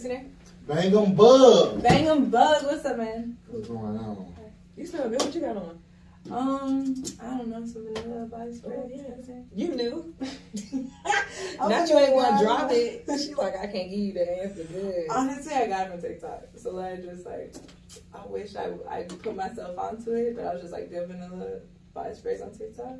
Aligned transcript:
What's 0.00 0.08
your 0.08 0.18
name? 0.18 0.34
Bang 0.66 0.96
'em 0.96 1.14
bug. 1.14 1.82
Bang 1.82 2.06
'em 2.08 2.30
bug. 2.30 2.64
What's 2.64 2.86
up, 2.86 2.96
man? 2.96 3.36
What's 3.48 3.68
going 3.68 3.98
on? 3.98 4.34
You 4.74 4.86
smell 4.86 5.10
good. 5.10 5.20
What 5.20 5.34
you 5.34 5.40
got 5.42 5.56
on? 5.58 5.78
Um, 6.30 7.04
I 7.22 7.36
don't 7.36 7.48
know, 7.48 7.66
some 7.66 7.84
vanilla 7.92 8.24
body 8.24 8.54
spray. 8.54 8.76
Oh, 8.78 8.88
yeah. 8.90 9.02
That's 9.10 9.28
it. 9.28 9.44
You 9.54 9.68
knew. 9.74 10.14
I 11.60 11.68
Not 11.68 11.80
was 11.82 11.90
you 11.90 11.98
ain't 11.98 12.06
like, 12.06 12.14
want 12.16 12.32
"Wow." 12.32 12.38
to 12.38 12.44
drop 12.46 12.70
it. 12.72 13.04
She 13.20 13.34
like, 13.34 13.58
I 13.58 13.66
can't 13.66 13.90
give 13.90 13.98
you 13.98 14.12
the 14.14 14.42
answer. 14.42 14.64
Good. 14.64 15.06
Honestly, 15.10 15.52
I 15.52 15.66
got 15.66 15.88
it 15.88 15.90
from 15.90 16.00
TikTok. 16.00 16.44
So 16.56 16.78
I 16.80 16.96
just 16.96 17.26
like, 17.26 17.54
I 18.14 18.26
wish 18.26 18.56
I 18.56 18.70
I 18.88 19.02
put 19.02 19.36
myself 19.36 19.76
onto 19.76 20.12
it, 20.12 20.34
but 20.34 20.46
I 20.46 20.52
was 20.54 20.62
just 20.62 20.72
like, 20.72 20.88
good 20.88 21.08
vanilla 21.08 21.60
body 21.94 22.14
sprays 22.14 22.40
on 22.40 22.52
TikTok. 22.56 22.96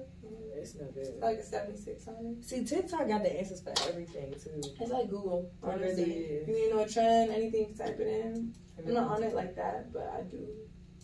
It's 0.56 0.74
no 0.74 0.86
good. 0.86 1.06
It's 1.06 1.22
like 1.22 1.38
a 1.38 1.42
76 1.44 2.08
on 2.08 2.36
it. 2.38 2.44
See, 2.44 2.64
TikTok 2.64 3.08
got 3.08 3.22
the 3.22 3.38
answers 3.38 3.62
for 3.62 3.72
everything 3.88 4.32
too. 4.32 4.60
It's 4.80 4.90
like 4.90 5.08
Google. 5.08 5.50
Honestly. 5.62 6.44
You 6.46 6.54
need 6.54 6.68
to 6.68 6.74
know 6.74 6.82
a 6.82 6.88
trend, 6.88 7.30
anything, 7.30 7.68
you 7.70 7.74
type 7.74 7.98
it 7.98 8.24
in. 8.24 8.54
I'm 8.78 8.94
not 8.94 9.08
on 9.08 9.22
it 9.22 9.34
like 9.34 9.56
that, 9.56 9.92
but 9.92 10.12
I 10.16 10.22
do 10.22 10.46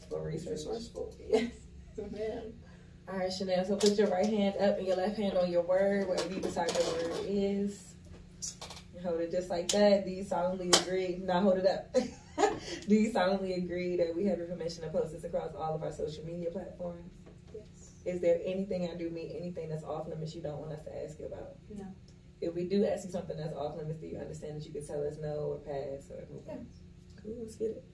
for 0.09 0.23
research. 0.23 0.53
resourceful. 0.53 1.15
Yes. 1.29 1.53
Man. 2.13 2.53
All 3.09 3.19
right, 3.19 3.33
Chanel. 3.33 3.65
So 3.65 3.77
put 3.77 3.97
your 3.97 4.09
right 4.09 4.27
hand 4.27 4.57
up 4.61 4.79
and 4.79 4.87
your 4.87 4.97
left 4.97 5.17
hand 5.17 5.37
on 5.39 5.51
your 5.51 5.63
word, 5.63 6.09
whatever 6.09 6.35
you 6.35 6.41
decide 6.41 6.71
your 6.75 6.93
word 6.93 7.25
is. 7.27 7.95
Hold 9.03 9.21
it 9.21 9.31
just 9.31 9.51
like 9.51 9.69
that. 9.69 10.05
Do 10.05 10.11
you 10.11 10.25
solemnly 10.25 10.69
agree? 10.83 11.21
Now 11.23 11.41
hold 11.41 11.59
it 11.59 11.67
up. 11.67 11.95
Do 12.89 12.95
you 12.95 13.11
solemnly 13.13 13.55
agree 13.55 13.97
that 13.97 14.15
we 14.15 14.27
have 14.27 14.39
your 14.39 14.49
permission 14.49 14.83
to 14.83 14.91
post 14.91 15.13
this 15.13 15.25
across 15.25 15.55
all 15.55 15.75
of 15.75 15.83
our 15.83 15.93
social 15.93 16.25
media 16.25 16.51
platforms? 16.51 17.13
Yes. 18.07 18.17
Is 18.17 18.21
there 18.23 18.39
anything 18.45 18.89
I 18.89 18.97
do 18.97 19.11
mean 19.11 19.35
anything 19.37 19.69
that's 19.69 19.85
off 19.85 20.09
limits 20.09 20.35
you 20.35 20.43
don't 20.43 20.59
want 20.59 20.73
us 20.73 20.85
to 20.85 21.05
ask 21.05 21.19
you 21.19 21.27
about? 21.27 21.57
No. 21.77 21.87
If 22.41 22.55
we 22.55 22.65
do 22.65 22.85
ask 22.85 23.05
you 23.05 23.11
something 23.11 23.37
that's 23.37 23.55
off 23.55 23.77
limits, 23.77 24.01
do 24.01 24.07
you 24.07 24.19
understand 24.19 24.61
that 24.61 24.67
you 24.67 24.73
can 24.73 24.87
tell 24.87 25.07
us 25.07 25.17
no 25.21 25.29
or 25.29 25.59
pass 25.59 26.11
or 26.11 26.25
move 26.33 26.49
on? 26.49 26.67
Cool, 27.23 27.37
let's 27.41 27.57
get 27.57 27.71
it. 27.71 27.85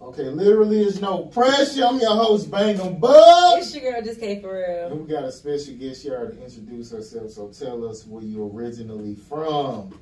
Okay, 0.00 0.24
literally 0.24 0.82
is 0.82 1.00
no 1.00 1.26
pressure. 1.26 1.84
I'm 1.84 2.00
your 2.00 2.16
host, 2.16 2.50
Bang 2.50 2.80
'em 2.80 2.98
bug. 2.98 3.58
It's 3.58 3.72
your 3.74 3.92
girl, 3.92 4.02
Just 4.02 4.18
Kay 4.18 4.40
for 4.40 4.54
real. 4.54 4.88
And 4.88 5.00
we 5.00 5.06
got 5.06 5.24
a 5.24 5.30
special 5.30 5.74
guest 5.74 6.02
here 6.02 6.26
to 6.28 6.42
introduce 6.42 6.90
herself. 6.90 7.30
So 7.30 7.48
tell 7.48 7.84
us 7.84 8.04
where 8.06 8.22
you're 8.22 8.48
originally 8.48 9.14
from. 9.14 9.96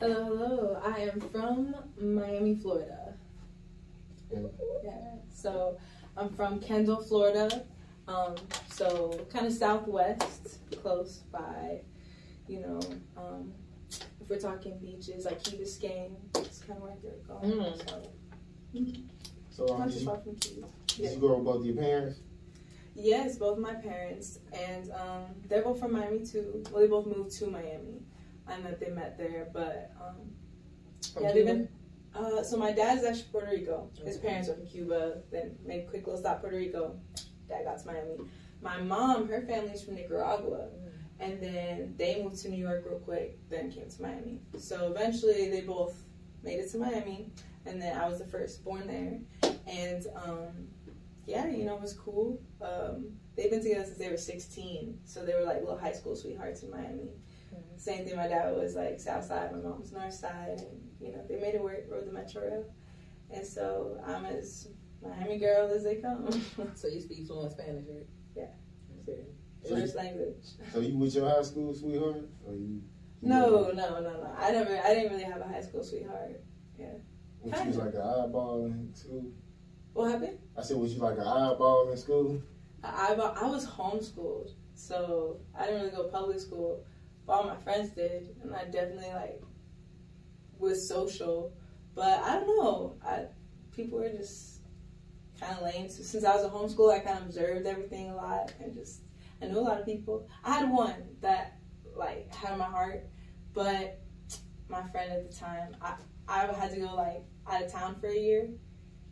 Hello, 0.00 0.24
hello. 0.24 0.80
I 0.82 1.00
am 1.00 1.20
from 1.20 1.74
Miami, 2.00 2.56
Florida. 2.56 3.14
Yeah. 4.32 5.16
So 5.34 5.76
I'm 6.16 6.30
from 6.30 6.60
Kendall, 6.60 7.02
Florida. 7.02 7.64
Um, 8.10 8.34
so 8.72 9.26
kind 9.32 9.46
of 9.46 9.52
southwest, 9.52 10.58
close 10.82 11.18
by. 11.30 11.80
You 12.48 12.60
know, 12.60 12.80
um, 13.16 13.52
if 14.20 14.28
we're 14.28 14.40
talking 14.40 14.78
beaches 14.78 15.24
like 15.24 15.42
Key 15.44 15.56
Biscayne, 15.56 16.16
it's 16.36 16.58
kind 16.58 16.78
of 16.78 16.82
where 16.82 16.96
they're 17.02 17.12
going. 17.28 17.52
Mm. 17.52 17.88
So 19.50 19.66
So 19.66 19.74
um, 19.74 19.80
not 19.80 19.88
did, 19.90 20.00
you, 20.00 20.06
far 20.06 20.18
from 20.18 20.36
Keys. 20.36 20.64
did 20.88 21.12
you 21.12 21.18
grow 21.18 21.32
up 21.32 21.36
with 21.38 21.44
both 21.46 21.64
your 21.64 21.76
parents? 21.76 22.18
Yes, 22.94 23.36
both 23.36 23.56
of 23.56 23.62
my 23.62 23.74
parents, 23.74 24.40
and 24.52 24.90
um, 24.90 25.26
they're 25.48 25.62
both 25.62 25.78
from 25.78 25.92
Miami 25.92 26.26
too. 26.26 26.64
Well, 26.70 26.82
they 26.82 26.88
both 26.88 27.06
moved 27.06 27.30
to 27.38 27.46
Miami. 27.46 28.02
I 28.48 28.58
met 28.58 28.80
they 28.80 28.90
met 28.90 29.16
there, 29.16 29.48
but 29.52 29.92
um, 30.00 30.16
yeah, 31.22 31.32
they've 31.32 31.46
been. 31.46 31.68
Uh, 32.12 32.42
so 32.42 32.56
my 32.56 32.72
dad's 32.72 33.04
actually 33.04 33.26
Puerto 33.30 33.50
Rico. 33.52 33.88
His 34.04 34.16
parents 34.16 34.48
are 34.48 34.54
from 34.54 34.66
Cuba. 34.66 35.18
Then 35.30 35.56
made 35.64 35.84
a 35.84 35.86
quick 35.86 36.06
little 36.06 36.20
stop 36.20 36.40
Puerto 36.40 36.56
Rico. 36.56 36.96
Dad 37.50 37.64
got 37.64 37.78
to 37.80 37.86
Miami. 37.86 38.16
My 38.62 38.80
mom, 38.80 39.28
her 39.28 39.42
family's 39.42 39.82
from 39.82 39.94
Nicaragua, 39.94 40.68
and 41.18 41.42
then 41.42 41.94
they 41.98 42.22
moved 42.22 42.40
to 42.42 42.48
New 42.48 42.56
York 42.62 42.84
real 42.88 42.98
quick. 42.98 43.38
Then 43.50 43.70
came 43.70 43.88
to 43.88 44.02
Miami. 44.02 44.40
So 44.58 44.90
eventually, 44.90 45.50
they 45.50 45.60
both 45.60 46.02
made 46.42 46.60
it 46.60 46.70
to 46.72 46.78
Miami, 46.78 47.30
and 47.66 47.80
then 47.80 47.98
I 47.98 48.08
was 48.08 48.18
the 48.18 48.26
first 48.26 48.64
born 48.64 48.86
there. 48.86 49.52
And 49.66 50.06
um, 50.16 50.68
yeah, 51.26 51.46
you 51.48 51.64
know, 51.64 51.76
it 51.76 51.82
was 51.82 51.92
cool. 51.92 52.40
Um, 52.62 53.10
they've 53.36 53.50
been 53.50 53.62
together 53.62 53.84
since 53.84 53.98
they 53.98 54.10
were 54.10 54.16
16, 54.16 54.98
so 55.04 55.24
they 55.24 55.34
were 55.34 55.44
like 55.44 55.60
little 55.60 55.78
high 55.78 55.92
school 55.92 56.16
sweethearts 56.16 56.62
in 56.62 56.70
Miami. 56.70 57.10
Same 57.76 58.04
thing. 58.04 58.16
My 58.16 58.28
dad 58.28 58.54
was 58.54 58.74
like 58.74 59.00
South 59.00 59.24
Side, 59.24 59.52
my 59.52 59.58
mom 59.58 59.80
was 59.80 59.92
North 59.92 60.12
Side, 60.12 60.58
and 60.58 60.90
you 61.00 61.12
know 61.12 61.24
they 61.28 61.36
made 61.36 61.54
it 61.54 61.62
work. 61.62 61.86
Rode 61.90 62.06
the 62.06 62.12
Metro 62.12 62.42
Rail, 62.42 62.64
and 63.30 63.46
so 63.46 63.98
I'm 64.06 64.26
as 64.26 64.68
Miami 65.02 65.38
girl 65.38 65.70
as 65.70 65.84
they 65.84 65.96
come. 65.96 66.28
So 66.74 66.88
you 66.88 67.00
speak 67.00 67.26
fluent 67.26 67.52
Spanish, 67.52 67.84
right? 67.88 68.06
Yeah. 68.36 68.46
Okay. 69.02 69.22
So 69.62 69.76
First 69.76 69.96
language. 69.96 70.44
so 70.72 70.80
you 70.80 70.96
with 70.96 71.14
your 71.14 71.28
high 71.28 71.42
school 71.42 71.74
sweetheart? 71.74 72.28
Or 72.46 72.54
you, 72.54 72.82
you 73.20 73.28
No, 73.28 73.70
no, 73.74 74.00
no, 74.00 74.00
no. 74.00 74.34
I 74.38 74.50
never. 74.50 74.78
I 74.78 74.94
didn't 74.94 75.12
really 75.12 75.24
have 75.24 75.40
a 75.40 75.48
high 75.48 75.60
school 75.62 75.82
sweetheart. 75.82 76.40
Yeah, 76.78 76.92
was 77.42 77.66
you 77.66 77.72
like 77.72 77.94
an 77.94 78.00
eyeball 78.00 78.64
in 78.66 78.94
school? 78.94 79.30
What 79.92 80.12
happened? 80.12 80.38
I 80.56 80.62
said, 80.62 80.76
was 80.76 80.94
you 80.94 81.00
like 81.00 81.18
an 81.18 81.26
eyeball 81.26 81.90
in 81.90 81.96
school? 81.96 82.40
I, 82.82 83.14
I, 83.14 83.14
I 83.14 83.46
was 83.46 83.66
homeschooled, 83.66 84.50
so 84.74 85.40
I 85.58 85.66
didn't 85.66 85.80
really 85.82 85.96
go 85.96 86.04
public 86.04 86.40
school. 86.40 86.84
But 87.26 87.32
all 87.32 87.44
my 87.44 87.56
friends 87.56 87.90
did, 87.90 88.34
and 88.42 88.54
I 88.54 88.64
definitely 88.64 89.12
like 89.14 89.42
was 90.58 90.88
social. 90.88 91.52
But 91.94 92.20
I 92.20 92.36
don't 92.36 92.56
know. 92.56 92.96
I 93.04 93.26
people 93.72 93.98
were 93.98 94.08
just 94.08 94.59
kind 95.40 95.56
of 95.56 95.62
lame. 95.62 95.88
So 95.88 96.02
since 96.02 96.24
I 96.24 96.34
was 96.34 96.44
a 96.44 96.48
homeschool, 96.48 96.92
I 96.92 96.98
kind 97.00 97.18
of 97.18 97.26
observed 97.26 97.66
everything 97.66 98.10
a 98.10 98.16
lot 98.16 98.52
and 98.62 98.74
just 98.74 99.02
I 99.42 99.46
knew 99.46 99.58
a 99.58 99.60
lot 99.60 99.80
of 99.80 99.86
people. 99.86 100.28
I 100.44 100.58
had 100.58 100.70
one 100.70 100.94
that 101.20 101.58
like 101.96 102.32
had 102.34 102.58
my 102.58 102.64
heart, 102.64 103.06
but 103.54 104.00
my 104.68 104.82
friend 104.88 105.10
at 105.10 105.30
the 105.30 105.36
time, 105.36 105.76
I 105.80 105.94
I 106.28 106.46
had 106.52 106.72
to 106.72 106.80
go 106.80 106.94
like 106.94 107.24
out 107.48 107.62
of 107.62 107.72
town 107.72 107.96
for 108.00 108.08
a 108.08 108.18
year. 108.18 108.48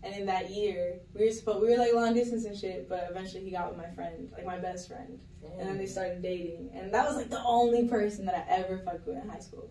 And 0.04 0.14
in 0.14 0.26
that 0.26 0.50
year, 0.50 1.00
we 1.12 1.24
were 1.24 1.32
supposed 1.32 1.60
we 1.60 1.70
were 1.70 1.76
like 1.76 1.92
long 1.92 2.14
distance 2.14 2.44
and 2.44 2.56
shit, 2.56 2.88
but 2.88 3.08
eventually 3.10 3.42
he 3.42 3.50
got 3.50 3.68
with 3.68 3.78
my 3.78 3.92
friend, 3.94 4.30
like 4.32 4.46
my 4.46 4.56
best 4.56 4.86
friend, 4.86 5.18
and 5.58 5.68
then 5.68 5.76
they 5.76 5.86
started 5.86 6.22
dating, 6.22 6.70
and 6.72 6.94
that 6.94 7.04
was 7.04 7.16
like 7.16 7.30
the 7.30 7.42
only 7.42 7.88
person 7.88 8.24
that 8.26 8.46
I 8.48 8.58
ever 8.58 8.78
fucked 8.78 9.08
with 9.08 9.16
in 9.16 9.28
high 9.28 9.40
school. 9.40 9.68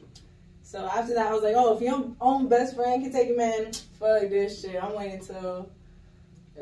So 0.64 0.86
after 0.86 1.14
that, 1.14 1.28
I 1.28 1.34
was 1.34 1.44
like, 1.44 1.56
oh, 1.56 1.78
if 1.78 1.82
your 1.82 2.12
own 2.20 2.50
best 2.50 2.76
friend 2.76 3.02
can 3.02 3.14
take 3.14 3.30
a 3.30 3.34
man, 3.34 3.72
fuck 3.98 4.30
this 4.30 4.62
shit. 4.62 4.84
I'm 4.84 4.96
waiting 4.96 5.26
till 5.26 5.72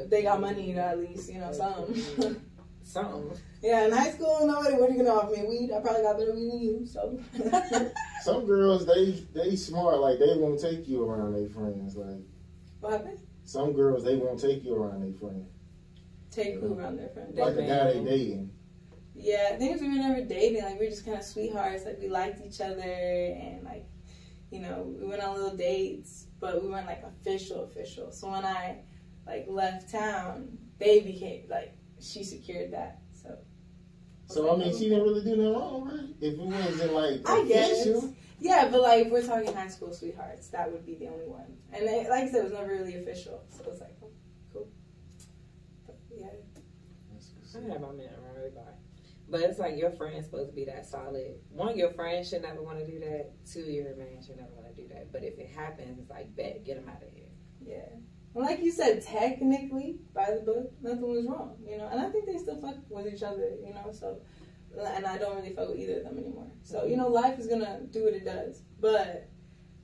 they 0.10 0.24
got 0.24 0.42
money, 0.42 0.70
you 0.70 0.76
know, 0.76 0.82
at 0.82 1.00
least, 1.00 1.32
you 1.32 1.40
know, 1.40 1.52
something. 1.52 2.42
Something. 2.84 3.36
yeah, 3.64 3.86
in 3.86 3.92
high 3.92 4.12
school, 4.12 4.46
nobody, 4.46 4.76
what 4.76 4.92
are 4.92 4.94
you 4.94 5.04
gonna 5.04 5.16
offer 5.16 5.36
me? 5.36 5.48
Weed? 5.48 5.72
I 5.76 5.80
probably 5.80 6.04
got 6.04 6.20
better 6.20 6.36
weed 6.36 6.52
than 6.52 6.60
you, 6.60 6.86
so. 6.86 7.20
Some 8.22 8.46
girls, 8.46 8.86
they 8.86 9.26
they 9.34 9.56
smart. 9.56 10.00
Like 10.00 10.20
they 10.20 10.38
won't 10.38 10.62
take 10.62 10.88
you 10.88 11.04
around 11.04 11.34
their 11.34 11.50
friends. 11.50 11.96
Like 11.96 12.22
what 12.80 12.92
happened? 12.92 13.20
some 13.46 13.74
girls, 13.74 14.04
they 14.04 14.16
won't 14.16 14.40
take 14.40 14.64
you 14.64 14.76
around 14.76 15.02
their 15.02 15.14
friends. 15.14 15.50
Take 16.32 16.60
who 16.60 16.74
around 16.74 16.98
their 16.98 17.10
friend? 17.10 17.34
Like 17.36 17.56
the 17.56 17.64
guy 17.64 17.94
they 17.94 18.04
dating. 18.04 18.52
Yeah, 19.16 19.52
I 19.54 19.56
think 19.58 19.80
we 19.80 19.88
were 19.88 19.96
never 19.96 20.22
dating. 20.22 20.64
Like 20.64 20.80
we 20.80 20.86
were 20.86 20.92
just 20.92 21.06
kind 21.06 21.18
of 21.18 21.24
sweethearts. 21.24 21.86
Like 21.86 22.00
we 22.00 22.10
liked 22.10 22.42
each 22.46 22.60
other, 22.60 22.82
and 22.82 23.64
like, 23.64 23.86
you 24.52 24.60
know, 24.60 24.94
we 25.00 25.08
went 25.08 25.24
on 25.24 25.36
little 25.36 25.56
dates, 25.56 26.28
but 26.40 26.62
we 26.62 26.70
weren't 26.70 26.88
like 26.88 27.04
official, 27.04 27.64
official. 27.64 28.12
So 28.12 28.30
when 28.30 28.44
I 28.44 28.82
like 29.26 29.46
left 29.48 29.92
town, 29.92 30.58
they 30.80 31.00
became 31.02 31.44
like 31.50 31.74
she 32.00 32.24
secured 32.24 32.72
that. 32.74 33.02
So 33.14 33.38
So 34.28 34.54
I 34.54 34.58
mean, 34.58 34.74
she 34.78 34.90
didn't 34.90 35.04
really 35.04 35.24
do 35.24 35.36
nothing 35.36 35.54
wrong, 35.54 35.90
right? 35.90 36.10
If 36.22 36.34
it 36.34 36.40
wasn't 36.40 36.94
like 36.94 37.30
I 37.30 37.44
guess. 37.46 37.82
official. 37.86 38.14
yeah, 38.40 38.68
but 38.70 38.82
like 38.82 39.06
if 39.08 39.12
we're 39.12 39.26
talking 39.26 39.54
high 39.54 39.68
school 39.68 39.94
sweethearts, 39.94 40.50
that 40.50 40.72
would 40.72 40.86
be 40.86 40.96
the 40.96 41.08
only 41.08 41.28
one. 41.28 41.58
And 41.74 41.84
it, 41.84 42.10
like 42.10 42.26
I 42.26 42.30
said, 42.30 42.42
it 42.42 42.44
was 42.46 42.54
never 42.54 42.68
really 42.74 42.96
official. 42.96 43.44
So 43.50 43.64
it 43.64 43.70
was 43.70 43.82
like, 43.82 43.96
oh, 44.04 44.12
cool. 44.54 44.68
But 45.86 45.98
yeah, 46.16 46.28
I 46.28 47.72
have 47.72 47.82
my 47.82 47.92
man 47.92 48.10
right 48.36 48.54
by. 48.56 48.62
But 49.28 49.42
it's 49.42 49.58
like 49.58 49.78
your 49.78 49.90
friend's 49.92 50.26
supposed 50.26 50.52
to 50.52 50.56
be 50.56 50.66
that 50.66 50.86
solid. 50.86 51.36
One, 51.50 51.76
your 51.76 51.90
friend 51.92 52.26
should 52.26 52.44
never 52.44 52.62
want 52.62 52.78
to 52.80 52.86
do 52.86 53.00
that. 53.00 53.32
Two, 53.52 53.62
your 53.62 53.96
man 53.96 54.22
should 54.26 54.38
never 54.38 54.52
want 54.54 54.68
to 54.76 54.82
do 54.82 54.88
that. 54.90 55.12
But 55.12 55.24
if 55.24 55.40
it 55.40 55.50
happens, 55.56 55.98
it's 56.00 56.10
like, 56.10 56.36
bet, 56.36 56.64
get 56.64 56.78
him 56.78 56.88
out 56.88 57.02
of 57.02 57.12
here. 57.12 57.32
yeah. 57.66 57.90
And 58.36 58.44
like 58.44 58.62
you 58.62 58.72
said, 58.72 59.02
technically, 59.02 60.00
by 60.14 60.32
the 60.32 60.42
book, 60.42 60.72
nothing 60.82 61.10
was 61.10 61.26
wrong, 61.26 61.56
you 61.66 61.78
know. 61.78 61.88
And 61.88 62.02
I 62.02 62.10
think 62.10 62.26
they 62.26 62.38
still 62.38 62.60
fuck 62.60 62.76
with 62.90 63.12
each 63.14 63.24
other, 63.24 63.56
you 63.66 63.74
know. 63.74 63.92
So, 63.94 64.18
and 64.78 65.06
I 65.06 65.18
don't 65.18 65.38
really 65.38 65.54
fuck 65.56 65.70
with 65.70 65.80
either 65.80 66.00
of 66.00 66.04
them 66.04 66.18
anymore. 66.18 66.52
So, 66.62 66.84
you 66.86 66.98
know, 66.98 67.08
life 67.08 67.40
is 67.40 67.48
gonna 67.48 67.82
do 67.92 68.04
what 68.04 68.14
it 68.14 68.26
does. 68.26 68.62
But 68.82 69.30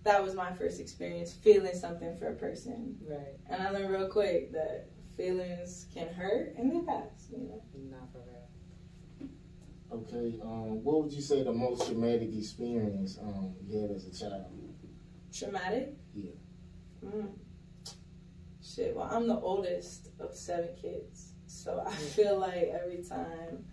that 0.03 0.21
was 0.21 0.35
my 0.35 0.51
first 0.51 0.81
experience 0.81 1.31
feeling 1.33 1.73
something 1.73 2.17
for 2.17 2.27
a 2.27 2.35
person, 2.35 2.97
Right. 3.07 3.37
and 3.49 3.61
I 3.61 3.69
learned 3.69 3.89
real 3.91 4.09
quick 4.09 4.51
that 4.51 4.89
feelings 5.15 5.85
can 5.93 6.07
hurt 6.07 6.55
and 6.57 6.71
they 6.71 6.81
pass, 6.85 7.29
you 7.31 7.37
know. 7.37 7.61
Not 7.89 8.11
for 8.11 8.19
real. 8.19 9.29
Okay, 9.93 10.39
um, 10.41 10.83
what 10.83 11.03
would 11.03 11.13
you 11.13 11.21
say 11.21 11.43
the 11.43 11.53
most 11.53 11.85
traumatic 11.85 12.33
experience 12.33 13.17
um, 13.21 13.53
you 13.65 13.77
had 13.79 13.91
as 13.91 14.07
a 14.07 14.11
child? 14.11 14.45
Traumatic. 15.31 15.95
Yeah. 16.13 16.31
Mm. 17.05 17.29
Shit. 18.81 18.95
Well, 18.95 19.07
I'm 19.11 19.27
the 19.27 19.39
oldest 19.39 20.09
of 20.19 20.33
seven 20.33 20.69
kids, 20.81 21.33
so 21.45 21.83
I 21.85 21.91
feel 21.93 22.39
like 22.39 22.71
every 22.73 23.03
time 23.07 23.63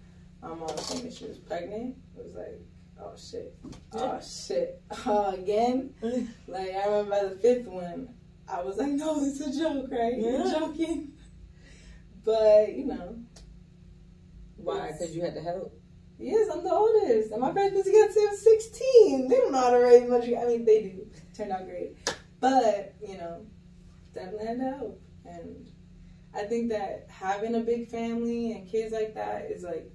my 0.42 0.48
mom 0.48 0.68
told 0.68 1.02
me 1.02 1.10
she 1.10 1.24
was 1.24 1.38
pregnant, 1.38 1.96
it 2.14 2.22
was 2.26 2.34
like, 2.34 2.60
oh 3.00 3.14
shit, 3.16 3.56
oh 3.94 4.20
shit. 4.20 4.82
uh, 5.06 5.32
again, 5.38 5.94
like 6.46 6.74
I 6.74 6.84
remember 6.84 7.10
by 7.10 7.24
the 7.24 7.36
fifth 7.36 7.68
one, 7.68 8.10
I 8.46 8.60
was 8.60 8.76
like, 8.76 8.88
no, 8.92 9.24
it's 9.24 9.40
a 9.40 9.58
joke, 9.58 9.86
right? 9.90 10.18
You're 10.18 10.44
joking. 10.44 11.12
But 12.22 12.74
you 12.74 12.84
know, 12.84 13.16
Why? 14.56 14.92
Because 14.92 15.16
you 15.16 15.22
had 15.22 15.32
to 15.36 15.40
help. 15.40 15.72
yes, 16.18 16.50
I'm 16.52 16.62
the 16.64 16.70
oldest, 16.70 17.32
and 17.32 17.40
my 17.40 17.52
parents 17.52 17.82
since 17.82 18.14
I 18.14 18.26
was 18.26 18.42
16. 18.42 19.28
They 19.28 19.36
don't 19.36 19.52
know 19.52 19.58
how 19.58 19.70
to 19.70 19.78
raise 19.78 20.06
much. 20.06 20.24
I 20.24 20.44
mean, 20.44 20.66
they 20.66 20.82
do. 20.82 21.06
Turned 21.34 21.52
out 21.52 21.64
great, 21.64 21.96
but 22.40 22.94
you 23.00 23.16
know, 23.16 23.46
definitely 24.18 24.46
had 24.46 24.58
to 24.58 24.64
help. 24.64 25.02
And 25.24 25.68
I 26.34 26.44
think 26.44 26.70
that 26.70 27.06
having 27.10 27.54
a 27.56 27.60
big 27.60 27.88
family 27.88 28.52
and 28.52 28.68
kids 28.68 28.92
like 28.92 29.14
that 29.14 29.50
is 29.50 29.64
like 29.64 29.90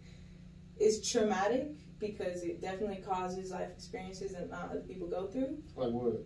is 0.80 1.08
traumatic 1.10 1.72
because 2.00 2.44
it 2.44 2.62
definitely 2.62 3.04
causes 3.08 3.52
life 3.52 3.70
experiences 3.72 4.34
that 4.34 4.50
not 4.50 4.72
other 4.72 4.82
people 4.82 5.08
go 5.08 5.28
through. 5.28 5.58
Like 5.76 5.92
what? 5.92 6.26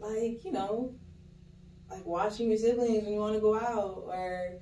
like 0.00 0.44
you 0.44 0.52
know, 0.52 0.94
like 1.90 2.04
watching 2.06 2.48
your 2.48 2.58
siblings 2.58 3.04
when 3.04 3.12
you 3.14 3.20
want 3.20 3.34
to 3.34 3.40
go 3.40 3.56
out, 3.56 4.04
or 4.06 4.60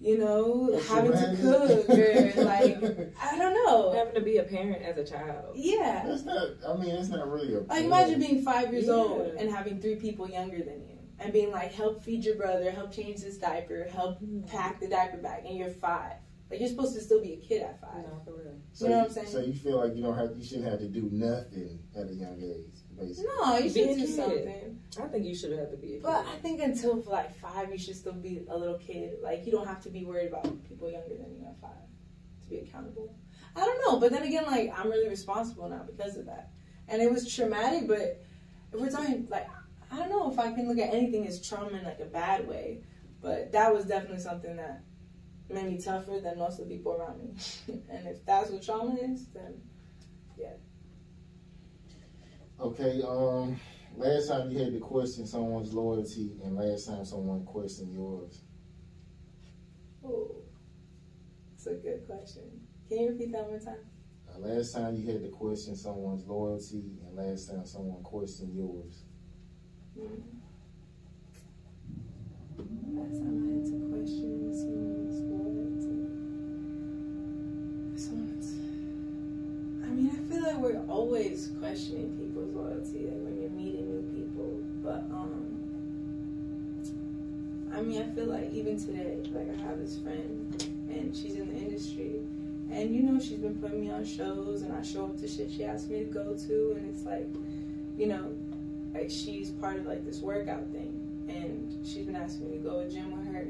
you 0.00 0.18
know, 0.18 0.70
That's 0.72 0.88
having 0.88 1.12
to 1.12 1.36
cook, 1.40 1.88
or 1.88 2.32
like 2.44 3.14
I 3.22 3.38
don't 3.38 3.54
know. 3.54 3.92
Having 3.92 4.14
to 4.14 4.20
be 4.20 4.38
a 4.38 4.42
parent 4.44 4.82
as 4.82 4.98
a 4.98 5.04
child. 5.04 5.56
Yeah, 5.56 6.04
That's 6.06 6.24
not. 6.24 6.48
I 6.68 6.76
mean, 6.76 6.90
it's 6.90 7.08
not 7.08 7.30
really 7.30 7.54
a. 7.54 7.60
like 7.60 7.84
imagine 7.84 8.20
being 8.20 8.44
five 8.44 8.72
years 8.72 8.86
Yeah. 8.86 8.94
old 8.94 9.26
and 9.38 9.50
having 9.50 9.80
three 9.80 9.96
people 9.96 10.28
younger 10.28 10.58
than 10.58 10.86
you, 10.88 10.95
and 11.18 11.32
being 11.32 11.50
like, 11.50 11.72
help 11.72 12.02
feed 12.02 12.24
your 12.24 12.36
brother, 12.36 12.70
help 12.70 12.92
change 12.92 13.20
this 13.22 13.38
diaper, 13.38 13.84
help 13.90 14.18
pack 14.46 14.80
the 14.80 14.88
diaper 14.88 15.16
bag, 15.18 15.44
and 15.46 15.56
you're 15.56 15.70
five. 15.70 16.12
Like 16.50 16.60
you're 16.60 16.68
supposed 16.68 16.94
to 16.94 17.00
still 17.00 17.20
be 17.20 17.32
a 17.32 17.36
kid 17.38 17.62
at 17.62 17.80
five. 17.80 18.04
No, 18.04 18.20
for 18.24 18.32
real. 18.34 18.54
So 18.72 18.84
you 18.84 18.90
know 18.92 18.98
what 18.98 19.06
I'm 19.08 19.12
saying? 19.12 19.26
So 19.28 19.40
you 19.40 19.52
feel 19.52 19.78
like 19.78 19.96
you 19.96 20.02
don't 20.02 20.16
have, 20.16 20.36
you 20.36 20.44
shouldn't 20.44 20.68
have 20.68 20.78
to 20.78 20.86
do 20.88 21.08
nothing 21.10 21.80
at 21.96 22.08
a 22.08 22.14
young 22.14 22.40
age, 22.40 22.72
basically. 22.96 23.24
No, 23.40 23.56
you 23.56 23.62
Be 23.64 23.68
should 23.70 23.88
a 23.90 23.94
do 23.94 24.00
kid. 24.02 24.14
something. 24.14 24.78
I 25.02 25.06
think 25.08 25.24
you 25.26 25.34
should 25.34 25.58
have 25.58 25.70
to 25.72 25.76
be 25.76 25.94
a 25.94 25.96
kid. 25.96 26.02
But 26.04 26.24
I 26.26 26.36
think 26.36 26.60
until 26.62 27.02
like 27.08 27.34
five, 27.40 27.72
you 27.72 27.78
should 27.78 27.96
still 27.96 28.12
be 28.12 28.42
a 28.48 28.56
little 28.56 28.78
kid. 28.78 29.18
Like 29.22 29.44
you 29.44 29.50
don't 29.50 29.66
have 29.66 29.82
to 29.82 29.90
be 29.90 30.04
worried 30.04 30.28
about 30.28 30.44
people 30.68 30.88
younger 30.88 31.16
than 31.16 31.34
you 31.34 31.46
at 31.48 31.60
five 31.60 31.70
to 32.44 32.48
be 32.48 32.58
accountable. 32.58 33.12
I 33.56 33.60
don't 33.60 33.80
know, 33.84 33.98
but 33.98 34.12
then 34.12 34.22
again, 34.22 34.44
like 34.46 34.72
I'm 34.78 34.88
really 34.88 35.08
responsible 35.08 35.68
now 35.68 35.82
because 35.84 36.16
of 36.16 36.26
that, 36.26 36.50
and 36.86 37.02
it 37.02 37.10
was 37.10 37.34
traumatic. 37.34 37.88
But 37.88 38.22
if 38.72 38.80
we're 38.80 38.90
talking 38.90 39.26
like 39.30 39.48
I 39.90 39.96
don't 39.96 40.10
know 40.10 40.32
if 40.32 40.38
I 40.38 40.52
can 40.52 40.68
look 40.68 40.78
at 40.78 40.92
anything 40.92 41.26
as 41.26 41.46
trauma 41.46 41.76
in 41.76 41.84
like 41.84 42.00
a 42.00 42.06
bad 42.06 42.48
way, 42.48 42.82
but 43.22 43.52
that 43.52 43.72
was 43.72 43.86
definitely 43.86 44.20
something 44.20 44.56
that 44.56 44.82
made 45.48 45.66
me 45.66 45.80
tougher 45.80 46.18
than 46.20 46.38
most 46.38 46.58
of 46.58 46.68
the 46.68 46.74
people 46.74 46.92
around 46.92 47.22
me. 47.22 47.82
and 47.90 48.06
if 48.06 48.24
that's 48.26 48.50
what 48.50 48.62
trauma 48.62 48.96
is, 49.00 49.26
then 49.28 49.60
yeah. 50.36 50.54
Okay. 52.60 53.02
Um. 53.02 53.58
Last 53.96 54.28
time 54.28 54.50
you 54.50 54.58
had 54.58 54.74
to 54.74 54.78
question 54.78 55.26
someone's 55.26 55.72
loyalty, 55.72 56.36
and 56.44 56.54
last 56.54 56.86
time 56.86 57.02
someone 57.06 57.46
questioned 57.46 57.94
yours. 57.94 58.42
oh, 60.04 60.36
it's 61.54 61.66
a 61.66 61.74
good 61.76 62.06
question. 62.06 62.42
Can 62.90 62.98
you 62.98 63.08
repeat 63.12 63.32
that 63.32 63.44
one 63.44 63.52
more 63.52 63.58
time? 63.58 63.86
Uh, 64.28 64.38
last 64.38 64.74
time 64.74 64.96
you 64.96 65.10
had 65.10 65.22
to 65.22 65.30
question 65.30 65.74
someone's 65.74 66.26
loyalty, 66.26 66.98
and 67.06 67.16
last 67.16 67.48
time 67.48 67.64
someone 67.64 68.02
questioned 68.02 68.54
yours. 68.54 69.04
Last 69.96 70.12
time 73.16 73.36
I 73.40 73.48
had 73.56 73.64
to 73.64 73.76
question 73.88 74.52
someone's. 74.52 75.16
Someone's. 77.96 78.50
I 79.82 79.88
mean, 79.88 80.10
I 80.12 80.18
feel 80.30 80.42
like 80.42 80.58
we're 80.58 80.84
always 80.86 81.52
questioning 81.60 82.18
people's 82.18 82.54
loyalty, 82.54 83.06
like 83.06 83.22
when 83.24 83.40
you're 83.40 83.50
meeting 83.50 83.88
new 83.88 84.02
people. 84.12 84.60
But 84.84 85.08
um, 85.16 85.56
I 87.74 87.80
mean, 87.80 88.02
I 88.02 88.14
feel 88.14 88.26
like 88.26 88.52
even 88.52 88.78
today, 88.78 89.16
like 89.32 89.48
I 89.48 89.56
have 89.62 89.78
this 89.78 89.98
friend, 89.98 90.62
and 90.90 91.16
she's 91.16 91.36
in 91.36 91.48
the 91.48 91.56
industry, 91.56 92.20
and 92.70 92.94
you 92.94 93.02
know, 93.02 93.18
she's 93.18 93.38
been 93.38 93.58
putting 93.58 93.80
me 93.80 93.90
on 93.90 94.04
shows, 94.04 94.60
and 94.60 94.74
I 94.76 94.82
show 94.82 95.06
up 95.06 95.18
to 95.20 95.26
shit 95.26 95.50
she 95.50 95.64
asked 95.64 95.88
me 95.88 96.00
to 96.00 96.04
go 96.04 96.36
to, 96.36 96.74
and 96.76 96.86
it's 96.94 97.04
like, 97.06 97.26
you 97.96 98.08
know, 98.08 98.36
like 98.96 99.10
she's 99.10 99.50
part 99.50 99.78
of 99.78 99.86
like 99.86 100.04
this 100.04 100.20
workout 100.20 100.70
thing. 100.72 101.02
And 101.28 101.84
she's 101.84 102.06
been 102.06 102.16
asking 102.16 102.50
me 102.50 102.58
to 102.58 102.62
go 102.62 102.82
to 102.82 102.90
gym 102.90 103.16
with 103.16 103.26
her. 103.32 103.48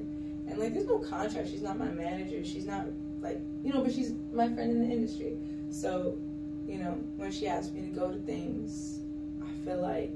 And 0.49 0.59
like 0.59 0.75
there's 0.75 0.87
no 0.87 0.99
contract. 0.99 1.49
She's 1.49 1.63
not 1.63 1.79
my 1.79 1.91
manager. 1.91 2.45
She's 2.45 2.67
not 2.67 2.87
like 3.21 3.41
you 3.63 3.73
know 3.73 3.83
but 3.83 3.93
she's 3.93 4.15
my 4.33 4.49
friend 4.53 4.71
in 4.71 4.89
the 4.89 4.95
industry. 4.95 5.37
So 5.71 6.19
you 6.67 6.79
know 6.79 6.99
when 7.17 7.31
she 7.31 7.47
asked 7.47 7.75
me 7.75 7.83
to 7.83 7.89
go 7.89 8.11
to 8.11 8.19
things 8.19 9.01
i 9.41 9.65
feel 9.65 9.81
like 9.81 10.13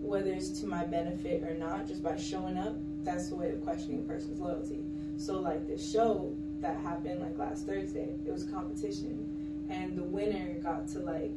whether 0.00 0.30
it's 0.30 0.50
to 0.60 0.66
my 0.66 0.84
benefit 0.84 1.42
or 1.42 1.54
not 1.54 1.86
just 1.86 2.02
by 2.02 2.14
showing 2.14 2.58
up 2.58 2.76
that's 3.04 3.28
the 3.28 3.36
way 3.36 3.50
of 3.50 3.62
questioning 3.62 4.00
a 4.00 4.02
person's 4.02 4.40
loyalty. 4.40 4.80
So 5.16 5.38
like 5.40 5.66
this 5.66 5.90
show 5.90 6.34
that 6.60 6.78
happened 6.78 7.20
like 7.20 7.38
last 7.38 7.66
thursday 7.66 8.14
it 8.26 8.32
was 8.32 8.44
a 8.44 8.50
competition. 8.50 9.66
And 9.70 9.96
the 9.96 10.02
winner 10.02 10.58
got 10.62 10.88
to 10.88 11.00
like 11.00 11.34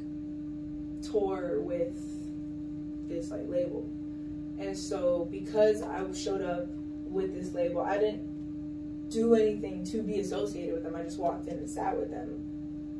tour 1.01 1.61
with 1.61 1.97
this 3.07 3.31
like 3.31 3.47
label. 3.47 3.89
And 4.59 4.77
so 4.77 5.27
because 5.31 5.81
I 5.81 6.01
showed 6.13 6.41
up 6.41 6.67
with 7.05 7.33
this 7.33 7.53
label, 7.53 7.81
I 7.81 7.97
didn't 7.97 9.09
do 9.09 9.35
anything 9.35 9.83
to 9.85 10.01
be 10.01 10.19
associated 10.19 10.73
with 10.73 10.83
them. 10.83 10.95
I 10.95 11.03
just 11.03 11.19
walked 11.19 11.47
in 11.47 11.57
and 11.57 11.69
sat 11.69 11.97
with 11.97 12.09
them. 12.09 12.43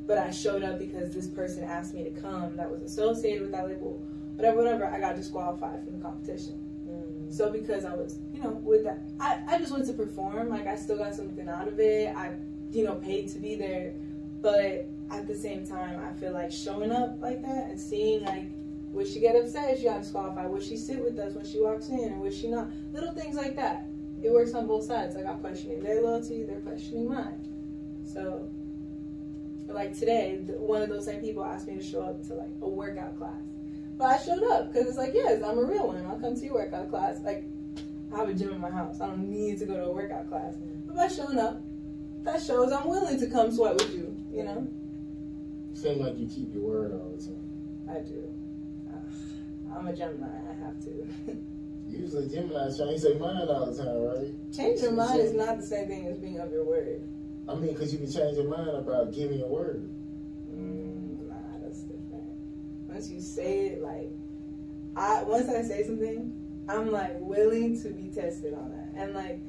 But 0.05 0.19
I 0.19 0.31
showed 0.31 0.63
up 0.63 0.79
because 0.79 1.13
this 1.13 1.27
person 1.27 1.63
asked 1.63 1.93
me 1.93 2.03
to 2.03 2.11
come 2.11 2.55
that 2.55 2.71
was 2.71 2.81
associated 2.81 3.41
with 3.41 3.51
that 3.51 3.67
label. 3.67 4.01
Whatever, 4.35 4.57
whatever, 4.57 4.85
I 4.87 4.99
got 4.99 5.15
disqualified 5.15 5.83
from 5.83 5.97
the 5.97 6.03
competition. 6.03 6.63
Mm. 6.87 7.33
So 7.33 7.51
because 7.51 7.83
I 7.83 7.93
was, 7.93 8.19
you 8.33 8.41
know, 8.41 8.51
with 8.51 8.85
that, 8.85 8.99
I, 9.19 9.41
I 9.47 9.57
just 9.57 9.71
went 9.71 9.85
to 9.87 9.93
perform. 9.93 10.49
Like 10.49 10.67
I 10.67 10.75
still 10.75 10.97
got 10.97 11.13
something 11.13 11.49
out 11.49 11.67
of 11.67 11.79
it. 11.79 12.15
I, 12.15 12.35
you 12.71 12.85
know, 12.85 12.95
paid 12.95 13.27
to 13.29 13.39
be 13.39 13.55
there. 13.55 13.93
But 14.41 14.87
at 15.11 15.27
the 15.27 15.35
same 15.35 15.65
time, 15.65 15.99
I 15.99 16.17
feel 16.19 16.33
like 16.33 16.51
showing 16.51 16.91
up 16.91 17.17
like 17.19 17.41
that 17.41 17.69
and 17.69 17.79
seeing 17.79 18.23
like, 18.23 18.49
would 18.97 19.07
she 19.07 19.19
get 19.19 19.35
upset 19.35 19.69
if 19.69 19.77
she 19.77 19.85
got 19.85 20.01
disqualified? 20.01 20.49
Would 20.49 20.63
she 20.63 20.75
sit 20.75 21.03
with 21.03 21.19
us 21.19 21.35
when 21.35 21.45
she 21.45 21.61
walks 21.61 21.89
in, 21.89 22.13
or 22.13 22.17
would 22.17 22.33
she 22.33 22.47
not? 22.47 22.67
Little 22.91 23.13
things 23.13 23.35
like 23.35 23.55
that. 23.55 23.85
It 24.23 24.31
works 24.31 24.55
on 24.55 24.65
both 24.65 24.85
sides. 24.85 25.15
Like 25.15 25.27
I'm 25.27 25.37
questioning 25.37 25.83
their 25.83 26.01
loyalty, 26.01 26.43
they're 26.43 26.61
questioning 26.61 27.07
mine. 27.07 27.47
So, 28.03 28.49
like 29.67 29.93
today, 29.97 30.39
one 30.57 30.81
of 30.81 30.89
those 30.89 31.05
same 31.05 31.21
people 31.21 31.45
asked 31.45 31.67
me 31.67 31.75
to 31.75 31.83
show 31.83 32.01
up 32.01 32.25
to 32.27 32.33
like 32.33 32.49
a 32.63 32.67
workout 32.67 33.15
class, 33.19 33.39
but 33.97 34.05
I 34.05 34.17
showed 34.17 34.41
up 34.51 34.73
because 34.73 34.87
it's 34.87 34.97
like, 34.97 35.13
yes, 35.13 35.43
I'm 35.45 35.59
a 35.59 35.63
real 35.63 35.87
one. 35.89 36.03
I'll 36.07 36.19
come 36.19 36.33
to 36.33 36.43
your 36.43 36.55
workout 36.55 36.89
class. 36.89 37.19
Like, 37.23 37.45
I 38.11 38.17
have 38.17 38.29
a 38.29 38.33
gym 38.33 38.49
in 38.49 38.59
my 38.59 38.71
house. 38.71 38.99
I 38.99 39.05
don't 39.05 39.29
need 39.29 39.59
to 39.59 39.67
go 39.67 39.75
to 39.75 39.83
a 39.83 39.91
workout 39.93 40.27
class. 40.27 40.55
But 40.87 40.95
by 40.95 41.07
showing 41.07 41.37
up, 41.37 41.61
that 42.23 42.41
shows 42.41 42.71
I'm 42.71 42.87
willing 42.87 43.19
to 43.19 43.27
come 43.27 43.51
sweat 43.51 43.75
with 43.75 43.93
you. 43.93 44.17
You 44.31 44.43
know, 44.43 44.67
Seem 45.75 45.99
like 45.99 46.17
you 46.17 46.27
keep 46.27 46.51
your 46.51 46.63
word 46.63 46.93
all 46.93 47.13
the 47.15 47.23
time. 47.23 47.87
I 47.87 47.99
do. 47.99 48.36
I'm 49.77 49.87
a 49.87 49.95
Gemini. 49.95 50.25
I 50.25 50.65
have 50.65 50.79
to. 50.85 51.07
Usually 51.87 52.27
Gemini 52.27 52.75
change 52.75 53.01
their 53.01 53.15
mind 53.15 53.49
all 53.49 53.67
the 53.67 53.83
time, 53.83 54.01
right? 54.01 54.53
Change 54.53 54.81
your 54.81 54.91
mind 54.91 55.21
is 55.21 55.33
not 55.33 55.57
the 55.57 55.65
same 55.65 55.87
thing 55.87 56.07
as 56.07 56.17
being 56.17 56.39
of 56.39 56.51
your 56.51 56.65
word. 56.65 57.07
I 57.47 57.53
mean, 57.55 57.73
because 57.73 57.93
you 57.93 57.99
can 57.99 58.11
change 58.11 58.37
your 58.37 58.49
mind 58.49 58.69
about 58.69 59.13
giving 59.13 59.39
your 59.39 59.47
word. 59.47 59.89
Mm, 60.51 61.29
nah, 61.29 61.59
that's 61.61 61.81
different. 61.81 62.25
Once 62.89 63.09
you 63.09 63.21
say 63.21 63.67
it, 63.67 63.81
like, 63.81 64.09
I 64.95 65.23
once 65.23 65.47
I 65.47 65.61
say 65.61 65.85
something, 65.85 66.33
I'm 66.67 66.91
like 66.91 67.13
willing 67.19 67.79
to 67.83 67.89
be 67.89 68.09
tested 68.09 68.53
on 68.55 68.71
that. 68.71 69.01
And 69.01 69.13
like, 69.13 69.39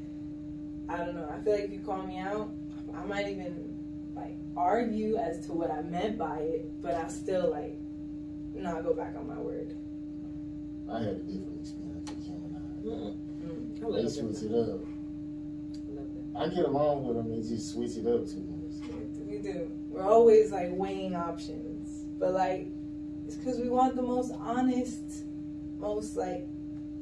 I 0.91 1.05
don't 1.05 1.17
know. 1.17 1.29
I 1.29 1.43
feel 1.43 1.55
like 1.55 1.65
if 1.65 1.73
you 1.73 1.81
call 1.81 2.03
me 2.03 2.19
out, 2.19 2.51
I 2.95 3.05
might 3.05 3.29
even 3.29 3.75
like 4.15 4.37
argue 4.57 5.17
as 5.17 5.47
to 5.47 5.53
what 5.53 5.71
I 5.71 5.81
meant 5.81 6.19
by 6.19 6.39
it, 6.41 6.83
but 6.83 6.95
I 6.95 7.09
still 7.09 7.51
like 7.51 7.79
not 8.55 8.85
go 8.85 8.93
back 8.93 9.15
on 9.17 9.27
my 9.27 9.39
word. 9.39 9.75
I 10.91 10.99
had 11.01 11.09
a 11.09 11.15
different 11.17 11.61
experience 11.61 12.11
with 12.11 12.25
Gemini. 12.25 12.59
Mm. 12.85 13.17
Mm. 13.43 13.83
I 13.83 13.87
love 13.87 13.95
They 13.95 14.01
it. 14.01 14.11
switch 14.11 14.51
it 14.51 14.55
up. 14.55 14.81
I. 16.39 16.45
I 16.45 16.49
get 16.49 16.65
along 16.67 17.07
with 17.07 17.17
them, 17.17 17.31
they 17.31 17.47
just 17.49 17.73
switch 17.73 17.97
it 17.97 18.07
up 18.07 18.27
too 18.27 18.47
much. 18.49 18.91
We 19.27 19.39
do. 19.39 19.71
We're 19.91 20.09
always 20.09 20.53
like 20.53 20.69
weighing 20.71 21.15
options, 21.15 22.05
but 22.19 22.33
like 22.33 22.69
it's 23.27 23.37
because 23.37 23.59
we 23.59 23.69
want 23.69 23.97
the 23.97 24.03
most 24.03 24.33
honest, 24.39 25.25
most 25.79 26.17
like 26.17 26.47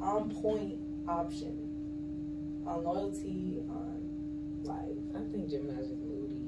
on 0.00 0.30
point 0.30 0.74
option 1.06 1.62
on 2.66 2.82
loyalty, 2.82 3.62
on 3.70 4.00
life. 4.64 4.98
I 5.14 5.20
think 5.30 5.48
Gemini's 5.48 5.88
just 5.88 6.00
moody. 6.02 6.42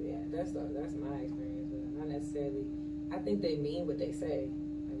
Yeah. 0.00 0.16
That's 0.32 0.52
the, 0.52 0.70
that's 0.74 0.94
my 0.94 1.16
experience 1.16 1.68
with 1.70 1.82
them. 1.82 1.98
Not 1.98 2.08
necessarily. 2.08 2.64
I 3.12 3.18
think 3.18 3.42
they 3.42 3.56
mean 3.56 3.86
what 3.86 3.98
they 3.98 4.12
say. 4.12 4.48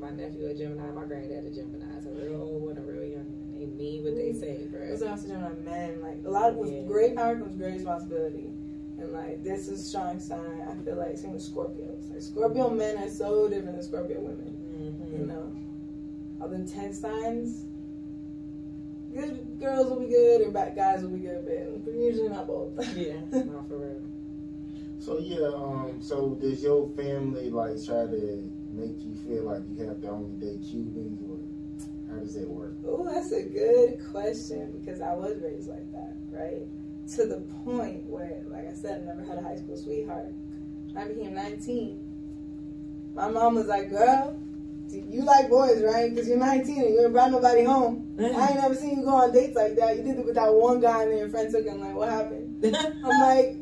Like 0.04 0.16
my 0.16 0.22
nephew 0.22 0.46
a 0.46 0.54
Gemini, 0.54 0.90
my 0.92 1.04
granddad 1.04 1.44
a 1.46 1.50
Gemini. 1.50 1.96
It's 1.96 2.06
a 2.06 2.10
real 2.10 2.42
old 2.42 2.62
one, 2.62 2.76
a 2.76 2.82
real 2.82 3.04
young 3.04 3.24
one. 3.24 3.58
They 3.58 3.66
mean 3.66 4.04
what 4.04 4.14
they 4.16 4.32
say, 4.32 4.66
bro. 4.70 4.82
It's 4.82 5.02
also 5.02 5.28
Gemini 5.28 5.54
men. 5.64 6.02
Like 6.02 6.18
a 6.26 6.30
lot 6.30 6.50
of 6.50 6.56
with 6.56 6.72
Yeah. 6.72 6.82
great 6.82 7.16
power 7.16 7.36
comes 7.36 7.56
great 7.56 7.74
responsibility, 7.74 8.50
and 8.98 9.00
And 9.00 9.12
like 9.12 9.42
this 9.42 9.68
is 9.68 9.86
strong 9.86 10.20
sign. 10.20 10.60
I 10.60 10.74
feel 10.84 10.96
like 10.96 11.16
same 11.16 11.32
with 11.32 11.42
Scorpios. 11.42 12.10
Like 12.10 12.20
Scorpio 12.20 12.68
men 12.70 12.98
are 12.98 13.08
so 13.08 13.48
different 13.48 13.76
than 13.76 13.82
Scorpio 13.82 14.20
women. 14.20 14.56
Mm-hmm. 14.76 15.16
You 15.16 15.26
know, 15.26 15.52
all 16.40 16.48
the 16.48 16.64
ten 16.64 16.92
signs. 16.92 17.64
Good 19.14 19.60
girls 19.60 19.88
will 19.88 20.00
be 20.00 20.08
good, 20.08 20.42
or 20.42 20.50
bad 20.50 20.74
guys 20.74 21.02
will 21.02 21.10
be 21.10 21.20
good, 21.20 21.44
but 21.84 21.94
usually 21.94 22.28
not 22.28 22.46
both. 22.48 22.72
Yeah, 22.96 23.20
not 23.32 23.68
for 23.68 23.78
real. 23.78 24.02
So 24.98 25.18
yeah, 25.18 25.48
um, 25.54 25.98
so 26.00 26.34
does 26.34 26.62
your 26.62 26.88
family 26.96 27.50
like 27.50 27.82
try 27.84 28.06
to 28.06 28.50
make 28.74 29.02
you 29.04 29.14
feel 29.26 29.44
like 29.44 29.62
you 29.70 29.86
have 29.86 30.00
to 30.02 30.08
only 30.08 30.34
date 30.36 30.62
Cubans, 30.68 31.20
or 31.22 31.38
how 32.10 32.20
does 32.20 32.34
that 32.34 32.48
work? 32.48 32.74
Oh, 32.86 33.08
that's 33.10 33.32
a 33.32 33.42
good 33.42 34.00
question 34.10 34.78
because 34.78 35.00
I 35.00 35.12
was 35.14 35.38
raised 35.40 35.68
like 35.68 35.90
that, 35.92 36.14
right? 36.30 36.66
To 37.16 37.26
the 37.26 37.40
point 37.64 38.04
where, 38.04 38.42
like 38.48 38.68
I 38.68 38.74
said, 38.74 39.02
I 39.02 39.06
never 39.06 39.24
had 39.24 39.38
a 39.38 39.42
high 39.42 39.56
school 39.56 39.76
sweetheart. 39.76 40.32
When 40.92 40.98
I 40.98 41.08
became 41.08 41.34
19. 41.34 43.12
My 43.14 43.28
mom 43.28 43.54
was 43.54 43.66
like, 43.66 43.90
girl, 43.90 44.40
you 44.90 45.22
like 45.22 45.48
boys, 45.48 45.82
right? 45.82 46.10
Because 46.10 46.28
you're 46.28 46.38
19 46.38 46.82
and 46.82 46.94
you 46.94 47.02
ain't 47.02 47.12
brought 47.12 47.30
nobody 47.30 47.64
home. 47.64 48.14
Mm-hmm. 48.16 48.36
I 48.36 48.48
ain't 48.48 48.60
never 48.60 48.74
seen 48.74 48.98
you 48.98 49.04
go 49.04 49.16
on 49.16 49.32
dates 49.32 49.56
like 49.56 49.76
that. 49.76 49.96
You 49.96 50.02
did 50.02 50.18
it 50.18 50.24
with 50.24 50.34
that 50.34 50.52
one 50.52 50.80
guy 50.80 51.02
and 51.02 51.12
then 51.12 51.18
your 51.18 51.28
friend 51.28 51.50
took 51.50 51.64
him. 51.64 51.80
Like, 51.80 51.94
what 51.94 52.08
happened? 52.08 52.64
I'm 53.04 53.20
like, 53.20 53.56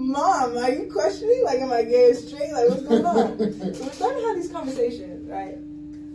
Mom, 0.00 0.56
are 0.56 0.72
you 0.72 0.90
questioning? 0.90 1.42
Like, 1.44 1.60
am 1.60 1.70
I 1.70 1.82
gay 1.82 2.10
or 2.10 2.14
straight? 2.14 2.52
Like, 2.54 2.70
what's 2.70 2.82
going 2.82 3.04
on? 3.04 3.36
so 3.38 3.84
we're 3.84 3.92
starting 3.92 4.22
to 4.22 4.28
have 4.28 4.36
these 4.36 4.50
conversations, 4.50 5.28
right? 5.28 5.58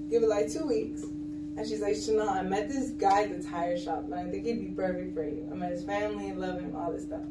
Give 0.10 0.24
it 0.24 0.30
like 0.30 0.52
two 0.52 0.66
weeks. 0.66 1.04
And 1.04 1.68
she's 1.68 1.82
like, 1.82 1.96
Chanel, 1.96 2.28
I 2.28 2.42
met 2.42 2.68
this 2.68 2.90
guy 2.90 3.24
at 3.24 3.38
the 3.38 3.48
tire 3.48 3.78
shop, 3.78 4.06
and 4.06 4.16
I 4.16 4.24
think 4.24 4.44
he'd 4.44 4.60
be 4.60 4.74
perfect 4.76 5.14
for 5.14 5.24
you. 5.24 5.48
I 5.52 5.56
met 5.56 5.72
his 5.72 5.84
family, 5.84 6.34
love 6.34 6.60
him, 6.62 6.76
all 6.76 6.92
this 6.92 7.04
stuff. 7.04 7.22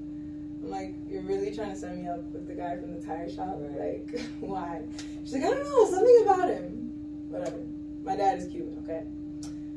I'm 0.62 0.70
like, 0.70 0.94
you're 1.10 1.22
really 1.22 1.52
trying 1.52 1.72
to 1.72 1.76
set 1.76 1.96
me 1.96 2.06
up 2.06 2.22
with 2.32 2.46
the 2.46 2.54
guy 2.54 2.76
from 2.76 2.94
the 2.94 3.04
tire 3.04 3.28
shop? 3.28 3.56
Right. 3.58 4.06
Like, 4.06 4.20
why? 4.40 4.82
She's 5.24 5.34
like, 5.34 5.42
I 5.42 5.46
don't 5.48 5.64
know, 5.64 5.90
something 5.90 6.22
about 6.22 6.48
him. 6.50 6.92
Whatever. 7.30 7.58
My 8.04 8.14
dad 8.14 8.38
is 8.38 8.46
Cuban, 8.46 8.78
okay? 8.84 9.02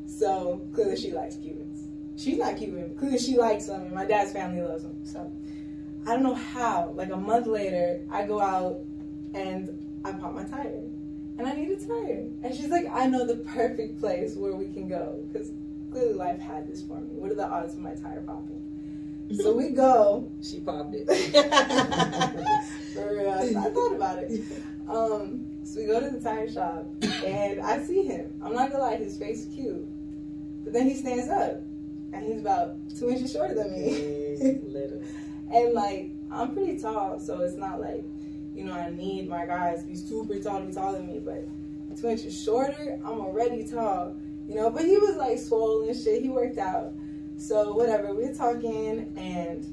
So 0.05 0.62
clearly 0.75 0.96
she 0.96 1.12
likes 1.12 1.38
Cubans. 1.38 1.88
She's 2.22 2.38
not 2.38 2.55
Cuban, 2.55 2.89
but 2.89 3.00
clearly 3.00 3.17
she 3.17 3.36
likes 3.36 3.65
them, 3.65 3.81
and 3.81 3.93
my 3.93 4.05
dad's 4.05 4.31
family 4.31 4.62
loves 4.62 4.84
them. 4.84 5.03
So 5.03 5.31
I 6.07 6.11
don't 6.11 6.23
know 6.23 6.35
how. 6.35 6.93
Like 6.95 7.11
a 7.11 7.17
month 7.17 7.47
later, 7.47 7.99
I 8.09 8.25
go 8.25 8.41
out 8.41 8.79
and 9.33 10.01
I 10.05 10.13
pop 10.13 10.33
my 10.33 10.45
tire 10.45 10.83
and 11.37 11.45
I 11.45 11.51
need 11.51 11.69
a 11.69 11.85
tire. 11.85 12.29
And 12.43 12.55
she's 12.55 12.69
like, 12.69 12.87
I 12.89 13.07
know 13.07 13.27
the 13.27 13.35
perfect 13.35 13.99
place 13.99 14.35
where 14.35 14.55
we 14.55 14.71
can 14.71 14.87
go 14.87 15.19
because 15.27 15.51
clearly 15.91 16.13
life 16.13 16.39
had 16.39 16.65
this 16.65 16.81
for 16.81 17.01
me. 17.01 17.09
What 17.11 17.31
are 17.31 17.35
the 17.35 17.45
odds 17.45 17.73
of 17.73 17.81
my 17.81 17.93
tire 17.93 18.21
popping? 18.21 18.63
So 19.35 19.53
we 19.53 19.71
go. 19.71 20.31
She 20.41 20.61
popped 20.61 20.95
it. 20.95 21.07
For 22.93 23.17
real, 23.17 23.57
I 23.57 23.69
thought 23.69 23.93
about 23.93 24.19
it. 24.19 24.41
Um, 24.87 25.45
so 25.65 25.81
we 25.81 25.87
go 25.87 25.99
to 25.99 26.09
the 26.09 26.21
tire 26.21 26.49
shop 26.49 26.85
and 27.25 27.59
I 27.59 27.83
see 27.83 28.03
him. 28.03 28.33
I'm 28.41 28.53
not 28.53 28.71
gonna 28.71 28.83
lie, 28.83 28.95
his 28.95 29.17
face 29.17 29.45
is 29.45 29.53
cute, 29.53 29.85
but 30.63 30.71
then 30.71 30.87
he 30.87 30.95
stands 30.95 31.27
up 31.27 31.55
and 32.13 32.23
he's 32.23 32.39
about 32.39 32.77
two 32.97 33.09
inches 33.09 33.33
shorter 33.33 33.53
than 33.53 33.73
me. 33.73 34.59
Little. 34.63 35.01
And 35.51 35.74
like 35.74 36.12
I'm 36.32 36.54
pretty 36.54 36.80
tall, 36.80 37.20
so 37.20 37.42
it's 37.42 37.56
not 37.56 37.80
like 37.80 38.04
you 38.54 38.63
know 38.66 38.74
I 38.74 38.89
need 38.89 39.30
my 39.30 39.46
guys 39.46 39.82
to 39.82 39.88
be 39.88 39.96
super 39.96 40.39
tall 40.39 40.60
to 40.60 40.66
be 40.66 40.74
taller 40.74 40.98
than 40.98 41.08
me. 41.08 41.20
But 41.20 41.48
two 42.00 42.10
inches 42.10 42.42
shorter, 42.42 43.00
I'm 43.04 43.20
already 43.20 43.68
tall, 43.68 44.16
you 44.48 44.56
know. 44.56 44.70
But 44.70 44.86
he 44.86 44.98
was 44.98 45.16
like 45.16 45.39
swollen 45.39 45.89
and 45.89 45.98
shit. 45.98 46.22
He 46.22 46.30
worked 46.30 46.58
out, 46.58 46.94
so 47.38 47.74
whatever. 47.74 48.13
We're 48.13 48.34
talking 48.34 49.13
and 49.18 49.66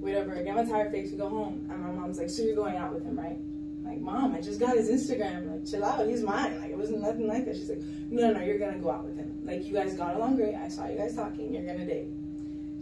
whatever. 0.00 0.36
I 0.36 0.42
get 0.42 0.54
my 0.54 0.64
tire 0.64 0.90
fixed. 0.90 1.12
We 1.12 1.18
go 1.18 1.28
home, 1.28 1.66
and 1.70 1.82
my 1.82 1.90
mom's 1.90 2.18
like, 2.18 2.30
"So 2.30 2.42
you're 2.42 2.56
going 2.56 2.76
out 2.76 2.92
with 2.92 3.04
him, 3.04 3.18
right?" 3.18 3.38
Like, 3.86 4.00
mom, 4.00 4.34
I 4.34 4.40
just 4.40 4.58
got 4.58 4.76
his 4.76 4.90
Instagram. 4.90 5.50
Like, 5.50 5.64
chill 5.64 5.84
out. 5.84 6.06
He's 6.08 6.22
mine. 6.22 6.58
Like, 6.58 6.70
it 6.70 6.76
wasn't 6.76 7.02
nothing 7.02 7.28
like 7.28 7.44
that. 7.44 7.54
She's 7.54 7.68
like, 7.68 7.82
no, 8.10 8.32
no, 8.32 8.40
you're 8.40 8.58
gonna 8.58 8.78
go 8.78 8.90
out 8.90 9.04
with 9.04 9.16
him. 9.16 9.38
Like, 9.44 9.64
you 9.64 9.72
guys 9.72 9.94
got 9.94 10.16
along 10.16 10.36
great. 10.36 10.56
I 10.56 10.68
saw 10.68 10.88
you 10.88 10.98
guys 10.98 11.14
talking. 11.14 11.54
You're 11.54 11.64
gonna 11.64 11.86
date. 11.86 12.08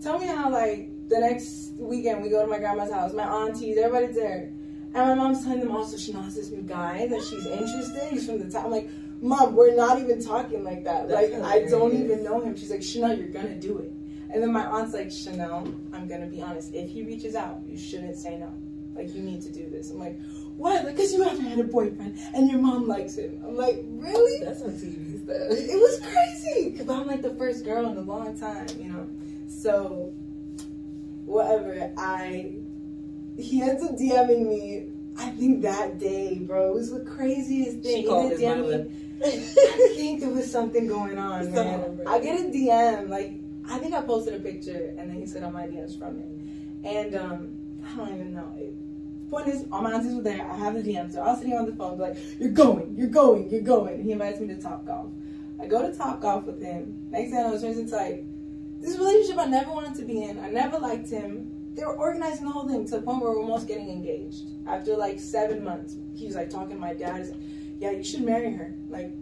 Tell 0.03 0.19
me 0.19 0.27
how, 0.27 0.51
like, 0.51 0.89
the 1.09 1.19
next 1.21 1.73
weekend 1.79 2.23
we 2.23 2.31
go 2.31 2.43
to 2.43 2.51
my 2.51 2.59
grandma's 2.59 2.93
house, 2.93 3.13
my 3.13 3.25
aunties, 3.25 3.79
everybody's 3.79 4.17
there. 4.17 4.51
And 4.95 5.09
my 5.09 5.15
mom's 5.15 5.43
telling 5.43 5.61
them 5.61 5.73
also 5.73 5.97
she 5.97 6.13
knows 6.13 6.35
this 6.35 6.51
new 6.51 6.63
guy 6.63 7.07
that 7.09 7.23
she's 7.23 7.47
interested. 7.47 8.03
He's 8.11 8.27
from 8.27 8.39
the 8.39 8.51
town. 8.51 8.67
I'm 8.67 8.71
like, 8.71 8.89
Mom, 9.21 9.55
we're 9.55 9.75
not 9.75 9.99
even 10.01 10.23
talking 10.23 10.63
like 10.65 10.85
that. 10.85 11.09
That's 11.09 11.33
like 11.33 11.43
I 11.43 11.69
don't 11.69 11.95
even 11.95 12.23
know 12.23 12.41
him. 12.41 12.57
She's 12.57 12.71
like, 12.71 12.83
Chanel, 12.83 13.17
you're 13.17 13.29
gonna 13.29 13.59
do 13.59 13.79
it. 13.79 13.93
And 14.31 14.43
then 14.43 14.53
my 14.53 14.67
aunt's 14.67 14.95
like, 14.95 15.11
Chanel, 15.11 15.73
I'm 15.93 16.09
gonna 16.09 16.27
be 16.27 16.43
honest. 16.43 16.75
If 16.75 16.91
he 16.91 17.03
reaches 17.03 17.35
out, 17.35 17.61
you 17.67 17.79
shouldn't 17.79 18.17
say 18.17 18.37
no. 18.39 18.53
Like 18.95 19.15
you 19.15 19.23
need 19.23 19.43
to 19.43 19.53
do 19.53 19.69
this. 19.69 19.91
I'm 19.91 19.99
like, 19.99 20.21
why? 20.57 20.81
Like, 20.81 20.97
cause 20.97 21.13
you 21.13 21.23
haven't 21.23 21.45
had 21.45 21.59
a 21.59 21.65
boyfriend 21.65 22.19
and 22.33 22.51
your 22.51 22.61
mom 22.61 22.87
likes 22.87 23.17
him. 23.17 23.43
I'm 23.45 23.57
like, 23.57 23.85
really? 23.87 24.45
That's 24.45 24.63
on 24.63 24.71
TV 24.71 25.23
stuff. 25.25 25.59
It 25.59 25.81
was 25.81 26.01
crazy. 26.01 26.77
Cause 26.77 26.89
I'm 26.89 27.07
like 27.07 27.23
the 27.23 27.35
first 27.35 27.65
girl 27.65 27.91
in 27.91 27.97
a 27.97 28.01
long 28.01 28.39
time, 28.39 28.67
you 28.79 28.93
know. 28.93 29.09
So, 29.49 30.13
whatever. 31.25 31.93
I 31.97 32.55
he 33.37 33.63
ends 33.63 33.83
up 33.83 33.93
DMing 33.93 34.49
me. 34.49 34.91
I 35.17 35.31
think 35.31 35.63
that 35.63 35.99
day, 35.99 36.39
bro, 36.41 36.71
it 36.71 36.75
was 36.75 36.91
the 36.91 37.05
craziest 37.05 37.83
thing. 37.83 37.97
She 37.97 38.03
He 38.03 38.09
called 38.09 38.33
his 38.33 38.43
I 39.23 39.93
think 39.95 40.21
there 40.21 40.31
was 40.31 40.51
something 40.51 40.87
going 40.89 41.19
on, 41.19 41.53
man. 41.53 42.01
I 42.07 42.19
get 42.19 42.41
a 42.41 42.49
DM, 42.49 43.09
like 43.09 43.35
I 43.69 43.79
think 43.79 43.95
I 43.95 44.03
posted 44.03 44.35
a 44.35 44.41
picture, 44.41 44.95
and 44.99 45.09
then 45.11 45.21
he 45.21 45.27
said 45.27 45.43
all 45.43 45.53
my 45.53 45.67
DMs 45.67 45.99
from 45.99 46.19
it, 46.19 46.87
and 46.87 47.15
um, 47.15 47.81
I 47.87 47.97
don't 47.97 48.15
even 48.15 48.35
know. 48.35 48.53
It, 48.59 48.75
point 49.31 49.49
is, 49.49 49.65
all 49.73 49.83
my 49.83 49.93
aunties 49.93 50.15
were 50.15 50.23
there. 50.23 50.49
I 50.51 50.57
have 50.57 50.75
the 50.75 50.83
DMs. 50.83 51.13
They're 51.13 51.25
all 51.25 51.37
sitting 51.37 51.55
on 51.55 51.67
the 51.67 51.75
phone, 51.75 51.99
like, 51.99 52.17
"You're 52.39 52.51
going, 52.51 52.95
you're 52.97 53.09
going, 53.09 53.49
you're 53.51 53.63
going." 53.63 54.03
He 54.03 54.13
invites 54.13 54.41
me 54.41 54.49
to 54.49 54.61
Top 54.61 54.85
Golf. 54.85 55.11
I 55.61 55.67
go 55.67 55.89
to 55.89 55.97
Top 55.97 56.21
Golf 56.21 56.45
with 56.45 56.61
him. 56.61 57.09
Next 57.11 57.31
thing 57.31 57.39
I 57.39 57.43
know, 57.43 57.55
it 57.55 57.61
turns 57.61 57.79
into 57.79 57.97
like 57.97 58.25
this 58.85 58.99
relationship 58.99 59.39
I 59.39 59.47
never 59.47 59.71
wanted 59.71 59.95
to 59.97 60.05
be 60.05 60.23
in. 60.23 60.39
I 60.39 60.51
never 60.51 60.79
liked 60.79 61.09
him. 61.09 61.51
They 61.75 61.85
were 61.85 61.97
organizing 61.97 62.45
the 62.45 62.53
whole 62.53 62.69
thing 62.69 62.85
to 62.87 62.97
the 62.97 63.03
point 63.03 63.23
where 63.23 63.31
we 63.33 63.39
we're 63.39 63.43
almost 63.43 63.67
getting 63.67 63.89
engaged. 63.89 64.45
After 64.67 64.97
like 64.97 65.19
seven 65.19 65.65
months, 65.65 65.97
he 66.15 66.27
was 66.27 66.37
like 66.37 66.51
talking 66.51 66.77
to 66.77 66.81
my 66.81 66.95
dad. 66.95 67.17
He's 67.19 67.31
like, 67.31 67.41
"Yeah, 67.81 67.91
you 67.91 68.05
should 68.05 68.23
marry 68.23 68.53
her." 68.53 68.75
Like, 68.89 69.13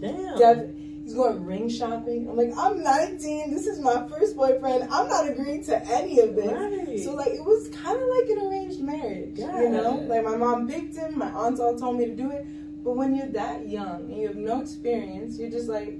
Damn. 0.00 0.36
Dev, 0.36 0.74
he's 1.04 1.14
going 1.14 1.44
ring 1.44 1.68
shopping. 1.68 2.28
I'm 2.28 2.36
like, 2.36 2.52
I'm 2.58 2.82
19. 2.82 3.50
This 3.50 3.66
is 3.66 3.80
my 3.80 4.06
first 4.08 4.36
boyfriend. 4.36 4.88
I'm 4.90 5.08
not 5.08 5.28
agreeing 5.28 5.64
to 5.64 5.86
any 5.88 6.20
of 6.20 6.34
this. 6.34 6.46
Right. 6.46 7.00
So 7.00 7.14
like, 7.14 7.32
it 7.32 7.44
was 7.44 7.68
kind 7.68 7.96
of 7.96 8.08
like 8.18 8.30
an 8.30 8.46
arranged 8.46 8.80
marriage. 8.80 9.38
You 9.38 9.68
know, 9.70 10.04
like 10.08 10.24
my 10.24 10.36
mom 10.36 10.68
picked 10.68 10.96
him. 10.96 11.18
My 11.18 11.30
aunts 11.30 11.60
all 11.60 11.78
told 11.78 11.98
me 11.98 12.06
to 12.06 12.14
do 12.14 12.30
it. 12.30 12.46
But 12.84 12.96
when 12.96 13.14
you're 13.14 13.28
that 13.28 13.68
young 13.68 14.10
and 14.10 14.20
you 14.20 14.26
have 14.26 14.36
no 14.36 14.60
experience, 14.60 15.38
you're 15.38 15.50
just 15.50 15.68
like, 15.68 15.98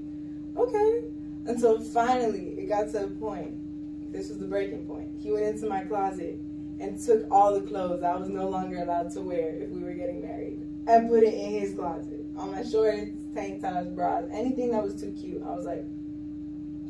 okay. 0.57 1.03
Until 1.45 1.79
finally, 1.81 2.52
got 2.73 2.91
to 2.91 3.05
a 3.05 3.07
point. 3.07 4.11
This 4.11 4.29
was 4.29 4.39
the 4.39 4.45
breaking 4.45 4.85
point. 4.85 5.09
He 5.19 5.31
went 5.31 5.45
into 5.45 5.67
my 5.67 5.83
closet 5.83 6.39
and 6.79 6.99
took 6.99 7.29
all 7.31 7.53
the 7.53 7.65
clothes 7.67 8.03
I 8.03 8.15
was 8.15 8.29
no 8.29 8.49
longer 8.49 8.81
allowed 8.81 9.11
to 9.13 9.21
wear 9.21 9.55
if 9.55 9.69
we 9.69 9.83
were 9.83 9.93
getting 9.93 10.21
married 10.21 10.59
and 10.87 11.09
put 11.09 11.23
it 11.23 11.33
in 11.33 11.51
his 11.51 11.75
closet. 11.75 12.25
On 12.35 12.51
my 12.51 12.63
shorts, 12.63 13.11
tank 13.35 13.61
tops, 13.61 13.87
bras, 13.87 14.25
anything 14.31 14.71
that 14.71 14.83
was 14.83 14.99
too 14.99 15.15
cute. 15.19 15.43
I 15.43 15.51
was 15.51 15.65
like, 15.65 15.85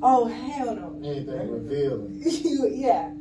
oh, 0.01 0.25
hell 0.25 0.75
no. 0.75 0.99
Anything 1.03 1.51
revealing. 1.51 2.21
yeah. 2.73 3.11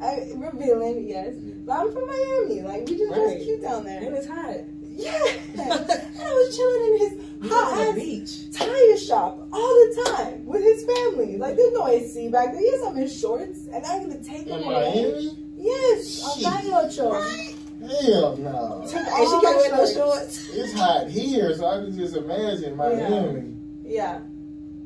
I, 0.00 0.32
revealing, 0.34 1.06
yes. 1.08 1.34
But 1.66 1.80
I'm 1.80 1.92
from 1.92 2.06
Miami. 2.06 2.62
Like, 2.62 2.88
we 2.88 2.96
just 2.96 3.14
dress 3.14 3.44
cute 3.44 3.62
down 3.62 3.84
there. 3.84 4.02
And 4.02 4.14
it's 4.14 4.26
hot. 4.26 4.60
Yeah. 4.96 5.12
and 5.54 5.70
I 5.70 6.32
was 6.34 6.56
chilling 6.56 6.92
in 6.92 6.98
his 7.42 7.50
hot 7.52 7.80
ass 7.80 7.94
beach. 7.94 8.52
tire 8.56 8.96
shop 8.96 9.48
all 9.52 9.60
the 9.60 10.04
time 10.06 10.44
with 10.46 10.62
his 10.62 10.84
family. 10.84 11.36
Like, 11.38 11.56
there's 11.56 11.72
no 11.72 11.86
AC 11.88 12.28
back 12.28 12.52
there. 12.52 12.60
Yes, 12.62 12.80
I'm 12.86 12.96
in 12.98 13.08
shorts, 13.08 13.66
and 13.72 13.84
I'm 13.84 14.02
gonna 14.08 14.22
take 14.22 14.46
him 14.46 14.58
In 14.60 14.64
away. 14.64 14.94
Miami? 14.94 15.38
Yes, 15.56 16.22
on 16.24 16.52
Bangladesh. 16.52 17.56
Hell 17.82 18.36
no. 18.36 18.84
Took 18.86 18.94
And 18.94 19.06
she 19.06 19.12
all 19.34 19.40
can't 19.40 19.56
wear 19.56 19.70
no 19.70 19.76
shorts. 19.78 19.94
shorts. 19.94 20.48
It's 20.54 20.72
hot 20.74 21.08
here, 21.08 21.54
so 21.56 21.66
I 21.66 21.84
can 21.84 21.96
just 21.96 22.16
imagine 22.16 22.76
Miami. 22.76 23.54
Yeah, 23.84 24.20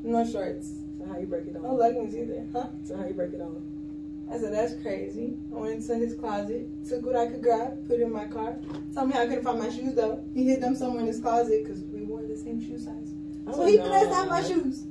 no 0.03 0.25
shorts, 0.25 0.71
So 0.99 1.07
how 1.07 1.19
you 1.19 1.27
break 1.27 1.47
it 1.47 1.61
no 1.61 1.75
leggings 1.75 2.15
either, 2.17 2.47
huh? 2.53 2.69
So 2.85 2.97
how 2.97 3.05
you 3.07 3.13
break 3.15 3.33
it 3.35 3.41
on? 3.41 3.63
I 4.31 4.39
said, 4.39 4.53
that's 4.53 4.75
crazy. 4.83 5.37
I 5.55 5.59
went 5.59 5.75
into 5.75 5.95
his 5.95 6.15
closet, 6.15 6.67
took 6.89 7.07
what 7.07 7.15
I 7.17 7.27
could 7.27 7.43
grab, 7.43 7.87
put 7.87 8.01
it 8.01 8.03
in 8.03 8.13
my 8.13 8.27
car. 8.27 8.57
Told 8.95 9.09
me 9.09 9.15
I 9.15 9.27
couldn't 9.27 9.45
find 9.45 9.59
my 9.59 9.71
shoes 9.71 9.95
though. 9.95 10.25
He 10.35 10.45
hid 10.49 10.61
them 10.61 10.75
somewhere 10.75 11.01
in 11.01 11.07
his 11.07 11.21
closet 11.21 11.63
because 11.65 11.83
we 11.85 12.03
wore 12.03 12.23
the 12.23 12.37
same 12.37 12.61
shoe 12.61 12.79
size. 12.79 13.13
So 13.55 13.63
Oh, 13.63 13.67
he 13.67 13.77
no. 13.77 13.85
finessed 13.85 14.11
out 14.11 14.29
my 14.29 14.43
shoes. 14.43 14.85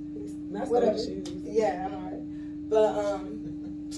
Not 0.49 0.69
Whatever. 0.69 0.97
Shoes. 0.97 1.27
Yeah, 1.43 1.85
I 1.87 1.91
know, 1.91 1.99
right? 1.99 2.69
But, 2.69 2.97
um, 3.05 3.41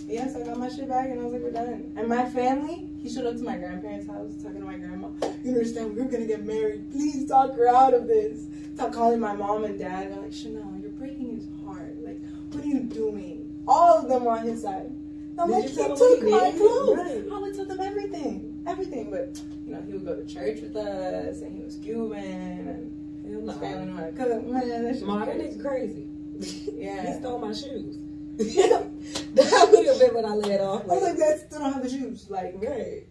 yes, 0.08 0.36
I 0.36 0.44
got 0.44 0.58
my 0.58 0.70
shit 0.70 0.90
back 0.90 1.10
and 1.10 1.20
I 1.20 1.24
was 1.24 1.34
like, 1.34 1.44
we're 1.44 1.52
done. 1.52 1.94
And 1.96 2.08
my 2.08 2.28
family, 2.28 2.90
he 2.98 3.08
showed 3.08 3.26
up 3.28 3.38
to 3.38 3.44
my 3.44 3.58
grandparents' 3.58 4.08
house 4.08 4.34
talking 4.42 4.60
to 4.62 4.66
my 4.66 4.78
grandma. 4.78 5.10
You 5.44 5.52
understand, 5.52 5.96
we're 5.96 6.06
gonna 6.06 6.26
get 6.26 6.46
married. 6.46 6.92
Please 6.92 7.28
talk 7.28 7.54
her 7.56 7.68
out 7.68 7.94
of 7.94 8.08
this. 8.08 8.48
Stop 8.74 8.92
calling 8.92 9.20
my 9.20 9.34
mom 9.36 9.66
and 9.66 9.78
dad. 9.78 10.12
They're 10.12 10.22
like, 10.22 10.34
Chanel, 10.34 10.74
you're 10.82 10.90
breaking 10.92 11.36
his 11.36 11.48
heart. 11.64 11.96
Like, 12.04 12.20
what 12.52 12.64
are 12.64 12.68
you 12.68 12.82
doing? 12.82 13.64
All 13.68 14.00
of 14.00 14.08
them 14.10 14.28
on 14.28 14.40
his 14.46 14.64
side. 14.64 14.92
I'm 15.40 15.48
Did 15.50 15.54
like, 15.56 15.70
he 15.70 15.76
took 15.76 15.90
my 16.24 16.40
did? 16.52 16.58
clothes. 16.58 16.98
Right. 16.98 17.24
I 17.32 17.40
would 17.40 17.56
tell 17.56 17.66
them 17.66 17.80
everything, 17.82 18.64
everything. 18.68 19.12
But 19.12 19.38
you 19.38 19.72
know, 19.74 19.82
he 19.82 19.94
would 19.94 20.06
go 20.06 20.16
to 20.16 20.26
church 20.26 20.62
with 20.62 20.76
us, 20.76 21.42
and 21.42 21.56
he 21.58 21.64
was 21.64 21.76
Cuban, 21.78 22.20
and 22.24 23.26
Hell 23.30 23.40
his 23.42 23.48
no. 23.48 23.54
family 23.54 23.86
knew 23.86 23.96
how 23.98 24.06
to 24.06 24.12
cook. 24.14 24.44
Man, 24.46 24.84
that 24.84 24.96
shit 24.98 25.04
Ma, 25.08 25.26
was 25.26 25.36
crazy. 25.36 25.58
nigga 25.58 25.62
crazy. 25.62 26.08
Yeah. 26.78 27.14
he 27.14 27.20
stole 27.20 27.40
my 27.40 27.52
shoes. 27.54 27.98
that 28.38 29.70
would 29.72 29.86
have 29.88 30.00
been 30.00 30.14
when 30.16 30.26
I 30.26 30.30
let 30.36 30.62
off. 30.62 30.84
I 30.84 30.88
was 30.94 31.04
like, 31.04 31.18
that 31.18 31.40
still 31.48 31.60
don't 31.60 31.74
have 31.74 31.84
the 31.84 31.90
shoes. 31.90 32.30
Like, 32.30 32.54
right. 32.58 33.04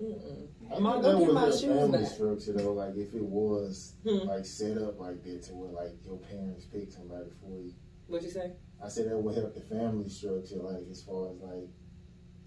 Mm-mm. 0.00 0.46
I 0.74 0.78
Mom, 0.78 1.02
think 1.02 1.04
that 1.04 1.26
go 1.26 1.32
my 1.32 1.44
was 1.46 1.56
a 1.56 1.60
shoes 1.66 1.76
family 1.80 1.98
back. 1.98 2.08
structure 2.12 2.52
though. 2.52 2.72
Like 2.72 2.96
if 2.96 3.14
it 3.14 3.22
was 3.22 3.92
Hmm. 4.08 4.26
like 4.28 4.44
set 4.46 4.78
up 4.78 4.98
like 4.98 5.22
that 5.24 5.42
to 5.44 5.52
where 5.54 5.70
like 5.70 5.92
your 6.04 6.16
parents 6.18 6.64
pick 6.66 6.90
somebody 6.92 7.30
for 7.42 7.50
you. 7.60 7.72
What'd 8.08 8.24
you 8.26 8.32
say? 8.32 8.52
I 8.82 8.88
said 8.88 9.10
that 9.10 9.16
would 9.16 9.34
help 9.34 9.54
the 9.54 9.60
family 9.60 10.08
structure. 10.08 10.56
Like 10.56 10.84
as 10.90 11.02
far 11.02 11.30
as 11.30 11.38
like, 11.40 11.68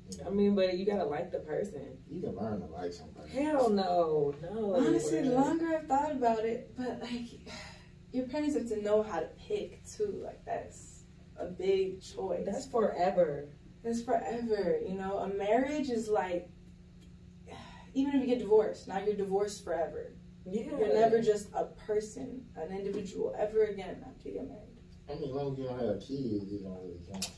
you, 0.10 0.18
know, 0.18 0.28
I 0.28 0.30
mean, 0.30 0.56
but 0.56 0.78
you 0.78 0.86
gotta 0.86 1.06
like 1.06 1.32
the 1.32 1.40
person. 1.40 1.98
you 2.10 2.22
can 2.22 2.36
learn 2.36 2.60
to 2.62 2.68
like 2.68 2.94
somebody. 2.94 3.30
Hell 3.32 3.70
no, 3.70 4.34
no. 4.42 4.76
honestly, 4.76 5.22
the 5.22 5.32
longer 5.32 5.68
I've 5.76 5.88
thought 5.88 6.12
about 6.12 6.46
it, 6.46 6.74
but 6.78 7.02
like, 7.02 7.48
your 8.12 8.28
parents 8.28 8.56
have 8.56 8.68
to 8.70 8.82
know 8.82 9.04
how 9.04 9.20
to 9.20 9.28
pick 9.48 9.86
too. 9.86 10.22
Like, 10.24 10.44
that's 10.46 11.04
a 11.40 11.46
big 11.46 12.02
choice. 12.02 12.46
That's 12.46 12.68
forever. 12.68 13.50
That's 13.84 14.02
forever, 14.02 14.80
you 14.86 14.96
know. 14.96 15.18
A 15.18 15.28
marriage 15.28 15.90
is 15.90 16.08
like, 16.08 16.50
even 17.94 18.16
if 18.16 18.22
you 18.22 18.28
get 18.28 18.40
divorced, 18.40 18.88
now 18.88 19.00
you're 19.00 19.16
divorced 19.16 19.64
forever. 19.64 20.14
Yeah. 20.46 20.64
You're 20.78 20.94
never 20.94 21.22
just 21.22 21.50
a 21.54 21.66
person, 21.66 22.46
an 22.56 22.72
individual, 22.72 23.36
ever 23.38 23.66
again 23.66 24.04
after 24.08 24.30
you 24.30 24.36
get 24.36 24.48
married. 24.48 24.67
I 25.10 25.14
mean, 25.16 25.30
as 25.30 25.36
long 25.36 25.54
as 25.54 25.60
you 25.60 25.66
don't 25.66 25.80
have 25.80 26.00
kids, 26.00 26.52
it 26.52 26.64
don't 26.64 26.78
really 26.84 27.00
count. 27.12 27.30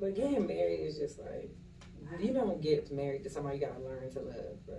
But 0.00 0.14
getting 0.14 0.46
married 0.46 0.80
is 0.80 0.98
just 0.98 1.18
like 1.18 1.50
you 2.20 2.32
don't 2.32 2.60
get 2.60 2.90
married 2.92 3.24
to 3.24 3.30
somebody 3.30 3.58
you 3.58 3.66
gotta 3.66 3.80
learn 3.80 4.10
to 4.12 4.20
love, 4.20 4.66
bro. 4.66 4.76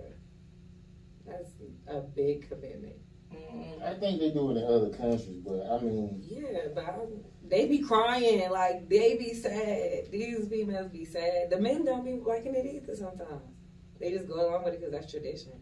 That's 1.26 1.50
a 1.86 2.00
big 2.00 2.48
commitment. 2.48 2.96
Mm, 3.34 3.82
I 3.82 3.94
think 3.94 4.20
they 4.20 4.30
do 4.30 4.50
it 4.50 4.56
in 4.56 4.64
other 4.64 4.90
countries, 4.90 5.42
but 5.44 5.66
I 5.70 5.80
mean, 5.80 6.24
Yeah, 6.26 6.68
but 6.74 6.84
I, 6.84 6.94
they 7.46 7.66
be 7.66 7.80
crying 7.80 8.50
like 8.50 8.88
they 8.88 9.16
be 9.16 9.34
sad. 9.34 10.10
These 10.10 10.48
females 10.48 10.90
be 10.90 11.04
sad. 11.04 11.50
The 11.50 11.58
men 11.58 11.84
don't 11.84 12.04
be 12.04 12.14
liking 12.14 12.54
it 12.54 12.64
either. 12.64 12.96
Sometimes 12.96 13.42
they 14.00 14.12
just 14.12 14.28
go 14.28 14.48
along 14.48 14.64
with 14.64 14.74
it 14.74 14.80
because 14.80 14.92
that's 14.92 15.10
tradition. 15.10 15.52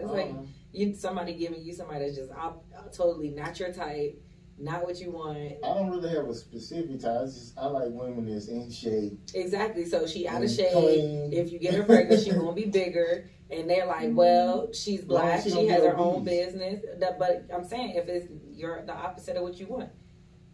That's 0.00 0.12
like 0.12 0.30
um, 0.30 0.48
you 0.72 0.94
somebody 0.94 1.34
giving 1.34 1.62
you 1.62 1.72
somebody 1.72 2.04
that's 2.04 2.16
just 2.16 2.32
op, 2.32 2.64
totally 2.92 3.30
not 3.30 3.58
your 3.58 3.72
type, 3.72 4.20
not 4.58 4.84
what 4.84 5.00
you 5.00 5.10
want. 5.10 5.38
I 5.64 5.74
don't 5.74 5.90
really 5.90 6.10
have 6.10 6.28
a 6.28 6.34
specific 6.34 7.00
type. 7.00 7.22
It's 7.24 7.34
just 7.34 7.58
I 7.58 7.66
like 7.66 7.88
women 7.90 8.32
that's 8.32 8.48
in 8.48 8.70
shape, 8.70 9.18
Exactly. 9.34 9.84
So 9.84 10.06
she 10.06 10.26
out 10.28 10.42
of 10.42 10.50
shape. 10.50 10.72
clean. 10.72 11.32
If 11.32 11.52
you 11.52 11.58
get 11.58 11.74
her 11.74 11.82
pregnant, 11.82 12.22
she 12.22 12.30
gonna 12.34 12.52
be 12.52 12.66
bigger. 12.66 13.28
And 13.50 13.68
they're 13.68 13.86
like, 13.86 14.10
well, 14.12 14.72
she's 14.72 15.00
black. 15.00 15.42
she 15.42 15.50
She 15.50 15.66
has 15.66 15.82
her 15.82 15.96
own 15.96 16.22
business. 16.22 16.84
But 17.18 17.46
I'm 17.52 17.64
saying, 17.64 17.96
if 17.96 18.08
it's 18.08 18.28
you're 18.52 18.84
the 18.86 18.94
opposite 18.94 19.36
of 19.36 19.42
what 19.42 19.58
you 19.58 19.66
want, 19.66 19.90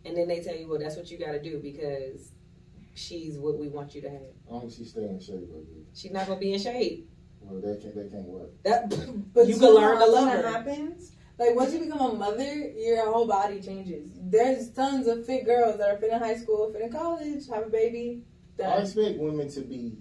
and 0.06 0.16
then 0.16 0.28
they 0.28 0.40
tell 0.40 0.56
you, 0.56 0.66
well, 0.66 0.78
that's 0.78 0.96
what 0.96 1.10
you 1.10 1.18
got 1.18 1.32
to 1.32 1.42
do 1.42 1.58
because 1.58 2.30
she's 2.94 3.36
what 3.36 3.58
we 3.58 3.68
want 3.68 3.94
you 3.94 4.00
to 4.00 4.08
have. 4.08 4.20
as 4.22 4.50
long 4.50 4.66
as 4.66 4.76
she 4.76 4.84
stay 4.84 5.02
in 5.02 5.20
shape. 5.20 5.46
She's 5.94 6.10
not 6.10 6.26
gonna 6.26 6.40
be 6.40 6.54
in 6.54 6.60
shape. 6.60 7.10
Well, 7.48 7.60
that 7.62 7.80
can't 7.82 7.94
that 7.94 8.10
can't 8.10 8.24
work. 8.24 8.50
That 8.64 8.92
uh, 8.92 9.12
But 9.34 9.46
you 9.46 9.54
you 9.54 9.60
can 9.60 9.74
learn 9.74 9.98
to 9.98 10.04
how 10.04 10.12
love 10.12 10.28
her. 10.32 10.48
happens. 10.48 11.12
Like 11.38 11.54
once 11.54 11.72
you 11.72 11.80
become 11.80 12.00
a 12.00 12.14
mother, 12.14 12.44
your 12.76 13.12
whole 13.12 13.26
body 13.26 13.60
changes. 13.60 14.08
There's 14.22 14.70
tons 14.70 15.06
of 15.06 15.26
fit 15.26 15.44
girls 15.44 15.78
that 15.78 15.90
are 15.90 15.98
fit 15.98 16.10
in 16.12 16.18
high 16.18 16.36
school, 16.36 16.72
fit 16.72 16.80
in 16.82 16.90
college, 16.90 17.46
have 17.52 17.66
a 17.66 17.70
baby. 17.70 18.22
I 18.58 18.78
expect 18.78 19.18
women 19.18 19.50
to 19.50 19.60
be 19.60 19.98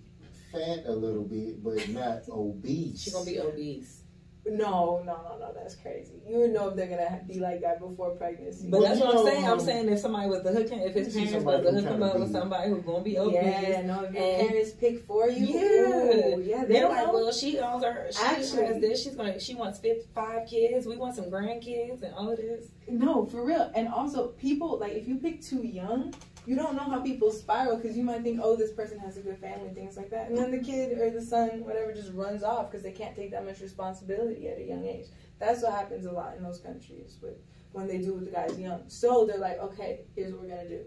fat 0.51 0.83
a 0.85 0.93
little 0.93 1.23
bit, 1.23 1.61
but 1.61 1.89
not 1.89 2.23
obese. 2.29 3.01
She's 3.03 3.13
gonna 3.13 3.25
be 3.25 3.39
obese. 3.39 4.01
No, 4.47 5.01
no, 5.05 5.13
no, 5.23 5.37
no. 5.39 5.51
That's 5.55 5.75
crazy. 5.75 6.13
You 6.27 6.37
would 6.37 6.51
know 6.51 6.69
if 6.69 6.75
they're 6.75 6.87
gonna 6.87 7.21
be 7.27 7.39
like 7.39 7.61
that 7.61 7.79
before 7.79 8.11
pregnancy. 8.11 8.67
But 8.69 8.79
Well, 8.81 8.87
that's 8.89 8.99
you 8.99 9.05
what 9.07 9.17
I'm 9.17 9.25
saying. 9.25 9.45
I'm 9.47 9.59
saying 9.59 9.89
if 9.89 9.99
somebody 9.99 10.29
was 10.29 10.43
to 10.43 10.51
hook 10.51 10.69
him, 10.69 10.79
if 10.81 10.93
his 10.93 11.13
parents 11.13 11.33
was 11.33 11.43
somebody 11.43 11.63
to 11.63 11.71
hook 11.71 11.85
him 11.95 12.03
up 12.03 12.19
with 12.19 12.31
somebody 12.31 12.69
who's 12.69 12.83
gonna 12.83 13.03
be 13.03 13.17
obese. 13.17 13.33
yeah, 13.41 13.81
no. 13.81 14.03
If 14.03 14.13
your 14.13 14.47
parents 14.47 14.71
pick 14.73 15.05
for 15.05 15.27
you, 15.29 15.45
Yeah. 15.47 16.35
ooh, 16.35 16.41
yeah, 16.41 16.57
They're 16.59 16.67
they're 16.67 16.89
like, 16.89 17.05
like, 17.05 17.13
well, 17.13 17.31
she 17.31 17.57
owns 17.59 17.83
her. 17.83 18.07
She 18.11 18.23
Actually- 18.23 18.65
has 18.65 18.81
this. 18.81 19.03
She's 19.03 19.15
gonna. 19.15 19.39
She 19.39 19.55
wants 19.55 19.79
fif- 19.79 20.05
five 20.13 20.47
kids. 20.47 20.85
We 20.85 20.97
want 20.97 21.15
some 21.15 21.25
grandkids 21.25 22.03
and 22.03 22.13
all 22.13 22.29
of 22.29 22.37
this. 22.37 22.67
No, 22.87 23.25
for 23.25 23.43
real. 23.43 23.71
And 23.75 23.87
also, 23.87 24.27
people 24.27 24.77
like 24.77 24.93
if 24.93 25.07
you 25.07 25.15
pick 25.15 25.41
too 25.41 25.63
young, 25.65 26.13
you 26.45 26.55
don't 26.55 26.75
know 26.75 26.83
how 26.83 26.99
people 27.01 27.31
spiral 27.31 27.77
because 27.77 27.97
you 27.97 28.03
might 28.03 28.23
think, 28.23 28.39
oh, 28.41 28.55
this 28.55 28.71
person 28.71 28.99
has 28.99 29.17
a 29.17 29.21
good 29.21 29.37
family, 29.37 29.69
things 29.73 29.97
like 29.97 30.09
that, 30.11 30.29
and 30.29 30.37
then 30.37 30.51
the 30.51 30.59
kid 30.59 30.97
or 30.97 31.09
the 31.09 31.21
son, 31.21 31.63
whatever, 31.65 31.93
just 31.93 32.13
runs 32.13 32.43
off 32.43 32.69
because 32.69 32.83
they 32.83 32.91
can't 32.91 33.15
take 33.15 33.31
that 33.31 33.45
much 33.45 33.59
responsibility 33.61 34.47
at 34.47 34.57
a 34.57 34.63
young 34.63 34.85
age. 34.85 35.07
That's 35.39 35.63
what 35.63 35.73
happens 35.73 36.05
a 36.05 36.11
lot 36.11 36.35
in 36.37 36.43
those 36.43 36.59
countries 36.59 37.17
with 37.21 37.37
when 37.71 37.87
they 37.87 37.97
do 37.97 38.13
with 38.13 38.25
the 38.25 38.31
guys 38.31 38.57
young. 38.57 38.83
So 38.87 39.25
they're 39.25 39.37
like, 39.37 39.59
okay, 39.59 40.05
here's 40.15 40.31
what 40.31 40.43
we're 40.43 40.55
gonna 40.55 40.69
do. 40.69 40.85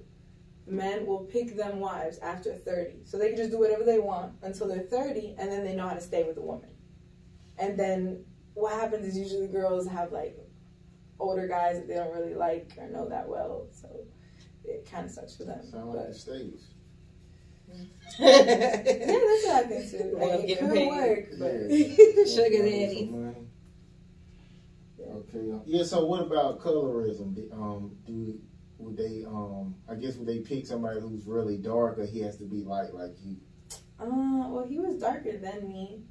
Men 0.67 1.07
will 1.07 1.25
pick 1.25 1.57
them 1.57 1.81
wives 1.81 2.19
after 2.19 2.55
30. 2.55 3.05
So 3.05 3.19
they 3.19 3.29
can 3.29 3.37
just 3.37 3.51
do 3.51 3.59
whatever 3.59 3.85
they 3.85 3.99
want 3.99 4.35
until 4.43 4.69
they're 4.69 4.81
30, 4.81 5.37
and 5.39 5.51
then 5.51 5.65
they 5.65 5.75
know 5.75 5.89
how 5.89 5.95
to 5.95 6.01
stay 6.01 6.25
with 6.25 6.37
a 6.39 6.43
woman. 6.43 6.71
And 7.59 7.79
then 7.79 8.25
what 8.55 8.75
happens 8.75 9.07
is 9.07 9.17
usually 9.17 9.49
girls 9.49 9.87
have 9.89 10.13
like 10.13 10.37
older 11.21 11.49
guys 11.49 11.79
that 11.79 11.89
they 11.89 11.95
don't 11.95 12.13
really 12.13 12.35
like 12.35 12.73
or 12.79 12.89
know 12.89 13.09
that 13.09 13.29
well. 13.29 13.67
So 13.73 13.89
it 14.69 14.89
kind 14.91 15.07
of 15.07 15.13
sucks 15.13 15.37
for 15.37 15.45
them. 15.45 15.61
Sound 15.71 15.91
like 15.95 16.09
the 16.09 16.15
states. 16.15 16.63
yeah, 17.69 17.85
that's 18.19 19.47
what 19.47 19.55
I 19.55 19.67
think 19.69 19.91
too. 19.91 20.17
Well, 20.17 20.31
Like, 20.31 20.41
it 20.41 20.47
getting 20.49 20.69
could 20.69 20.77
paid. 20.77 20.89
work, 20.89 21.29
but 21.39 21.53
Yeah. 21.69 22.25
Sugar 22.27 22.59
Want 22.63 22.71
daddy. 22.73 23.11
some? 23.11 23.47
Yeah. 24.99 25.05
Okay. 25.07 25.53
um, 25.53 25.63
Yeah. 25.67 25.83
So 25.85 26.05
what 26.07 26.23
about 26.23 26.61
colorism? 26.61 27.53
Um, 27.53 27.97
do 28.07 28.39
would 28.79 28.97
they? 28.97 29.25
Um, 29.27 29.75
I 29.89 29.95
guess 29.97 30.17
would 30.17 30.27
they 30.29 30.39
pick 30.41 30.67
somebody 30.67 31.01
who's 31.01 31.27
really 31.27 31.57
dark, 31.57 31.99
or 31.99 32.07
he 32.07 32.21
has 32.21 32.37
to 32.39 32.45
be 32.45 32.63
light 32.63 32.95
like 32.95 33.17
you? 33.25 33.37
uh, 34.01 34.49
well, 34.49 34.65
he 34.69 34.79
was 34.79 34.97
darker 35.01 35.37
than 35.37 35.69
me, 35.69 36.03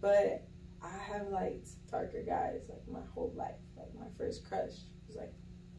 but 0.00 0.46
I 0.82 0.90
have 1.12 1.28
liked 1.28 1.68
darker 1.90 2.22
guys 2.22 2.62
like 2.68 2.86
my 2.90 3.06
whole 3.14 3.32
life. 3.36 3.54
Like 3.76 3.94
my 3.98 4.06
first 4.18 4.44
crush 4.48 4.72
was 5.06 5.16
like 5.16 5.32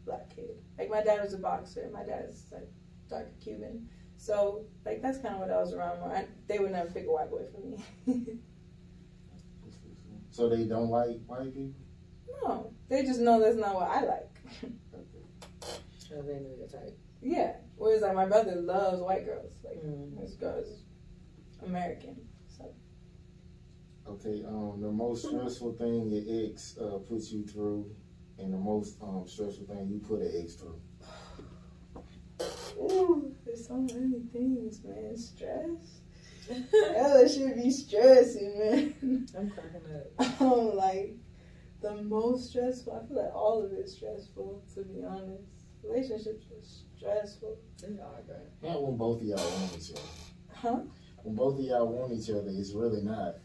black 0.05 0.35
kid. 0.35 0.49
Like 0.77 0.89
my 0.89 1.01
dad 1.03 1.21
was 1.21 1.33
a 1.33 1.37
boxer. 1.37 1.89
My 1.93 2.03
dad's 2.03 2.45
like 2.51 2.69
darker 3.09 3.31
Cuban. 3.41 3.87
So 4.17 4.65
like 4.85 5.01
that's 5.01 5.17
kind 5.19 5.35
of 5.35 5.39
what 5.41 5.51
I 5.51 5.59
was 5.59 5.73
around 5.73 5.99
more. 5.99 6.11
I, 6.15 6.27
they 6.47 6.59
would 6.59 6.71
never 6.71 6.89
pick 6.89 7.05
a 7.07 7.11
white 7.11 7.29
boy 7.29 7.43
for 7.53 7.61
me. 7.61 8.37
So 10.29 10.47
they 10.47 10.63
don't 10.63 10.89
like 10.89 11.19
white 11.25 11.53
people. 11.53 11.81
no, 12.43 12.71
they 12.87 13.03
just 13.03 13.19
know 13.19 13.39
that's 13.41 13.57
not 13.57 13.75
what 13.75 13.89
I 13.89 14.03
like. 14.05 14.29
Oh, 16.13 16.21
they 16.23 16.33
know 16.39 16.55
your 16.57 16.67
type. 16.67 16.97
yeah. 17.21 17.55
Whereas 17.75 18.01
like 18.01 18.15
my 18.15 18.25
brother 18.27 18.55
loves 18.55 19.01
white 19.01 19.25
girls. 19.25 19.53
Like 19.63 19.83
Mm. 19.83 20.19
his 20.21 20.35
girl 20.35 20.55
is 20.59 20.83
American. 21.61 22.27
So 22.47 22.73
Okay. 24.07 24.43
Um, 24.47 24.79
the 24.81 24.89
most 24.91 25.25
stressful 25.27 25.73
thing 25.73 26.07
your 26.09 26.45
ex 26.49 26.77
uh, 26.77 26.97
puts 26.99 27.31
you 27.31 27.43
through, 27.45 27.93
and 28.41 28.53
the 28.53 28.57
most 28.57 28.97
um, 29.01 29.23
stressful 29.25 29.65
thing 29.65 29.89
you 29.89 29.99
put 29.99 30.21
an 30.21 30.31
ex 30.41 30.55
through. 30.55 30.79
Ooh, 32.77 33.35
there's 33.45 33.67
so 33.67 33.75
many 33.75 34.21
things, 34.33 34.81
man. 34.83 35.15
Stress. 35.15 36.01
Ella 36.95 37.29
should 37.29 37.55
be 37.55 37.69
stressing, 37.69 38.59
man. 38.59 39.27
I'm 39.37 39.49
cracking 39.51 39.81
up. 39.95 40.41
um, 40.41 40.75
like 40.75 41.15
the 41.81 42.01
most 42.03 42.49
stressful. 42.49 42.93
I 42.93 43.07
feel 43.07 43.23
like 43.23 43.33
all 43.33 43.63
of 43.63 43.71
it's 43.73 43.93
stressful. 43.93 44.63
To 44.73 44.83
be 44.83 45.03
honest, 45.03 45.43
relationships 45.83 46.45
are 46.51 46.97
stressful. 46.97 47.57
They 47.81 47.99
are 47.99 48.21
great. 48.25 48.49
Not 48.61 48.83
when 48.83 48.97
both 48.97 49.21
of 49.21 49.27
y'all 49.27 49.37
want 49.37 49.77
each 49.77 49.91
other. 49.91 50.01
Huh? 50.53 50.79
When 51.23 51.35
both 51.35 51.59
of 51.59 51.65
y'all 51.65 51.87
want 51.87 52.13
each 52.13 52.29
other, 52.29 52.49
it's 52.49 52.73
really 52.73 53.01
not. 53.01 53.35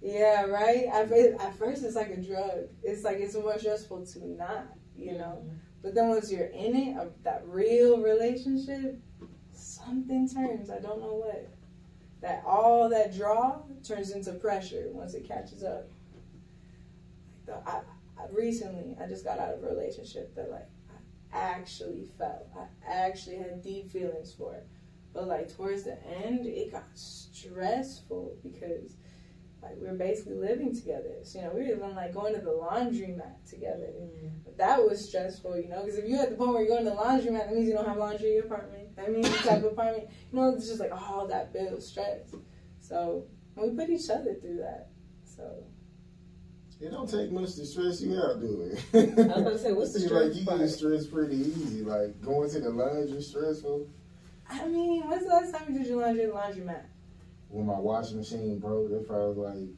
Yeah, 0.00 0.44
right. 0.44 0.86
At, 0.86 1.10
at 1.12 1.58
first, 1.58 1.82
it's 1.82 1.96
like 1.96 2.10
a 2.10 2.16
drug. 2.16 2.68
It's 2.82 3.02
like 3.04 3.18
it's 3.18 3.34
more 3.34 3.58
stressful 3.58 4.06
to 4.06 4.28
not, 4.28 4.66
you 4.96 5.12
know. 5.12 5.44
But 5.82 5.94
then 5.94 6.08
once 6.08 6.30
you're 6.30 6.46
in 6.46 6.76
it, 6.76 6.96
uh, 6.96 7.06
that 7.24 7.42
real 7.46 7.98
relationship, 8.00 9.00
something 9.52 10.28
turns. 10.28 10.70
I 10.70 10.78
don't 10.78 11.00
know 11.00 11.14
what. 11.14 11.48
That 12.20 12.42
all 12.46 12.88
that 12.90 13.16
draw 13.16 13.60
turns 13.84 14.10
into 14.10 14.32
pressure 14.32 14.86
once 14.90 15.14
it 15.14 15.26
catches 15.26 15.62
up. 15.62 15.88
Like 16.14 16.24
the, 17.46 17.70
I, 17.70 17.80
I 18.18 18.26
recently, 18.32 18.96
I 19.00 19.06
just 19.06 19.24
got 19.24 19.38
out 19.38 19.54
of 19.54 19.62
a 19.62 19.66
relationship 19.68 20.34
that 20.34 20.50
like 20.50 20.68
I 21.32 21.38
actually 21.38 22.08
felt. 22.18 22.48
I 22.56 22.92
actually 22.92 23.36
had 23.36 23.62
deep 23.62 23.90
feelings 23.90 24.32
for. 24.32 24.54
it. 24.54 24.66
But 25.12 25.26
like 25.26 25.54
towards 25.54 25.84
the 25.84 25.98
end, 26.06 26.46
it 26.46 26.72
got 26.72 26.86
stressful 26.94 28.36
because 28.42 28.96
like 29.62 29.76
we 29.80 29.86
were 29.86 29.94
basically 29.94 30.34
living 30.34 30.74
together. 30.74 31.16
So 31.22 31.38
you 31.38 31.44
know, 31.44 31.50
we 31.52 31.60
were 31.62 31.76
even 31.76 31.94
like 31.94 32.14
going 32.14 32.34
to 32.34 32.40
the 32.40 32.50
laundromat 32.50 33.48
together. 33.48 33.90
Mm. 34.00 34.30
But 34.44 34.56
that 34.58 34.82
was 34.82 35.06
stressful, 35.08 35.58
you 35.58 35.68
know, 35.68 35.82
because 35.82 35.98
if 35.98 36.06
you're 36.06 36.20
at 36.20 36.30
the 36.30 36.36
point 36.36 36.50
where 36.52 36.62
you're 36.62 36.70
going 36.76 36.84
to 36.84 36.90
the 36.90 36.96
laundromat, 36.96 37.46
that 37.46 37.54
means 37.54 37.68
you 37.68 37.74
don't 37.74 37.86
have 37.88 37.96
laundry 37.96 38.28
in 38.28 38.34
your 38.36 38.44
apartment. 38.44 38.88
I 38.98 39.08
mean, 39.08 39.22
the 39.22 39.28
type 39.28 39.58
of 39.58 39.72
apartment, 39.72 40.08
you 40.32 40.38
know, 40.38 40.54
it's 40.54 40.68
just 40.68 40.80
like 40.80 40.92
all 40.92 41.26
that 41.28 41.52
builds 41.52 41.86
stress. 41.86 42.34
So 42.80 43.26
we 43.56 43.70
put 43.70 43.90
each 43.90 44.08
other 44.10 44.34
through 44.34 44.58
that. 44.58 44.88
So 45.24 45.64
It 46.80 46.90
don't 46.90 47.08
take 47.10 47.30
much 47.32 47.54
to 47.56 47.66
stress 47.66 48.00
you 48.00 48.16
out, 48.20 48.40
do 48.40 48.62
it? 48.62 48.84
I 48.94 48.98
was 48.98 49.40
about 49.42 49.50
to 49.52 49.58
say, 49.58 49.72
what's 49.72 49.92
the 49.94 50.00
Seems 50.00 50.10
stress 50.10 50.28
like 50.28 50.36
you 50.36 50.46
part? 50.46 50.58
get 50.60 50.68
stressed 50.70 51.12
pretty 51.12 51.36
easy. 51.36 51.82
Like 51.84 52.20
going 52.22 52.48
to 52.50 52.60
the 52.60 52.70
laundry 52.70 53.20
stressful. 53.20 53.88
I 54.48 54.66
mean, 54.66 55.02
when's 55.08 55.24
the 55.24 55.28
last 55.30 55.52
time 55.54 55.72
you 55.72 55.78
did 55.80 55.88
your 55.88 56.00
laundry 56.00 56.24
at 56.24 56.32
the 56.32 56.60
laundromat? 56.60 56.82
When 57.48 57.66
my 57.66 57.78
washing 57.78 58.16
machine 58.16 58.58
broke, 58.58 58.90
that 58.90 59.06
probably 59.06 59.28
was 59.28 59.36
like 59.36 59.68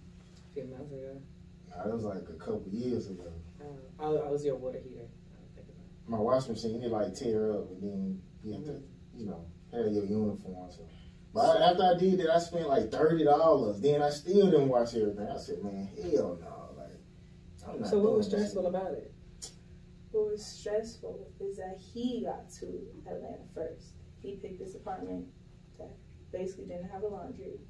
A 0.51 0.53
few 0.53 0.65
months 0.65 0.93
ago. 0.93 1.21
nah, 1.69 1.85
that 1.85 1.95
was 1.95 2.05
like 2.05 2.29
a 2.29 2.35
couple 2.39 2.67
years 2.71 3.07
ago. 3.07 3.31
Uh, 3.61 3.65
I, 4.03 4.07
I 4.07 4.29
was 4.29 4.45
your 4.45 4.57
water 4.57 4.79
heater. 4.79 5.07
I 5.07 5.41
was 5.43 5.51
thinking 5.55 5.75
about 5.77 6.09
My 6.09 6.19
washing 6.19 6.53
machine 6.53 6.83
it 6.83 6.91
like 6.91 7.15
tear 7.15 7.53
up, 7.53 7.71
and 7.71 7.83
then 7.83 8.23
you 8.43 8.53
have 8.55 8.65
to, 8.65 8.83
you 9.17 9.27
know, 9.27 9.45
have 9.73 9.93
your 9.93 10.05
uniform. 10.05 10.71
So. 10.71 10.83
But 11.33 11.57
I, 11.63 11.71
after 11.71 11.85
I 11.85 11.95
did 11.97 12.19
that, 12.19 12.31
I 12.31 12.39
spent 12.39 12.67
like 12.69 12.91
thirty 12.91 13.23
dollars. 13.23 13.81
Then 13.81 14.03
I 14.03 14.11
still 14.11 14.51
didn't 14.51 14.69
wash 14.69 14.95
everything. 14.95 15.29
I 15.29 15.39
said, 15.39 15.63
man, 15.63 15.89
hell 15.97 16.37
no. 16.41 16.75
Like, 16.77 16.99
I'm 17.69 17.81
not 17.81 17.89
So 17.89 18.01
what 18.01 18.17
was 18.17 18.29
this 18.29 18.41
stressful 18.41 18.67
about 18.67 18.93
it? 18.95 19.13
What 20.11 20.27
was 20.27 20.45
stressful 20.45 21.29
is 21.39 21.57
that 21.59 21.79
he 21.79 22.23
got 22.25 22.51
to 22.59 22.67
Atlanta 23.07 23.45
first. 23.55 23.93
He 24.19 24.35
picked 24.43 24.59
this 24.59 24.75
apartment 24.75 25.27
that 25.27 25.40
basically 26.33 26.67
didn't 26.67 26.91
have 26.91 27.03
a 27.03 27.09
laundry. 27.09 27.61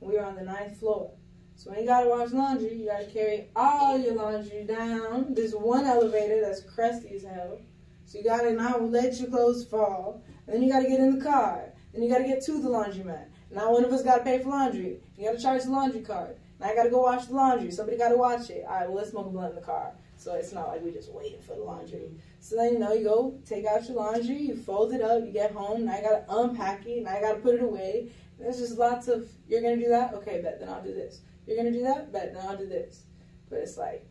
We 0.00 0.14
were 0.14 0.24
on 0.24 0.36
the 0.36 0.42
ninth 0.42 0.78
floor. 0.78 1.12
So 1.56 1.70
when 1.70 1.80
you 1.80 1.86
gotta 1.86 2.08
wash 2.08 2.32
laundry, 2.32 2.74
you 2.74 2.86
gotta 2.86 3.06
carry 3.06 3.48
all 3.54 3.98
your 3.98 4.14
laundry 4.14 4.64
down 4.64 5.34
this 5.34 5.54
one 5.54 5.84
elevator 5.84 6.40
that's 6.40 6.62
crusty 6.62 7.14
as 7.14 7.22
hell. 7.22 7.60
So 8.04 8.18
you 8.18 8.24
gotta 8.24 8.52
not 8.52 8.90
let 8.90 9.18
your 9.20 9.30
clothes 9.30 9.64
fall. 9.64 10.22
And 10.46 10.54
then 10.54 10.62
you 10.62 10.72
gotta 10.72 10.88
get 10.88 11.00
in 11.00 11.18
the 11.18 11.24
car. 11.24 11.72
Then 11.92 12.02
you 12.02 12.10
gotta 12.10 12.24
get 12.24 12.42
to 12.44 12.60
the 12.60 12.68
laundromat. 12.68 13.26
Now 13.50 13.72
one 13.72 13.84
of 13.84 13.92
us 13.92 14.02
gotta 14.02 14.24
pay 14.24 14.42
for 14.42 14.48
laundry. 14.48 15.00
You 15.16 15.26
gotta 15.26 15.40
charge 15.40 15.64
the 15.64 15.70
laundry 15.70 16.00
card. 16.00 16.36
Now 16.58 16.68
I 16.68 16.74
gotta 16.74 16.90
go 16.90 17.02
wash 17.02 17.26
the 17.26 17.34
laundry. 17.34 17.70
Somebody 17.70 17.98
gotta 17.98 18.16
watch 18.16 18.50
it. 18.50 18.64
All 18.66 18.74
right, 18.74 18.88
well 18.88 18.96
let's 18.96 19.10
smoke 19.10 19.26
a 19.26 19.30
blunt 19.30 19.50
in 19.50 19.56
the 19.56 19.66
car. 19.66 19.92
So 20.16 20.34
it's 20.34 20.52
not 20.52 20.68
like 20.68 20.82
we 20.82 20.90
just 20.90 21.12
waiting 21.12 21.40
for 21.40 21.54
the 21.54 21.62
laundry. 21.62 22.10
So 22.42 22.56
then 22.56 22.72
you 22.72 22.78
know 22.80 22.92
you 22.92 23.04
go 23.04 23.38
take 23.46 23.66
out 23.66 23.86
your 23.86 23.98
laundry, 23.98 24.36
you 24.42 24.56
fold 24.56 24.92
it 24.92 25.00
up, 25.00 25.24
you 25.24 25.30
get 25.30 25.52
home. 25.52 25.84
Now 25.84 25.92
I 25.92 26.00
gotta 26.00 26.24
unpack 26.28 26.84
it. 26.86 27.04
Now 27.04 27.12
I 27.12 27.20
gotta 27.20 27.38
put 27.38 27.54
it 27.54 27.62
away. 27.62 28.10
There's 28.36 28.58
just 28.58 28.78
lots 28.78 29.06
of 29.06 29.30
you're 29.46 29.62
gonna 29.62 29.76
do 29.76 29.88
that. 29.90 30.12
Okay, 30.14 30.42
bet 30.42 30.58
then 30.58 30.68
I'll 30.68 30.82
do 30.82 30.92
this. 30.92 31.20
You're 31.46 31.56
gonna 31.56 31.70
do 31.70 31.84
that. 31.84 32.12
Bet 32.12 32.34
then 32.34 32.44
I'll 32.44 32.56
do 32.56 32.66
this. 32.66 33.04
But 33.48 33.60
it's 33.60 33.78
like 33.78 34.04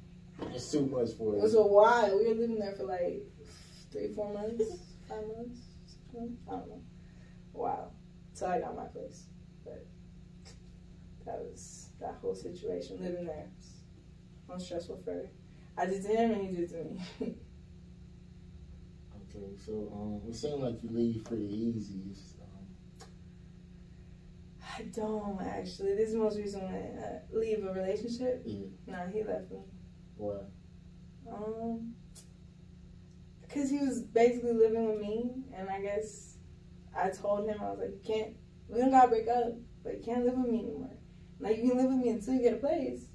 It's 0.54 0.72
too 0.72 0.86
much 0.86 1.10
for 1.18 1.36
it 1.36 1.40
It 1.40 1.42
was 1.42 1.56
a 1.56 1.62
while. 1.62 2.18
We 2.18 2.30
were 2.30 2.36
living 2.36 2.58
there 2.58 2.72
for 2.72 2.86
like 2.86 3.22
three, 3.92 4.14
four 4.14 4.34
months, 4.34 4.64
five 5.10 5.28
months, 5.28 5.60
six 5.86 6.00
months. 6.14 6.42
I 6.48 6.52
don't 6.52 6.70
know. 6.70 6.82
Wow. 7.52 7.92
Till 8.34 8.48
I 8.48 8.62
got 8.62 8.78
my 8.78 8.86
place. 8.86 9.26
But 9.66 9.86
that 11.26 11.38
was 11.38 11.90
that 12.00 12.16
whole 12.22 12.34
situation 12.34 12.98
living 13.02 13.26
there. 13.26 13.50
was 14.48 14.64
stressful 14.64 15.02
for. 15.04 15.30
I 15.78 15.86
did 15.86 16.02
to 16.04 16.08
him 16.08 16.32
and 16.32 16.48
he 16.48 16.56
did 16.56 16.70
to 16.70 17.26
me. 17.26 17.36
Okay, 19.34 19.56
so 19.66 19.72
um, 19.94 20.22
it 20.30 20.36
seemed 20.36 20.62
like 20.62 20.84
you 20.84 20.90
leave 20.92 21.24
pretty 21.24 21.46
easy. 21.48 22.14
Um, 22.42 23.08
I 24.78 24.82
don't 24.84 25.42
actually. 25.42 25.96
This 25.96 26.08
is 26.10 26.14
the 26.14 26.20
most 26.20 26.38
reason 26.38 26.62
one. 26.64 26.74
Uh, 26.74 27.20
leave 27.32 27.64
a 27.64 27.72
relationship? 27.74 28.42
yeah, 28.46 28.66
No, 28.88 29.08
he 29.14 29.24
left 29.24 29.52
me. 29.52 29.60
why? 30.18 30.40
Um, 31.32 31.94
because 33.42 33.70
he 33.70 33.80
was 33.80 34.02
basically 34.02 34.54
living 34.54 34.86
with 34.90 35.00
me, 35.00 35.32
and 35.56 35.70
I 35.70 35.82
guess 35.82 36.38
I 36.98 37.10
told 37.10 37.48
him 37.50 37.58
I 37.62 37.70
was 37.70 37.80
like, 37.80 37.92
you 37.92 38.02
can't. 38.06 38.36
We 38.68 38.80
don't 38.80 38.92
gotta 38.92 39.08
break 39.10 39.28
up, 39.28 39.54
but 39.84 39.98
you 39.98 40.04
can't 40.04 40.26
live 40.26 40.36
with 40.38 40.50
me 40.52 40.60
anymore. 40.60 40.92
Like 41.40 41.58
you 41.58 41.70
can 41.70 41.78
live 41.78 41.88
with 41.88 41.98
me 41.98 42.10
until 42.10 42.34
you 42.34 42.42
get 42.42 42.54
a 42.54 42.58
place. 42.58 43.06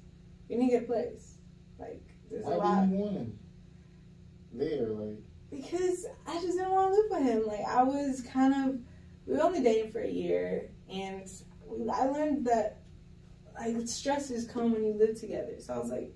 You 0.49 0.57
need 0.57 0.69
to 0.71 0.79
get 0.79 0.83
a 0.83 0.87
place. 0.87 1.37
Like 1.79 2.03
there's 2.31 2.45
Why 2.45 2.53
a 2.53 2.57
lot. 2.57 2.89
do 2.89 2.95
you 2.95 3.01
want 3.01 3.13
him 3.17 3.39
there? 4.53 4.87
Like, 4.89 5.19
Because 5.49 6.05
I 6.27 6.33
just 6.35 6.57
didn't 6.57 6.71
want 6.71 6.93
to 6.93 7.01
live 7.01 7.11
with 7.11 7.23
him. 7.23 7.47
Like 7.47 7.65
I 7.67 7.83
was 7.83 8.21
kind 8.21 8.53
of, 8.53 8.79
we 9.25 9.35
were 9.35 9.43
only 9.43 9.61
dating 9.61 9.91
for 9.91 10.01
a 10.01 10.09
year, 10.09 10.69
and 10.91 11.29
I 11.93 12.05
learned 12.05 12.45
that 12.45 12.81
like 13.59 13.87
stresses 13.87 14.45
come 14.45 14.71
when 14.71 14.83
you 14.85 14.93
live 14.93 15.19
together. 15.19 15.55
So 15.59 15.73
I 15.73 15.77
was 15.77 15.89
like, 15.89 16.13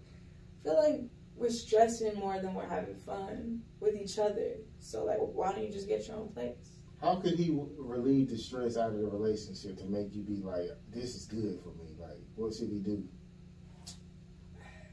I 0.60 0.64
feel 0.64 0.78
like 0.78 1.02
we're 1.36 1.50
stressing 1.50 2.20
more 2.20 2.40
than 2.40 2.54
we're 2.54 2.68
having 2.68 2.96
fun 2.96 3.62
with 3.80 3.96
each 3.96 4.20
other. 4.20 4.58
So 4.80 5.06
like, 5.06 5.18
why 5.20 5.52
don't 5.52 5.64
you 5.64 5.72
just 5.72 5.88
get 5.88 6.08
your 6.08 6.18
own 6.18 6.30
place? 6.30 6.78
how 7.02 7.16
could 7.16 7.34
he 7.34 7.58
relieve 7.78 8.30
the 8.30 8.38
stress 8.38 8.78
out 8.78 8.94
of 8.94 9.00
the 9.00 9.08
relationship 9.08 9.78
to 9.78 9.86
make 9.86 10.14
you 10.14 10.22
be 10.22 10.42
like, 10.44 10.70
this 10.94 11.16
is 11.16 11.26
good 11.26 11.60
for 11.64 11.70
me? 11.70 11.96
Like, 12.00 12.20
what 12.36 12.54
should 12.54 12.70
he 12.70 12.78
do? 12.78 13.04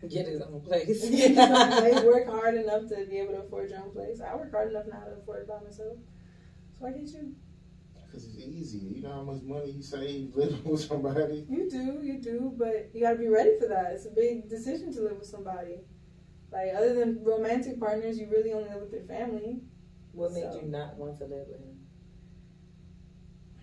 Get 0.07 0.27
his 0.29 0.41
own 0.43 0.61
place. 0.61 1.03
like, 1.37 2.05
work 2.05 2.27
hard 2.29 2.55
enough 2.55 2.87
to 2.89 3.05
be 3.07 3.19
able 3.19 3.35
to 3.35 3.41
afford 3.41 3.71
your 3.71 3.81
own 3.81 3.91
place. 3.91 4.21
I 4.21 4.35
work 4.37 4.53
hard 4.53 4.71
enough 4.71 4.87
now 4.87 5.01
to 5.05 5.13
afford 5.21 5.43
it 5.43 5.49
by 5.49 5.55
myself. 5.61 5.97
So 6.73 6.79
why 6.79 6.93
can't 6.93 7.09
you? 7.09 7.35
Because 8.07 8.25
it's 8.25 8.37
easy. 8.39 8.79
You 8.79 9.03
know 9.03 9.13
how 9.13 9.23
much 9.23 9.43
money 9.43 9.73
you 9.73 9.83
save 9.83 10.35
living 10.37 10.63
with 10.65 10.81
somebody? 10.83 11.45
You 11.49 11.69
do, 11.69 12.01
you 12.03 12.19
do, 12.21 12.55
but 12.57 12.91
you 12.95 13.01
gotta 13.01 13.17
be 13.19 13.29
ready 13.29 13.59
for 13.61 13.67
that. 13.69 13.93
It's 13.93 14.07
a 14.07 14.11
big 14.11 14.49
decision 14.49 14.93
to 14.95 15.01
live 15.03 15.19
with 15.19 15.27
somebody. 15.27 15.81
Like 16.53 16.71
other 16.77 16.95
than 16.95 17.23
romantic 17.25 17.79
partners, 17.81 18.19
you 18.19 18.29
really 18.31 18.53
only 18.53 18.71
live 18.71 18.81
with 18.83 18.93
your 18.93 19.03
family. 19.03 19.61
what 20.13 20.33
made 20.33 20.45
you 20.55 20.69
not 20.69 20.97
want 20.97 21.19
to 21.19 21.25
live 21.25 21.47
with 21.49 21.61
him? 21.61 21.77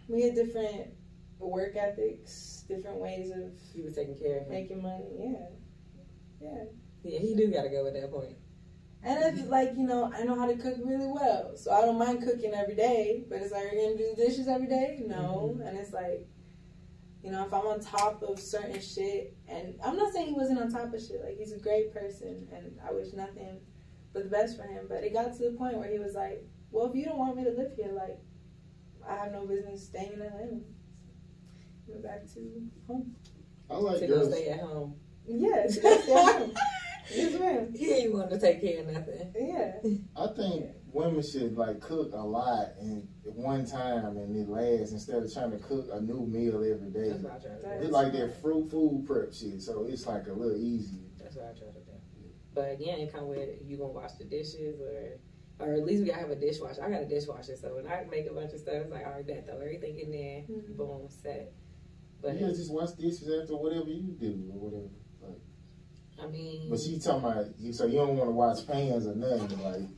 We 0.07 0.21
had 0.21 0.35
different 0.35 0.89
work 1.39 1.75
ethics, 1.75 2.63
different 2.67 2.97
ways 2.97 3.31
of 3.31 3.53
You 3.73 3.85
were 3.85 3.91
taking 3.91 4.17
care 4.17 4.37
of 4.41 4.43
him. 4.43 4.49
making 4.51 4.81
money. 4.83 5.05
Yeah, 5.17 5.47
yeah. 6.45 6.63
Yeah, 7.03 7.19
he 7.19 7.35
do 7.35 7.51
gotta 7.51 7.69
go 7.69 7.85
at 7.87 7.93
that 7.93 8.11
point. 8.11 8.35
And 9.03 9.37
it's 9.37 9.47
like 9.49 9.73
you 9.77 9.85
know, 9.85 10.11
I 10.13 10.23
know 10.23 10.39
how 10.39 10.47
to 10.47 10.55
cook 10.55 10.77
really 10.83 11.07
well, 11.07 11.55
so 11.55 11.71
I 11.71 11.81
don't 11.81 11.99
mind 11.99 12.23
cooking 12.23 12.53
every 12.53 12.75
day. 12.75 13.23
But 13.29 13.41
it's 13.41 13.51
like, 13.51 13.63
are 13.63 13.75
you 13.75 13.81
gonna 13.81 13.97
do 13.97 14.15
the 14.15 14.25
dishes 14.25 14.47
every 14.47 14.67
day? 14.67 15.03
No. 15.05 15.53
Mm-hmm. 15.53 15.61
And 15.61 15.77
it's 15.77 15.93
like, 15.93 16.27
you 17.23 17.31
know, 17.31 17.45
if 17.45 17.53
I'm 17.53 17.67
on 17.67 17.79
top 17.79 18.23
of 18.23 18.39
certain 18.39 18.81
shit, 18.81 19.35
and 19.47 19.75
I'm 19.83 19.95
not 19.95 20.13
saying 20.13 20.27
he 20.27 20.33
wasn't 20.33 20.59
on 20.59 20.71
top 20.71 20.93
of 20.93 21.01
shit. 21.01 21.21
Like 21.23 21.37
he's 21.37 21.53
a 21.53 21.59
great 21.59 21.93
person, 21.93 22.47
and 22.51 22.79
I 22.87 22.91
wish 22.91 23.13
nothing 23.13 23.59
but 24.13 24.23
the 24.23 24.29
best 24.29 24.57
for 24.57 24.63
him. 24.63 24.85
But 24.89 25.03
it 25.03 25.13
got 25.13 25.35
to 25.37 25.51
the 25.51 25.55
point 25.57 25.77
where 25.77 25.91
he 25.91 25.99
was 25.99 26.15
like, 26.15 26.43
well, 26.71 26.89
if 26.89 26.95
you 26.95 27.05
don't 27.05 27.17
want 27.17 27.37
me 27.37 27.43
to 27.43 27.51
live 27.51 27.73
here, 27.75 27.91
like, 27.93 28.17
I 29.07 29.15
have 29.15 29.31
no 29.31 29.45
business 29.45 29.85
staying 29.85 30.13
in 30.13 30.21
Atlanta. 30.21 30.61
Went 31.87 32.03
back 32.03 32.25
to 32.33 32.69
home. 32.87 33.15
I 33.69 33.75
like 33.75 33.99
to 33.99 34.07
go 34.07 34.27
stay 34.27 34.49
at 34.49 34.61
home. 34.61 34.95
Yes, 35.27 35.77
yes, 35.83 36.07
ma'am. 36.07 36.53
yes, 37.11 37.39
ma'am. 37.39 37.73
He 37.77 37.91
ain't 37.91 38.13
want 38.13 38.29
to 38.31 38.39
take 38.39 38.61
care 38.61 38.81
of 38.81 38.87
nothing. 38.87 39.33
Yeah. 39.39 39.73
I 40.15 40.27
think 40.35 40.65
women 40.91 41.21
should 41.21 41.57
like 41.57 41.81
cook 41.81 42.11
a 42.13 42.17
lot 42.23 42.67
and 42.79 43.07
at 43.25 43.33
one 43.35 43.65
time 43.65 44.17
and 44.17 44.35
it 44.35 44.47
lasts 44.49 44.91
instead 44.93 45.23
of 45.23 45.33
trying 45.33 45.51
to 45.51 45.57
cook 45.57 45.87
a 45.91 45.99
new 45.99 46.25
meal 46.25 46.55
every 46.63 46.89
day. 46.89 47.09
That's 47.09 47.21
what 47.23 47.33
I 47.33 47.37
try 47.39 47.57
to 47.61 47.67
Right. 47.67 47.79
do. 47.79 47.83
It's 47.85 47.93
like 47.93 48.11
that 48.13 48.41
fruit 48.41 48.69
food 48.71 49.03
prep 49.07 49.33
shit, 49.33 49.61
so 49.61 49.85
it's 49.89 50.05
like 50.07 50.27
a 50.27 50.33
little 50.33 50.57
easier. 50.57 51.01
That's 51.19 51.35
what 51.35 51.45
I 51.45 51.57
try 51.57 51.67
to 51.67 51.73
do. 51.73 51.81
But 52.53 52.71
again, 52.71 52.99
it 52.99 53.11
come 53.11 53.27
with 53.27 53.49
you 53.67 53.77
gonna 53.77 53.91
wash 53.91 54.13
the 54.13 54.23
dishes 54.23 54.79
or 54.79 55.17
or 55.59 55.73
at 55.73 55.85
least 55.85 56.01
we 56.03 56.07
gotta 56.09 56.19
have 56.21 56.29
a 56.29 56.35
dishwasher. 56.35 56.83
I 56.83 56.89
got 56.89 57.01
a 57.01 57.05
dishwasher, 57.05 57.55
so 57.55 57.75
when 57.75 57.87
I 57.87 58.05
make 58.11 58.27
a 58.29 58.33
bunch 58.33 58.53
of 58.53 58.59
stuff, 58.59 58.75
it's 58.75 58.91
like 58.91 59.05
all 59.05 59.13
right, 59.13 59.27
that 59.27 59.45
throw 59.47 59.55
everything 59.59 59.99
in 59.99 60.11
there, 60.11 60.43
Mhm. 60.49 60.77
boom, 60.77 61.07
set. 61.09 61.51
But 62.21 62.39
yeah, 62.39 62.47
just 62.49 62.71
wash 62.71 62.91
dishes 62.91 63.29
after 63.29 63.55
whatever 63.57 63.89
you 63.89 64.15
do 64.19 64.49
or 64.53 64.59
whatever. 64.59 64.89
I 66.21 66.27
mean, 66.27 66.69
But 66.69 66.79
she 66.79 66.99
talking 66.99 67.29
about 67.29 67.47
you, 67.59 67.73
so 67.73 67.85
you 67.85 67.99
don't 67.99 68.15
want 68.15 68.29
to 68.29 68.33
watch 68.33 68.67
pans 68.67 69.05
or 69.07 69.15
nothing. 69.15 69.61
Like 69.63 69.89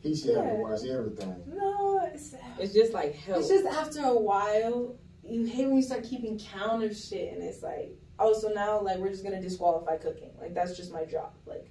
he 0.00 0.14
should 0.14 0.36
have 0.36 0.48
to 0.48 0.54
watch 0.56 0.84
everything. 0.84 1.36
No, 1.46 2.00
it's 2.12 2.34
it's 2.58 2.74
just 2.74 2.92
like 2.92 3.14
help. 3.14 3.40
It's 3.40 3.48
just 3.48 3.66
after 3.66 4.00
a 4.00 4.18
while, 4.18 4.96
you 5.22 5.44
hate 5.44 5.66
when 5.66 5.76
you 5.76 5.82
start 5.82 6.04
keeping 6.04 6.38
count 6.38 6.82
of 6.82 6.96
shit, 6.96 7.32
and 7.32 7.42
it's 7.42 7.62
like, 7.62 7.96
oh, 8.18 8.32
so 8.32 8.48
now 8.48 8.80
like 8.80 8.98
we're 8.98 9.10
just 9.10 9.24
gonna 9.24 9.40
disqualify 9.40 9.96
cooking. 9.96 10.32
Like 10.40 10.54
that's 10.54 10.76
just 10.76 10.92
my 10.92 11.04
job. 11.04 11.32
Like, 11.46 11.70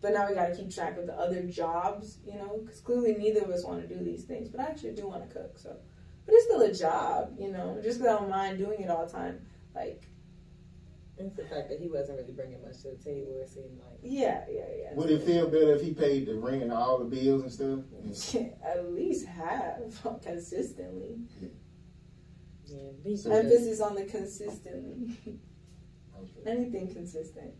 but 0.00 0.12
now 0.12 0.28
we 0.28 0.34
gotta 0.34 0.54
keep 0.54 0.72
track 0.72 0.96
of 0.98 1.06
the 1.06 1.14
other 1.14 1.42
jobs, 1.42 2.18
you 2.24 2.34
know, 2.34 2.60
because 2.64 2.80
clearly 2.80 3.14
neither 3.14 3.42
of 3.42 3.50
us 3.50 3.64
want 3.64 3.86
to 3.86 3.92
do 3.92 4.02
these 4.02 4.24
things. 4.24 4.48
But 4.48 4.60
I 4.60 4.64
actually 4.64 4.94
do 4.94 5.06
want 5.08 5.28
to 5.28 5.34
cook, 5.34 5.58
so. 5.58 5.76
But 6.24 6.34
it's 6.36 6.44
still 6.44 6.62
a 6.62 6.72
job, 6.72 7.34
you 7.38 7.50
know. 7.50 7.80
Just 7.82 7.98
because 7.98 8.14
I 8.14 8.20
don't 8.20 8.30
mind 8.30 8.58
doing 8.58 8.80
it 8.80 8.88
all 8.90 9.04
the 9.04 9.12
time, 9.12 9.40
like, 9.74 10.04
it's 11.18 11.36
the 11.36 11.44
fact 11.44 11.68
that 11.68 11.78
he 11.78 11.88
wasn't 11.88 12.18
really 12.18 12.32
bringing 12.32 12.62
much 12.62 12.82
to 12.82 12.90
the 12.90 12.96
table. 12.96 13.40
It 13.42 13.48
seemed 13.48 13.78
like 13.78 13.98
yeah, 14.02 14.44
yeah, 14.50 14.64
yeah. 14.78 14.94
Would 14.94 15.10
it 15.10 15.22
feel 15.22 15.46
better 15.46 15.74
if 15.74 15.82
he 15.82 15.92
paid 15.94 16.26
the 16.26 16.34
rent 16.34 16.62
and 16.62 16.72
all 16.72 16.98
the 16.98 17.04
bills 17.04 17.42
and 17.42 17.52
stuff? 17.52 18.34
At 18.64 18.92
least 18.92 19.26
have 19.26 19.82
consistently. 20.22 21.18
yeah, 22.66 22.78
he 23.04 23.16
So- 23.16 23.30
Emphasis 23.30 23.80
on 23.80 23.94
the 23.94 24.04
consistently. 24.04 25.16
Okay. 26.18 26.50
anything 26.50 26.92
consistent. 26.92 27.52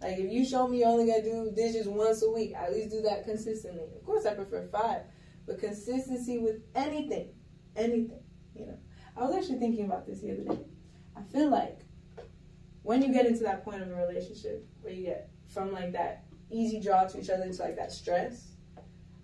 Like 0.00 0.18
if 0.18 0.30
you 0.32 0.44
show 0.44 0.68
me 0.68 0.78
you're 0.80 0.88
only 0.88 1.06
gonna 1.06 1.22
do 1.22 1.52
dishes 1.54 1.88
once 1.88 2.22
a 2.22 2.30
week, 2.30 2.54
at 2.54 2.72
least 2.72 2.90
do 2.90 3.00
that 3.02 3.24
consistently. 3.24 3.84
Of 3.96 4.04
course, 4.04 4.26
I 4.26 4.34
prefer 4.34 4.68
five, 4.68 5.02
but 5.46 5.58
consistency 5.58 6.38
with 6.38 6.56
anything, 6.74 7.30
anything. 7.76 8.20
You 8.54 8.66
know, 8.66 8.78
I 9.16 9.24
was 9.24 9.34
actually 9.34 9.58
thinking 9.58 9.86
about 9.86 10.06
this 10.06 10.20
the 10.20 10.32
other 10.32 10.44
day. 10.44 10.64
I 11.16 11.22
feel 11.32 11.48
like 11.50 11.80
when 12.88 13.02
you 13.02 13.12
get 13.12 13.26
into 13.26 13.42
that 13.42 13.62
point 13.62 13.82
of 13.82 13.90
a 13.90 13.94
relationship 13.94 14.66
where 14.80 14.94
you 14.94 15.04
get 15.04 15.28
from 15.46 15.70
like 15.72 15.92
that 15.92 16.24
easy 16.50 16.80
draw 16.80 17.04
to 17.04 17.20
each 17.20 17.28
other 17.28 17.46
to 17.46 17.62
like 17.62 17.76
that 17.76 17.92
stress, 17.92 18.52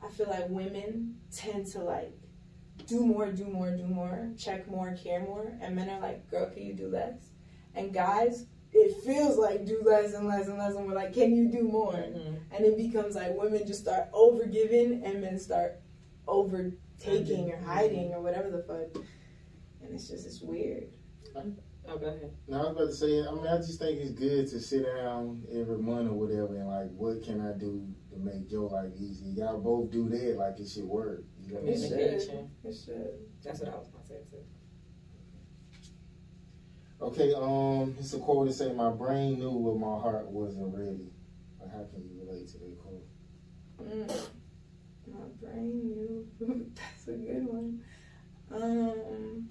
I 0.03 0.11
feel 0.11 0.29
like 0.29 0.51
women 0.51 1.17
tend 1.35 1.65
to 1.69 1.79
like 1.79 2.13
do 2.87 3.07
more, 3.07 3.33
do 3.33 3.47
more, 3.47 3.71
do 3.71 3.87
more, 3.87 4.29
check 4.37 4.69
more, 4.69 4.93
care 5.03 5.21
more, 5.21 5.51
and 5.63 5.75
men 5.75 5.89
are 5.89 5.99
like, 5.99 6.31
girl, 6.31 6.51
can 6.51 6.63
you 6.63 6.75
do 6.75 6.89
less? 6.89 7.31
And 7.75 7.91
guys, 7.95 8.45
it 8.75 9.03
feels 9.03 9.39
like 9.39 9.65
do 9.65 9.81
less 9.83 10.13
and 10.13 10.29
less 10.29 10.47
and 10.47 10.59
less, 10.59 10.75
and 10.75 10.87
we're 10.87 10.95
like, 10.95 11.15
can 11.15 11.35
you 11.35 11.49
do 11.49 11.63
more? 11.63 11.95
Mhm. 11.95 12.37
And 12.53 12.67
it 12.67 12.77
becomes 12.77 13.15
like 13.15 13.35
women 13.35 13.67
just 13.67 13.81
start 13.81 14.09
over 14.13 14.45
giving 14.45 15.03
and 15.07 15.23
men 15.23 15.39
start 15.39 15.81
overtaking 16.29 17.51
or 17.51 17.57
hiding 17.63 18.13
or 18.13 18.21
whatever 18.21 18.51
the 18.51 18.63
fuck. 18.63 19.03
And 19.83 19.95
it's 19.95 20.09
just 20.09 20.27
it's 20.27 20.43
weird. 20.43 20.89
Oh, 21.87 21.99
go 21.99 22.07
ahead. 22.07 22.31
No, 22.49 22.57
I 22.57 22.61
was 22.69 22.71
about 22.77 22.87
to 22.87 22.93
say. 22.95 23.27
I 23.27 23.31
mean, 23.33 23.47
I 23.47 23.57
just 23.59 23.79
think 23.79 24.01
it's 24.01 24.13
good 24.13 24.47
to 24.49 24.61
sit 24.61 24.85
down 24.85 25.43
every 25.53 25.79
month 25.79 26.09
or 26.09 26.15
whatever, 26.15 26.55
and 26.57 26.67
like, 26.67 26.91
what 26.97 27.23
can 27.23 27.41
I 27.41 27.53
do 27.53 27.93
to 28.11 28.17
make 28.19 28.51
your 28.51 28.69
life 28.69 28.91
easy? 28.99 29.27
Y'all 29.27 29.59
both 29.59 29.91
do 29.91 30.09
that, 30.09 30.37
like 30.39 30.59
it 30.59 30.69
should 30.69 30.85
work. 30.85 31.25
You 31.41 31.53
know 31.53 31.61
what 31.61 31.69
I'm 31.69 31.75
It 31.75 31.79
saying? 31.79 32.21
should. 32.21 32.71
It 32.71 32.75
should. 32.75 33.19
That's 33.43 33.61
what 33.61 33.69
I 33.69 33.77
was 33.77 33.89
gonna 33.89 34.05
say 34.07 34.21
too. 34.31 34.39
Okay, 37.01 37.35
um, 37.35 37.95
it's 37.99 38.15
a 38.15 38.19
quote 38.19 38.47
that 38.47 38.55
say, 38.55 38.73
"My 38.73 38.91
brain 38.91 39.39
knew 39.39 39.51
what 39.53 39.77
my 39.77 39.99
heart 40.01 40.27
wasn't 40.31 40.73
ready." 40.75 41.11
Like, 41.61 41.71
how 41.71 41.85
can 41.85 42.03
you 42.03 42.25
relate 42.25 42.49
to 42.49 42.59
that 42.59 42.79
quote? 42.79 43.05
Mm. 43.83 44.29
My 45.07 45.27
brain 45.41 45.95
knew. 45.95 46.27
That's 46.75 47.09
a 47.09 47.13
good 47.13 47.47
one. 47.47 47.83
Um. 48.51 49.49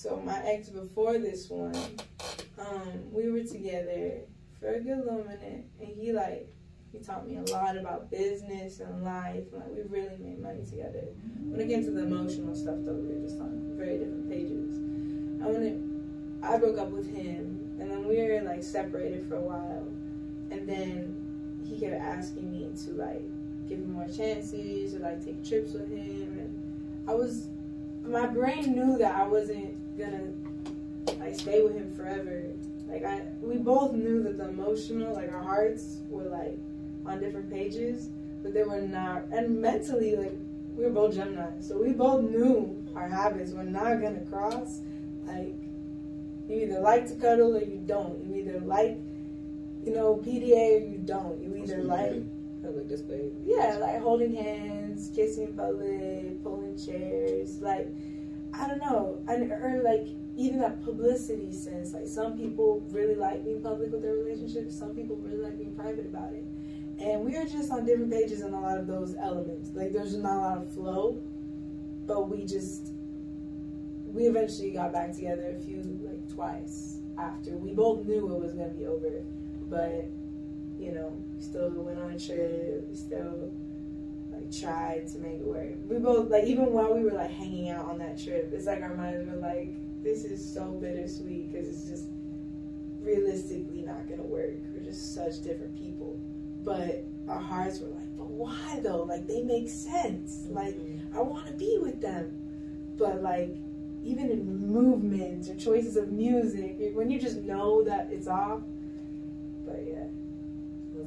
So 0.00 0.16
my 0.24 0.40
ex 0.46 0.70
before 0.70 1.18
this 1.18 1.50
one, 1.50 1.76
um, 2.58 3.12
we 3.12 3.30
were 3.30 3.42
together 3.44 4.20
for 4.58 4.72
a 4.72 4.80
good 4.80 4.96
little 4.96 5.24
minute, 5.24 5.66
and 5.78 5.88
he 5.88 6.10
like 6.10 6.48
he 6.90 7.00
taught 7.00 7.28
me 7.28 7.36
a 7.36 7.42
lot 7.52 7.76
about 7.76 8.10
business 8.10 8.80
and 8.80 9.04
life. 9.04 9.44
and, 9.52 9.60
Like 9.60 9.68
we 9.68 9.82
really 9.82 10.16
made 10.16 10.40
money 10.40 10.64
together. 10.64 11.04
When 11.40 11.60
it 11.60 11.68
came 11.68 11.84
to 11.84 11.90
the 11.90 12.04
emotional 12.04 12.54
stuff, 12.54 12.76
though, 12.78 12.94
we 12.94 13.12
were 13.12 13.28
just 13.28 13.38
on 13.40 13.74
very 13.76 13.98
different 13.98 14.30
pages. 14.30 14.78
And 14.78 15.44
when 15.44 16.40
I 16.42 16.56
broke 16.56 16.78
up 16.78 16.88
with 16.88 17.14
him, 17.14 17.76
and 17.78 17.90
then 17.90 18.08
we 18.08 18.22
were 18.22 18.40
like 18.40 18.62
separated 18.62 19.28
for 19.28 19.36
a 19.36 19.42
while, 19.42 19.86
and 20.50 20.66
then 20.66 21.60
he 21.68 21.78
kept 21.78 22.00
asking 22.00 22.50
me 22.50 22.72
to 22.86 22.92
like 22.92 23.68
give 23.68 23.80
him 23.80 23.92
more 23.92 24.08
chances 24.08 24.94
or 24.94 25.00
like 25.00 25.22
take 25.22 25.46
trips 25.46 25.74
with 25.74 25.90
him, 25.90 26.38
and 26.38 27.10
I 27.10 27.12
was, 27.12 27.48
my 28.02 28.26
brain 28.28 28.72
knew 28.74 28.96
that 28.96 29.14
I 29.14 29.24
wasn't 29.24 29.79
gonna 30.00 30.32
like 31.18 31.34
stay 31.34 31.62
with 31.62 31.74
him 31.76 31.94
forever. 31.94 32.44
Like 32.88 33.04
I, 33.04 33.22
we 33.40 33.56
both 33.58 33.92
knew 33.92 34.22
that 34.24 34.36
the 34.38 34.48
emotional, 34.48 35.14
like 35.14 35.32
our 35.32 35.42
hearts 35.42 35.98
were 36.08 36.24
like 36.24 36.58
on 37.06 37.20
different 37.20 37.50
pages, 37.50 38.08
but 38.42 38.52
they 38.52 38.62
were 38.64 38.80
not. 38.80 39.24
And 39.30 39.60
mentally, 39.60 40.16
like 40.16 40.36
we 40.74 40.84
were 40.84 40.90
both 40.90 41.14
Gemini, 41.14 41.60
so 41.60 41.80
we 41.80 41.92
both 41.92 42.22
knew 42.22 42.84
our 42.96 43.08
habits 43.08 43.52
were 43.52 43.64
not 43.64 44.00
gonna 44.00 44.24
cross. 44.24 44.80
Like 45.24 45.54
you 46.48 46.62
either 46.62 46.80
like 46.80 47.06
to 47.08 47.14
cuddle 47.14 47.56
or 47.56 47.62
you 47.62 47.80
don't. 47.86 48.24
You 48.24 48.36
either 48.36 48.60
like, 48.60 48.98
you 49.84 49.92
know, 49.94 50.16
PDA 50.16 50.82
or 50.82 50.86
you 50.88 50.98
don't. 51.04 51.40
You 51.42 51.62
either 51.62 51.82
like, 51.84 52.24
Public 52.62 52.88
display. 52.88 53.30
yeah, 53.44 53.78
like 53.80 54.00
holding 54.02 54.34
hands, 54.34 55.10
kissing 55.14 55.48
in 55.48 55.54
public, 55.54 56.42
pulling 56.42 56.76
chairs, 56.76 57.60
like 57.60 57.88
I 58.52 58.66
don't 58.66 58.78
know, 58.78 59.22
and 59.28 59.50
or 59.50 59.82
like 59.84 60.08
even 60.36 60.60
that 60.60 60.82
publicity 60.82 61.52
sense. 61.52 61.92
Like 61.92 62.06
some 62.06 62.36
people 62.36 62.82
really 62.90 63.14
like 63.14 63.44
being 63.44 63.62
public 63.62 63.92
with 63.92 64.02
their 64.02 64.14
relationships. 64.14 64.76
Some 64.78 64.94
people 64.94 65.16
really 65.16 65.42
like 65.42 65.58
being 65.58 65.74
private 65.74 66.06
about 66.06 66.32
it. 66.32 66.44
And 66.98 67.24
we 67.24 67.36
are 67.36 67.46
just 67.46 67.70
on 67.70 67.86
different 67.86 68.10
pages 68.10 68.42
in 68.42 68.52
a 68.52 68.60
lot 68.60 68.78
of 68.78 68.86
those 68.86 69.14
elements. 69.16 69.70
Like 69.74 69.92
there's 69.92 70.14
not 70.16 70.36
a 70.36 70.40
lot 70.40 70.58
of 70.58 70.72
flow, 70.72 71.20
but 72.06 72.28
we 72.28 72.44
just 72.44 72.92
we 74.06 74.24
eventually 74.24 74.72
got 74.72 74.92
back 74.92 75.12
together 75.12 75.54
a 75.56 75.60
few 75.60 75.82
like 76.02 76.28
twice 76.34 76.98
after 77.18 77.56
we 77.56 77.72
both 77.72 78.04
knew 78.06 78.34
it 78.34 78.40
was 78.40 78.52
gonna 78.54 78.68
be 78.70 78.86
over, 78.86 79.22
but 79.68 80.08
you 80.78 80.92
know 80.92 81.16
still 81.38 81.70
went 81.70 81.98
on 81.98 82.10
a 82.10 82.18
trip. 82.18 82.88
Still 82.94 83.52
tried 84.50 85.06
to 85.08 85.18
make 85.18 85.40
it 85.40 85.46
work. 85.46 85.74
We 85.88 85.98
both 85.98 86.30
like 86.30 86.44
even 86.44 86.72
while 86.72 86.94
we 86.94 87.02
were 87.02 87.12
like 87.12 87.30
hanging 87.30 87.70
out 87.70 87.86
on 87.86 87.98
that 87.98 88.22
trip, 88.22 88.50
it's 88.52 88.66
like 88.66 88.82
our 88.82 88.94
minds 88.94 89.30
were 89.30 89.36
like, 89.36 89.74
this 90.02 90.24
is 90.24 90.54
so 90.54 90.72
bittersweet 90.72 91.52
because 91.52 91.68
it's 91.68 91.88
just 91.88 92.04
realistically 93.00 93.82
not 93.82 94.08
gonna 94.08 94.22
work. 94.22 94.54
We're 94.72 94.84
just 94.84 95.14
such 95.14 95.42
different 95.42 95.76
people, 95.76 96.18
but 96.64 97.04
our 97.28 97.40
hearts 97.40 97.80
were 97.80 97.88
like, 97.88 98.16
but 98.16 98.28
why 98.28 98.80
though? 98.82 99.02
Like 99.02 99.26
they 99.26 99.42
make 99.42 99.68
sense. 99.68 100.46
Like 100.48 100.74
mm-hmm. 100.74 101.16
I 101.16 101.20
want 101.20 101.46
to 101.46 101.52
be 101.52 101.78
with 101.80 102.00
them, 102.00 102.96
but 102.98 103.22
like 103.22 103.56
even 104.02 104.30
in 104.30 104.66
movements 104.66 105.48
or 105.48 105.56
choices 105.56 105.96
of 105.96 106.10
music, 106.10 106.76
when 106.94 107.10
you 107.10 107.20
just 107.20 107.38
know 107.38 107.84
that 107.84 108.08
it's 108.10 108.26
off. 108.26 108.60
But 109.66 109.84
yeah. 109.86 110.06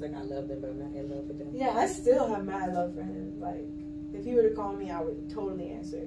Like 0.03 0.15
I 0.15 0.21
love 0.21 0.49
them, 0.49 0.59
but 0.59 0.69
I'm 0.71 0.79
not 0.79 0.91
in 0.93 1.09
love 1.09 1.23
with 1.29 1.39
them. 1.39 1.47
Yeah, 1.53 1.69
I 1.77 1.87
still 1.87 2.27
have 2.27 2.43
mad 2.43 2.73
love 2.73 2.93
for 2.93 3.03
him. 3.03 3.39
Like, 3.39 3.69
if 4.13 4.25
he 4.25 4.35
were 4.35 4.43
to 4.43 4.53
call 4.53 4.73
me, 4.73 4.91
I 4.91 4.99
would 4.99 5.29
totally 5.29 5.69
answer. 5.69 6.05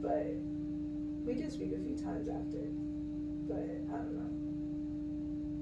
But 0.00 0.32
we 1.26 1.34
did 1.34 1.52
speak 1.52 1.72
a 1.74 1.78
few 1.78 1.96
times 1.96 2.28
after. 2.28 2.64
But 3.46 3.68
I 3.92 3.96
don't 3.98 4.14
know. 4.14 4.30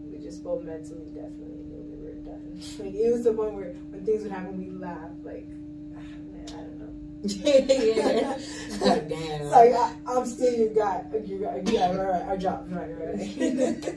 We 0.08 0.22
just 0.22 0.44
both 0.44 0.62
mentally 0.62 1.06
definitely 1.06 1.64
knew 1.66 1.82
we 1.90 2.04
were 2.04 2.14
done. 2.22 2.60
Like, 2.78 2.94
it 2.94 3.12
was 3.12 3.24
the 3.24 3.32
point 3.32 3.54
where 3.54 3.72
when 3.90 4.06
things 4.06 4.22
would 4.22 4.30
happen, 4.30 4.56
we 4.56 4.70
laugh. 4.70 5.10
Like, 5.24 5.48
ah, 5.96 6.00
man, 6.30 6.46
I 6.50 6.62
don't 6.62 6.78
know. 6.78 6.94
yeah. 7.24 8.38
Like, 8.86 9.08
damn. 9.08 9.40
It's 9.42 9.50
like, 9.50 9.72
I, 9.72 9.96
I'm 10.06 10.26
still 10.26 10.54
your 10.54 10.72
guy. 10.72 11.04
Your 11.26 11.40
guy. 11.40 11.62
Yeah, 11.72 11.90
right, 11.90 12.06
right. 12.06 12.22
Our 12.22 12.36
job. 12.36 12.68
Right, 12.70 12.94
right. 13.00 13.96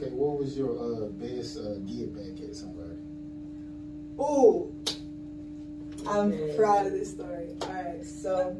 Okay, 0.00 0.12
what 0.12 0.38
was 0.38 0.56
your 0.56 0.78
uh, 0.78 1.08
best 1.08 1.58
uh, 1.58 1.74
get 1.86 2.14
back 2.14 2.42
at 2.42 2.56
somebody? 2.56 2.96
Oh, 4.18 4.72
I'm 6.08 6.32
Okay. 6.32 6.56
proud 6.56 6.86
of 6.86 6.92
this 6.92 7.10
story. 7.10 7.48
Alright, 7.62 8.06
so 8.06 8.56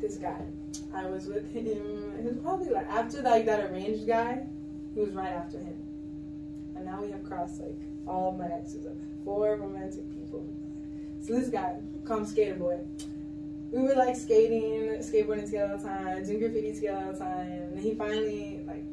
this 0.00 0.16
guy. 0.16 0.40
I 0.94 1.06
was 1.06 1.26
with 1.26 1.52
him 1.52 1.66
he 1.66 2.26
was 2.26 2.38
probably 2.38 2.70
like 2.70 2.88
after 2.88 3.20
like 3.20 3.44
that 3.44 3.70
arranged 3.70 4.06
guy, 4.06 4.46
he 4.94 5.00
was 5.00 5.12
right 5.12 5.32
after 5.32 5.58
him. 5.58 5.76
And 6.74 6.86
now 6.86 7.02
we 7.02 7.10
have 7.10 7.22
crossed 7.22 7.60
like 7.60 7.78
all 8.06 8.32
my 8.32 8.46
exes 8.46 8.86
of 8.86 8.96
four 9.26 9.56
romantic 9.56 10.08
people. 10.10 10.46
So 11.20 11.34
this 11.34 11.50
guy, 11.50 11.76
call 12.06 12.18
him 12.18 12.26
Skater 12.26 12.54
Boy. 12.54 12.78
We 13.72 13.82
were 13.82 13.94
like 13.94 14.16
skating, 14.16 14.96
skateboarding 15.00 15.44
together 15.44 15.72
all 15.72 15.78
the 15.78 15.84
time, 15.84 16.24
doing 16.24 16.38
graffiti 16.38 16.72
together 16.72 17.04
all 17.06 17.12
the 17.12 17.18
time. 17.18 17.50
And 17.74 17.80
he 17.80 17.94
finally 17.94 18.60
like 18.66 18.84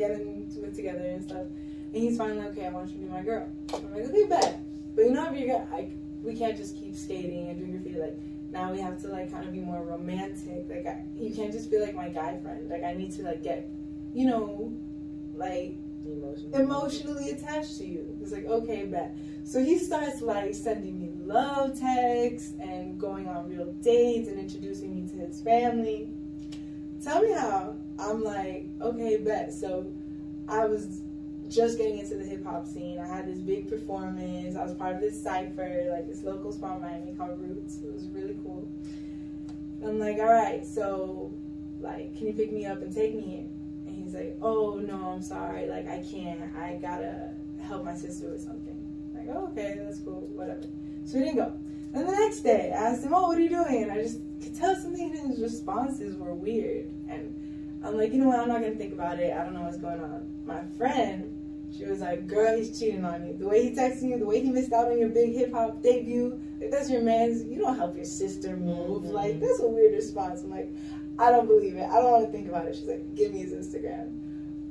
getting 0.00 0.50
to 0.54 0.64
it 0.64 0.74
together 0.74 1.04
and 1.04 1.22
stuff. 1.22 1.46
And 1.92 1.96
he's 2.02 2.16
finally 2.16 2.38
like, 2.38 2.48
okay, 2.52 2.66
I 2.66 2.70
want 2.70 2.88
you 2.88 2.94
to 2.94 3.00
be 3.04 3.08
my 3.08 3.22
girl. 3.22 3.46
I'm 3.74 3.92
like, 3.92 4.04
okay, 4.06 4.24
bet. 4.24 4.60
But 4.96 5.04
you 5.04 5.12
know, 5.12 5.32
if 5.32 5.38
you're 5.38 5.66
like, 5.70 5.90
we 6.22 6.34
can't 6.34 6.56
just 6.56 6.76
keep 6.76 6.96
skating 6.96 7.48
and 7.48 7.58
doing 7.58 7.72
graffiti. 7.72 8.00
Like, 8.00 8.18
now 8.50 8.72
we 8.72 8.80
have 8.80 9.00
to 9.02 9.08
like 9.08 9.30
kind 9.30 9.46
of 9.46 9.52
be 9.52 9.60
more 9.60 9.84
romantic. 9.84 10.66
Like, 10.68 10.86
I, 10.86 11.04
you 11.16 11.34
can't 11.34 11.52
just 11.52 11.70
be 11.70 11.78
like 11.78 11.94
my 11.94 12.08
guy 12.08 12.38
friend. 12.38 12.68
Like, 12.68 12.82
I 12.82 12.94
need 12.94 13.12
to 13.16 13.22
like 13.22 13.42
get, 13.42 13.68
you 14.14 14.26
know, 14.26 14.72
like 15.34 15.76
Emotional. 16.04 16.60
emotionally 16.60 17.30
attached 17.30 17.76
to 17.78 17.86
you. 17.86 18.18
It's 18.22 18.32
like, 18.32 18.46
okay, 18.46 18.86
bet. 18.86 19.14
So 19.44 19.62
he 19.62 19.78
starts 19.78 20.22
like 20.22 20.54
sending 20.54 20.98
me 20.98 21.10
love 21.24 21.78
texts 21.78 22.54
and 22.58 22.98
going 22.98 23.28
on 23.28 23.48
real 23.48 23.72
dates 23.82 24.28
and 24.28 24.38
introducing 24.38 24.94
me 24.94 25.08
to 25.10 25.16
his 25.26 25.42
family. 25.42 26.10
Tell 27.02 27.22
me 27.22 27.32
how. 27.32 27.76
I'm 28.00 28.22
like, 28.24 28.66
okay, 28.80 29.18
bet. 29.18 29.52
So 29.52 29.92
I 30.48 30.64
was 30.64 31.02
just 31.48 31.78
getting 31.78 31.98
into 31.98 32.16
the 32.16 32.24
hip 32.24 32.44
hop 32.44 32.66
scene. 32.66 32.98
I 32.98 33.06
had 33.06 33.26
this 33.26 33.40
big 33.40 33.68
performance. 33.68 34.56
I 34.56 34.62
was 34.62 34.74
part 34.74 34.94
of 34.94 35.00
this 35.00 35.20
cipher, 35.20 35.88
like 35.92 36.06
this 36.06 36.22
local 36.22 36.52
spot 36.52 36.76
in 36.76 36.82
Miami 36.82 37.12
called 37.12 37.40
Roots. 37.40 37.78
It 37.82 37.92
was 37.92 38.06
really 38.08 38.38
cool. 38.42 38.68
I'm 39.84 39.98
like, 39.98 40.18
all 40.18 40.32
right, 40.32 40.64
so 40.66 41.32
like, 41.80 42.16
can 42.16 42.28
you 42.28 42.32
pick 42.32 42.52
me 42.52 42.66
up 42.66 42.82
and 42.82 42.94
take 42.94 43.14
me 43.14 43.22
here? 43.22 43.46
And 43.86 43.96
he's 43.96 44.14
like, 44.14 44.36
oh 44.42 44.78
no, 44.78 45.10
I'm 45.10 45.22
sorry, 45.22 45.68
like 45.68 45.88
I 45.88 46.04
can't. 46.10 46.40
I 46.56 46.78
gotta 46.80 47.30
help 47.62 47.84
my 47.84 47.94
sister 47.94 48.30
with 48.30 48.42
something. 48.42 48.76
I'm 49.10 49.26
like, 49.26 49.36
oh, 49.36 49.48
okay, 49.48 49.76
that's 49.78 50.00
cool, 50.00 50.28
whatever. 50.34 50.62
So 51.04 51.18
we 51.18 51.24
didn't 51.24 51.36
go. 51.36 51.52
And 51.92 52.06
the 52.08 52.12
next 52.12 52.40
day, 52.40 52.72
I 52.72 52.90
asked 52.90 53.02
him, 53.02 53.12
oh, 53.12 53.28
what 53.28 53.38
are 53.38 53.40
you 53.40 53.48
doing? 53.48 53.82
And 53.82 53.90
I 53.90 54.00
just 54.02 54.20
could 54.40 54.54
tell 54.54 54.76
something 54.76 55.10
in 55.10 55.30
his 55.30 55.40
responses 55.40 56.16
were 56.16 56.34
weird. 56.34 56.86
And 57.08 57.34
I'm 57.82 57.96
like, 57.96 58.12
you 58.12 58.18
know 58.20 58.28
what? 58.28 58.40
I'm 58.40 58.48
not 58.48 58.60
gonna 58.60 58.74
think 58.74 58.92
about 58.92 59.18
it. 59.18 59.32
I 59.34 59.42
don't 59.44 59.54
know 59.54 59.62
what's 59.62 59.78
going 59.78 60.00
on. 60.02 60.28
My 60.44 60.62
friend, 60.76 61.36
She 61.76 61.84
was 61.84 62.00
like, 62.00 62.26
"Girl, 62.26 62.56
he's 62.56 62.76
cheating 62.76 63.04
on 63.04 63.24
you. 63.24 63.36
The 63.38 63.46
way 63.46 63.62
he 63.62 63.70
texted 63.70 64.02
you, 64.02 64.18
the 64.18 64.26
way 64.26 64.40
he 64.40 64.50
missed 64.50 64.72
out 64.72 64.90
on 64.90 64.98
your 64.98 65.08
big 65.08 65.32
hip 65.34 65.52
hop 65.52 65.80
debut. 65.80 66.36
Like, 66.60 66.72
that's 66.72 66.90
your 66.90 67.00
man's. 67.00 67.44
You 67.44 67.60
don't 67.60 67.76
help 67.76 67.94
your 67.94 68.04
sister 68.04 68.56
move. 68.56 69.04
Mhm. 69.04 69.12
Like 69.12 69.38
that's 69.38 69.60
a 69.60 69.68
weird 69.68 69.94
response. 69.94 70.42
I'm 70.42 70.50
like, 70.50 70.68
I 71.16 71.30
don't 71.30 71.46
believe 71.46 71.76
it. 71.76 71.88
I 71.88 72.00
don't 72.00 72.10
want 72.10 72.26
to 72.26 72.32
think 72.32 72.48
about 72.48 72.66
it. 72.66 72.74
She's 72.74 72.88
like, 72.88 73.14
give 73.14 73.32
me 73.32 73.42
his 73.42 73.52
Instagram. 73.52 74.10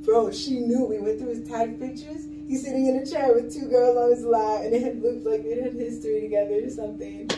Bro, 0.03 0.31
she 0.31 0.59
knew. 0.59 0.85
We 0.85 0.99
went 0.99 1.19
through 1.19 1.29
his 1.29 1.47
tag 1.47 1.79
pictures. 1.79 2.27
He's 2.47 2.63
sitting 2.65 2.87
in 2.87 2.97
a 2.97 3.05
chair 3.05 3.31
with 3.33 3.53
two 3.53 3.69
girls 3.69 3.95
on 3.95 4.09
his 4.11 4.25
lap, 4.25 4.63
and 4.65 4.73
it 4.73 4.81
had 4.83 5.01
looked 5.01 5.25
like 5.25 5.43
they 5.43 5.61
had 5.61 5.73
history 5.73 6.19
together 6.19 6.65
or 6.65 6.69
something. 6.69 7.29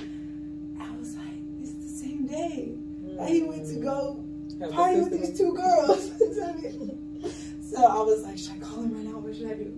I 0.80 0.90
was 0.98 1.16
like, 1.18 1.38
it's 1.62 1.74
the 1.74 1.90
same 1.90 2.26
day. 2.26 2.74
Like, 3.04 3.30
he 3.30 3.44
went 3.44 3.68
to 3.68 3.76
go 3.76 4.24
party 4.70 5.02
with 5.02 5.12
these 5.12 5.38
two 5.38 5.54
girls. 5.54 6.12
so 7.62 7.86
I 7.86 8.02
was 8.02 8.24
like, 8.24 8.38
should 8.38 8.54
I 8.54 8.58
call 8.60 8.84
him 8.84 8.94
right 8.94 9.06
now? 9.06 9.20
What 9.20 9.36
should 9.36 9.48
I 9.48 9.54
do? 9.54 9.74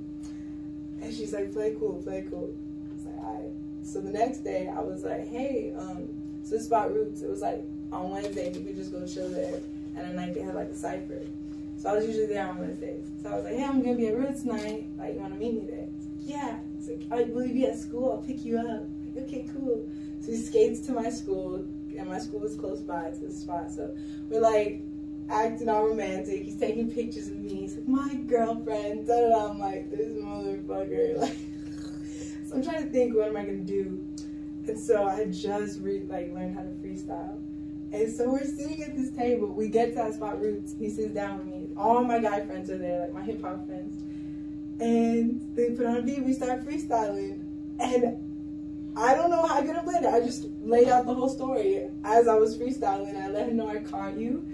And 1.02 1.14
she's 1.14 1.34
like, 1.34 1.54
play 1.54 1.76
cool, 1.80 2.02
play 2.02 2.26
cool. 2.30 2.54
I 2.90 2.96
was 2.96 3.06
like, 3.06 3.18
alright. 3.18 3.52
So 3.84 4.02
the 4.02 4.12
next 4.12 4.40
day, 4.40 4.72
I 4.74 4.80
was 4.80 5.04
like, 5.04 5.28
hey, 5.28 5.74
um, 5.78 6.08
so 6.44 6.56
this 6.56 6.66
spot 6.66 6.94
Roots. 6.94 7.22
It 7.22 7.30
was 7.30 7.42
like 7.42 7.64
on 7.92 8.10
Wednesday, 8.10 8.52
we 8.52 8.64
could 8.64 8.76
just 8.76 8.92
go 8.92 9.06
chill 9.06 9.30
there. 9.30 9.56
And 9.96 10.00
at 10.00 10.16
night, 10.16 10.34
they 10.34 10.42
had 10.42 10.56
like 10.56 10.70
a 10.70 10.76
cipher. 10.76 11.22
So 11.78 11.90
I 11.90 11.96
was 11.96 12.06
usually 12.06 12.28
there 12.28 12.48
on 12.48 12.60
Wednesdays. 12.60 13.06
So 13.22 13.30
I 13.30 13.36
was 13.36 13.44
like, 13.44 13.56
hey, 13.56 13.64
I'm 13.64 13.82
gonna 13.82 13.96
be 13.96 14.08
at 14.08 14.18
Roots 14.18 14.44
tonight. 14.44 14.86
Like, 14.98 15.16
you 15.16 15.20
wanna 15.20 15.36
meet 15.36 15.54
me 15.54 15.68
there? 15.70 15.80
Like, 15.80 15.90
yeah. 16.20 16.60
He's 16.78 16.90
like, 16.90 17.02
oh, 17.12 17.24
will 17.32 17.46
you 17.46 17.54
be 17.54 17.66
at 17.66 17.78
school? 17.78 18.14
I'll 18.14 18.26
pick 18.26 18.46
you 18.46 18.58
up. 18.58 18.84
Like, 19.16 19.26
okay, 19.26 19.50
cool. 19.54 19.86
So 20.22 20.32
he 20.32 20.38
skates 20.38 20.80
to 20.88 20.94
my 20.94 21.10
school, 21.10 21.68
and 21.98 22.10
my 22.10 22.20
school 22.20 22.40
was 22.40 22.56
close 22.56 22.82
by 22.82 23.10
to 23.10 23.20
the 23.20 23.32
spot. 23.32 23.72
So 23.72 23.96
we're 24.30 24.42
like 24.42 24.82
acting 25.30 25.70
all 25.70 25.88
romantic. 25.88 26.44
He's 26.44 26.58
taking 26.60 26.92
pictures 26.92 27.28
of 27.28 27.38
me. 27.38 27.62
He's 27.62 27.76
like, 27.76 27.88
my 27.88 28.14
girlfriend. 28.16 29.08
Da 29.08 29.20
da 29.20 29.30
da. 29.30 29.52
I'm 29.52 29.60
like, 29.60 29.90
this 29.92 30.08
motherfucker. 30.08 31.18
Like, 31.24 31.38
so 32.48 32.56
I'm 32.56 32.64
trying 32.64 32.84
to 32.84 32.90
think, 32.90 33.16
what 33.16 33.30
am 33.30 33.38
I 33.38 33.46
gonna 33.46 33.60
do? 33.60 34.06
And 34.68 34.80
so 34.80 35.08
I 35.08 35.26
just 35.26 35.80
re- 35.82 36.04
like 36.08 36.34
learned 36.34 36.56
how 36.56 36.62
to 36.62 36.70
freestyle. 36.70 37.38
And 37.94 38.12
so 38.12 38.30
we're 38.32 38.44
sitting 38.44 38.84
at 38.84 38.96
this 38.96 39.12
table. 39.12 39.48
We 39.48 39.70
get 39.70 39.90
to 39.90 39.96
that 39.96 40.14
spot 40.16 40.42
roots. 40.42 40.76
He 40.80 40.90
sits 40.90 41.14
down 41.14 41.38
with 41.38 41.48
me. 41.48 41.68
All 41.78 42.04
my 42.04 42.20
guy 42.20 42.46
friends 42.46 42.70
are 42.70 42.78
there, 42.78 43.02
like 43.02 43.14
my 43.14 43.22
hip 43.22 43.42
hop 43.42 43.66
friends. 43.68 44.02
And 44.82 45.56
they 45.56 45.70
put 45.72 45.86
on 45.86 45.98
a 45.98 46.02
beat. 46.02 46.24
We 46.24 46.34
start 46.34 46.66
freestyling. 46.66 47.44
And 47.80 48.33
I 48.96 49.16
don't 49.16 49.30
know 49.30 49.42
how 49.46 49.58
I 49.58 49.62
played 49.62 50.04
it. 50.04 50.14
I 50.14 50.20
just 50.20 50.46
laid 50.62 50.88
out 50.88 51.06
the 51.06 51.14
whole 51.14 51.30
story 51.30 51.90
as 52.04 52.28
I 52.28 52.36
was 52.36 52.58
freestyling. 52.58 53.22
I 53.22 53.30
let 53.30 53.50
him 53.50 53.58
know 53.58 53.68
I 53.68 53.80
caught 53.80 54.18
you. 54.18 54.48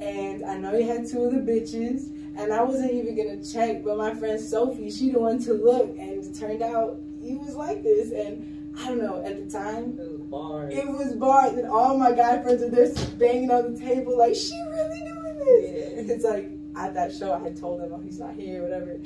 And 0.00 0.44
I 0.44 0.56
know 0.56 0.72
you 0.74 0.86
had 0.86 1.06
two 1.08 1.24
of 1.24 1.32
the 1.32 1.38
bitches. 1.38 2.16
And 2.36 2.52
I 2.52 2.62
wasn't 2.62 2.92
even 2.92 3.16
gonna 3.16 3.44
check, 3.44 3.82
but 3.84 3.98
my 3.98 4.14
friend 4.14 4.40
Sophie, 4.40 4.90
she 4.90 5.10
the 5.10 5.18
one 5.18 5.42
to 5.44 5.52
look. 5.52 5.90
And 5.98 6.24
it 6.24 6.34
turned 6.34 6.62
out 6.62 7.00
he 7.20 7.34
was 7.34 7.54
like 7.56 7.82
this. 7.82 8.12
And 8.12 8.56
I 8.78 8.86
don't 8.86 8.98
know, 8.98 9.22
at 9.24 9.36
the 9.44 9.50
time, 9.50 9.98
It 9.98 10.10
was 10.10 10.20
bars. 10.20 10.74
it 10.74 10.88
was 10.88 11.12
bars, 11.16 11.52
and 11.54 11.66
all 11.66 11.98
my 11.98 12.12
guy 12.12 12.40
friends 12.40 12.62
are 12.62 12.70
there 12.70 12.88
banging 13.18 13.50
on 13.50 13.74
the 13.74 13.80
table, 13.80 14.16
like, 14.16 14.34
she 14.34 14.54
really 14.70 15.00
doing 15.00 15.38
this. 15.38 16.06
Yeah. 16.06 16.14
It's 16.14 16.24
like, 16.24 16.50
at 16.76 16.94
that 16.94 17.12
show, 17.12 17.34
I 17.34 17.40
had 17.40 17.56
told 17.56 17.80
them, 17.80 17.90
oh, 17.92 17.98
he's 17.98 18.20
not 18.20 18.34
here, 18.34 18.62
whatever. 18.62 18.98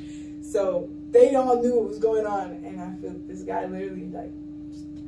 So 0.42 0.90
they 1.10 1.34
all 1.34 1.60
knew 1.62 1.76
what 1.76 1.88
was 1.88 1.98
going 1.98 2.26
on, 2.26 2.50
and 2.62 2.80
I 2.80 2.94
feel 3.00 3.18
this 3.26 3.42
guy 3.42 3.64
literally, 3.64 4.10
like, 4.10 4.30
just 4.30 4.43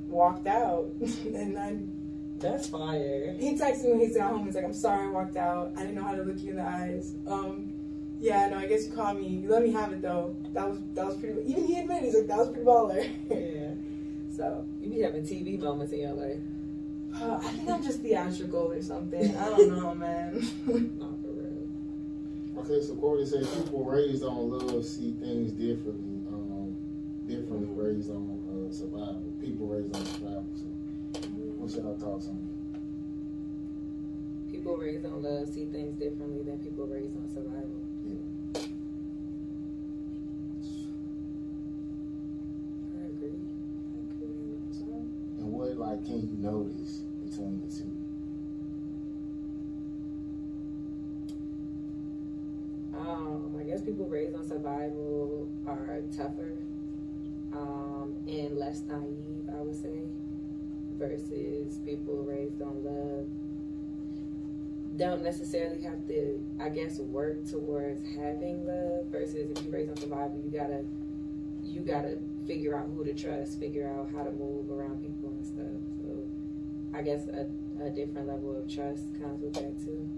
walked 0.07 0.47
out. 0.47 0.87
and 1.01 1.59
I, 1.59 1.77
That's 2.39 2.69
fire. 2.69 3.35
he 3.39 3.57
texted 3.57 3.85
me, 3.85 3.91
when 3.91 4.01
he 4.01 4.09
said, 4.13 4.23
home, 4.23 4.45
he's 4.47 4.55
like, 4.55 4.65
I'm 4.65 4.73
sorry 4.73 5.07
I 5.07 5.11
walked 5.11 5.37
out. 5.37 5.73
I 5.77 5.81
didn't 5.81 5.95
know 5.97 6.05
how 6.05 6.15
to 6.15 6.23
look 6.23 6.41
you 6.41 6.51
in 6.51 6.57
the 6.57 6.63
eyes. 6.63 7.15
Um, 7.27 7.73
yeah, 8.19 8.49
no, 8.49 8.59
I 8.59 8.67
guess 8.67 8.87
you 8.87 8.93
called 8.93 9.19
me. 9.19 9.29
You 9.29 9.49
let 9.51 9.63
me 9.63 9.71
have 9.73 9.93
it, 9.93 10.01
though. 10.03 10.35
That 10.55 10.69
was, 10.69 10.81
that 10.95 11.07
was 11.07 11.17
pretty, 11.17 11.41
even 11.51 11.67
he 11.67 11.79
admitted, 11.81 12.05
he's 12.05 12.15
like, 12.15 12.27
that 12.29 12.39
was 12.39 12.49
pretty 12.49 12.65
baller. 12.65 13.11
Yeah. 13.31 14.35
so. 14.35 14.67
You 14.81 14.91
be 14.91 15.01
having 15.01 15.23
TV 15.23 15.59
moments 15.59 15.93
in 15.93 16.01
your 16.01 16.13
life. 16.13 16.41
Uh, 17.15 17.39
I 17.43 17.49
think 17.53 17.69
I'm 17.71 17.83
just 17.83 18.01
theatrical 18.01 18.73
or 18.73 18.83
something. 18.83 19.37
I 19.37 19.45
don't 19.51 19.69
know, 19.69 19.95
man. 20.05 20.35
Not 20.99 21.21
for 21.23 21.29
real. 21.33 21.69
Okay, 22.59 22.85
so 22.85 22.95
Cordy 22.97 23.25
said 23.27 23.47
people 23.55 23.85
raised 23.85 24.23
on 24.23 24.51
love 24.51 24.85
see 24.85 25.13
things 25.21 25.53
differently. 25.53 26.27
Um, 26.29 26.77
differently 27.27 27.69
raised 27.71 28.11
on 28.11 28.69
uh, 28.69 28.73
survival. 28.73 29.16
People 29.47 29.69
raised 29.69 29.95
on 29.95 30.05
survival. 30.07 30.47
So, 30.57 30.65
what's 31.55 31.77
your 31.77 31.95
thoughts 31.95 32.27
on 32.27 32.37
People 34.51 34.77
raised 34.77 35.07
on 35.07 35.23
love 35.23 35.47
see 35.47 35.67
things 35.67 35.95
differently 36.01 36.43
than 36.43 36.59
people 36.59 36.85
raised 36.89 37.15
on 37.17 37.29
survival. 37.29 37.79
Yeah. 38.05 38.61
I 42.99 43.07
agree. 43.07 43.39
I 43.95 44.19
that? 44.85 45.07
And 45.39 45.53
what 45.53 45.77
like 45.77 46.05
can 46.05 46.23
you 46.23 46.37
notice 46.41 47.03
between 47.23 47.61
the 47.61 47.73
two? 47.73 47.86
Versus 61.17 61.79
people 61.85 62.23
raised 62.25 62.61
on 62.63 62.85
love 62.85 63.27
don't 64.97 65.23
necessarily 65.23 65.83
have 65.83 66.07
to, 66.09 66.41
I 66.59 66.71
guess, 66.71 66.99
work 66.99 67.47
towards 67.47 68.03
having 68.17 68.67
love. 68.67 69.07
Versus 69.11 69.51
if 69.51 69.65
you 69.65 69.71
raised 69.71 69.91
on 69.91 69.97
survival, 69.99 70.41
you 70.43 70.51
gotta, 70.51 70.85
you 71.63 71.83
gotta 71.83 72.19
figure 72.47 72.79
out 72.79 72.89
who 72.95 73.05
to 73.05 73.13
trust, 73.13 73.61
figure 73.61 73.87
out 73.87 74.09
how 74.17 74.25
to 74.25 74.31
move 74.31 74.71
around 74.71 75.03
people 75.03 75.29
and 75.29 75.45
stuff. 75.45 75.67
So, 76.01 76.25
I 76.97 77.03
guess 77.03 77.27
a, 77.29 77.47
a 77.85 77.91
different 77.91 78.29
level 78.29 78.57
of 78.57 78.73
trust 78.73 79.05
comes 79.21 79.43
with 79.43 79.53
that 79.55 79.79
too. 79.85 80.09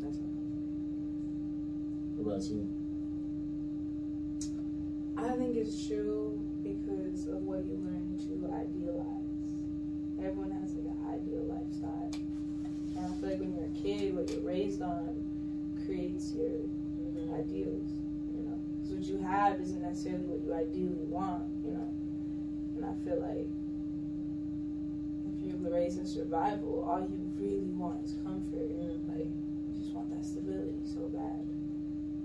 That's 0.00 0.18
all. 0.18 0.24
What 2.16 2.34
about 2.34 2.42
you? 2.50 2.68
I 5.16 5.36
think 5.36 5.56
it's 5.56 5.86
true 5.86 6.40
because 6.64 7.28
of 7.28 7.42
what 7.42 7.64
you 7.64 7.78
learn 7.84 8.18
to 8.18 8.52
idealize. 8.52 9.11
Everyone 10.22 10.52
has 10.52 10.74
like 10.74 10.86
an 10.86 10.98
ideal 11.10 11.42
lifestyle. 11.48 12.10
And 12.96 13.06
I 13.06 13.08
feel 13.18 13.30
like 13.30 13.40
when 13.40 13.54
you're 13.56 13.66
a 13.66 13.68
kid, 13.70 14.14
what 14.14 14.30
you're 14.30 14.46
raised 14.46 14.80
on 14.82 15.24
creates 15.84 16.32
your 16.34 16.46
Mhm. 16.48 17.34
ideals, 17.34 17.90
you 18.36 18.44
know. 18.44 18.56
Because 18.76 18.90
what 18.90 19.08
you 19.08 19.16
have 19.18 19.60
isn't 19.60 19.82
necessarily 19.82 20.24
what 20.26 20.44
you 20.44 20.52
ideally 20.54 21.04
want, 21.10 21.44
you 21.64 21.72
know. 21.72 21.88
And 22.76 22.84
I 22.84 22.94
feel 23.04 23.20
like 23.20 23.48
if 25.26 25.42
you're 25.42 25.70
raised 25.70 25.98
in 25.98 26.06
survival, 26.06 26.84
all 26.86 27.00
you 27.00 27.18
really 27.38 27.72
want 27.72 28.04
is 28.04 28.14
comfort. 28.24 28.70
Like, 29.08 29.26
you 29.26 29.78
just 29.78 29.92
want 29.92 30.08
that 30.10 30.24
stability 30.24 30.74
so 30.84 31.00
bad. 31.08 31.44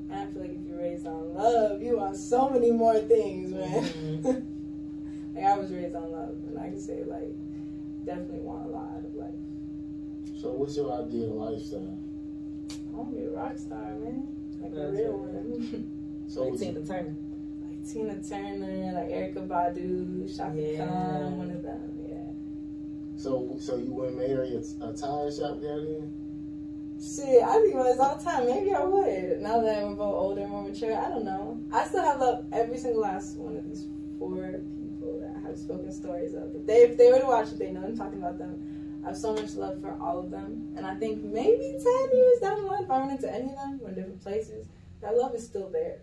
And 0.09 0.19
I 0.19 0.25
feel 0.31 0.41
like 0.43 0.51
if 0.51 0.65
you're 0.67 0.77
raised 0.77 1.07
on 1.07 1.33
love, 1.33 1.81
you 1.81 1.97
want 1.97 2.15
so 2.15 2.49
many 2.49 2.71
more 2.71 2.99
things, 2.99 3.51
man. 3.51 3.83
like, 5.35 5.43
I 5.43 5.57
was 5.57 5.71
raised 5.71 5.95
on 5.95 6.11
love, 6.11 6.35
and 6.47 6.57
I 6.59 6.69
can 6.69 6.79
say, 6.79 7.03
like, 7.03 7.33
definitely 8.07 8.39
want 8.39 8.65
a 8.65 8.69
lot 8.69 8.89
out 8.97 9.03
of 9.05 9.13
life. 9.13 9.35
So, 10.41 10.51
what's 10.53 10.75
your 10.77 10.91
ideal 10.93 11.35
lifestyle? 11.35 11.99
I 12.71 12.95
want 12.95 13.11
to 13.11 13.17
be 13.19 13.25
a 13.25 13.29
rock 13.31 13.57
star, 13.57 13.93
man. 13.99 14.27
Like 14.61 14.71
a 14.73 14.91
real 14.91 15.27
it. 15.27 15.43
one. 15.43 15.93
So, 16.27 16.43
Like 16.43 16.59
you- 16.59 16.65
Tina 16.73 16.85
Turner. 16.85 17.15
like 17.63 17.87
Tina 17.87 18.15
Turner, 18.21 18.91
like 18.93 19.09
Erykah 19.09 19.47
Badu, 19.47 20.27
Chaka 20.37 20.59
Yeah. 20.59 20.85
Khan, 20.85 21.37
one 21.37 21.51
of 21.51 21.61
them, 21.63 21.91
yeah. 22.09 22.31
so, 23.15 23.55
so 23.61 23.77
you 23.77 23.93
wouldn't 23.93 24.17
marry 24.17 24.55
a, 24.55 24.59
a 24.59 24.91
tire 24.93 25.31
shop 25.31 25.61
guy 25.61 25.77
then? 25.87 26.11
Shit, 26.99 27.41
I 27.43 27.53
think 27.61 27.75
about 27.75 27.85
this 27.85 27.99
all 27.99 28.17
the 28.17 28.23
time. 28.25 28.45
Maybe 28.47 28.73
I 28.73 28.83
would. 28.83 29.39
Now 29.41 29.61
that 29.61 29.83
I'm 29.85 29.95
both 29.95 30.15
older 30.15 30.41
and 30.41 30.49
more 30.51 30.63
mature, 30.63 30.97
I 30.97 31.07
don't 31.09 31.23
know. 31.23 31.61
I 31.71 31.85
still 31.87 32.03
have 32.03 32.19
love 32.19 32.45
every 32.51 32.77
single 32.77 33.01
last 33.03 33.37
one 33.37 33.55
of 33.55 33.63
these 33.69 33.87
four 34.19 34.59
people 35.61 35.77
that 35.77 35.83
I 35.83 35.85
have 35.85 35.93
spoken 35.93 35.93
stories 35.93 36.33
of. 36.33 36.55
If 36.55 36.67
they, 36.67 36.83
if 36.83 36.97
they 36.97 37.11
were 37.11 37.19
to 37.19 37.25
watch 37.25 37.47
it, 37.47 37.59
they 37.59 37.71
know 37.71 37.83
I'm 37.83 37.97
talking 37.97 38.19
about 38.19 38.37
them. 38.37 39.03
I 39.05 39.09
have 39.09 39.17
so 39.17 39.33
much 39.33 39.53
love 39.53 39.81
for 39.81 39.97
all 40.01 40.19
of 40.19 40.31
them. 40.31 40.73
And 40.75 40.85
I 40.85 40.95
think 40.95 41.23
maybe 41.23 41.79
10 41.81 41.83
years 41.83 42.39
down 42.41 42.61
the 42.61 42.67
line, 42.67 42.83
if 42.83 42.91
I 42.91 42.99
run 42.99 43.11
into 43.11 43.31
any 43.31 43.49
of 43.49 43.55
them, 43.55 43.79
we're 43.81 43.89
in 43.89 43.95
different 43.95 44.21
places, 44.21 44.67
that 45.01 45.15
love 45.15 45.33
is 45.35 45.45
still 45.45 45.69
there. 45.69 45.99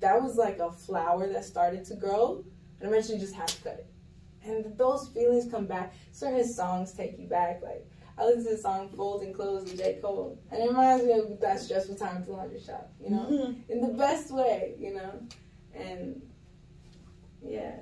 That 0.00 0.22
was 0.22 0.36
like 0.36 0.58
a 0.58 0.70
flower 0.70 1.26
that 1.32 1.44
started 1.44 1.84
to 1.86 1.94
grow 1.94 2.44
and 2.80 2.88
eventually 2.88 3.18
just 3.18 3.34
had 3.34 3.48
to 3.48 3.62
cut 3.62 3.74
it. 3.74 3.86
And 4.44 4.76
those 4.78 5.08
feelings 5.08 5.50
come 5.50 5.66
back. 5.66 5.94
Certain 6.12 6.46
songs 6.46 6.92
take 6.92 7.18
you 7.18 7.26
back. 7.26 7.60
Like, 7.62 7.84
I 8.18 8.24
listen 8.24 8.44
to 8.44 8.50
the 8.50 8.56
song 8.56 8.88
Folding 8.96 9.32
Clothes 9.32 9.64
with 9.64 9.78
J. 9.78 9.98
Cole. 10.00 10.38
And 10.50 10.62
it 10.62 10.68
reminds 10.68 11.04
me 11.04 11.12
of 11.12 11.40
that 11.40 11.60
stressful 11.60 11.96
time 11.96 12.18
at 12.18 12.26
the 12.26 12.32
laundry 12.32 12.60
shop, 12.60 12.90
you 13.02 13.10
know? 13.10 13.26
Mm-hmm. 13.30 13.72
In 13.72 13.80
the 13.80 13.94
best 13.94 14.30
way, 14.30 14.74
you 14.78 14.94
know? 14.94 15.20
And 15.74 16.22
yeah. 17.42 17.76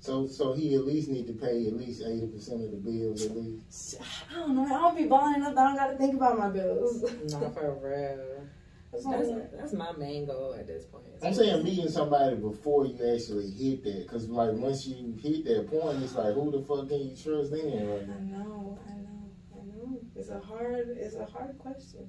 So, 0.00 0.26
so 0.26 0.54
he 0.54 0.74
at 0.74 0.86
least 0.86 1.10
need 1.10 1.26
to 1.26 1.34
pay 1.34 1.66
at 1.66 1.74
least 1.74 2.02
eighty 2.02 2.26
percent 2.26 2.64
of 2.64 2.70
the 2.70 2.78
bills 2.78 3.26
at 3.26 3.36
least. 3.36 4.00
I 4.30 4.34
don't 4.34 4.56
know. 4.56 4.64
I 4.64 4.68
don't 4.70 4.96
be 4.96 5.04
balling 5.04 5.42
up. 5.42 5.56
I 5.56 5.64
don't 5.64 5.76
got 5.76 5.86
to 5.88 5.98
think 5.98 6.14
about 6.14 6.38
my 6.38 6.48
bills. 6.48 7.02
Not 7.30 7.54
for 7.54 7.78
real. 7.82 8.46
That's 8.92 9.04
That's, 9.04 9.28
that's 9.54 9.72
my 9.74 9.92
main 9.92 10.26
goal 10.26 10.54
at 10.58 10.66
this 10.66 10.84
point. 10.86 11.04
I'm 11.22 11.34
saying 11.34 11.62
meeting 11.62 11.88
somebody 11.88 12.34
before 12.36 12.86
you 12.86 12.94
actually 13.14 13.50
hit 13.50 13.84
that, 13.84 14.08
because 14.08 14.28
like 14.28 14.52
once 14.52 14.86
you 14.86 15.14
hit 15.22 15.44
that 15.44 15.70
point, 15.70 16.02
it's 16.02 16.14
like 16.14 16.34
who 16.34 16.50
the 16.50 16.62
fuck 16.62 16.88
can 16.88 16.98
you 16.98 17.14
trust 17.14 17.52
then? 17.52 17.60
I 17.60 18.20
know, 18.20 18.78
I 18.88 18.92
know, 18.94 19.30
I 19.54 19.64
know. 19.66 20.00
It's 20.16 20.30
a 20.30 20.40
hard, 20.40 20.96
it's 20.98 21.14
a 21.14 21.26
hard 21.26 21.56
question. 21.58 22.08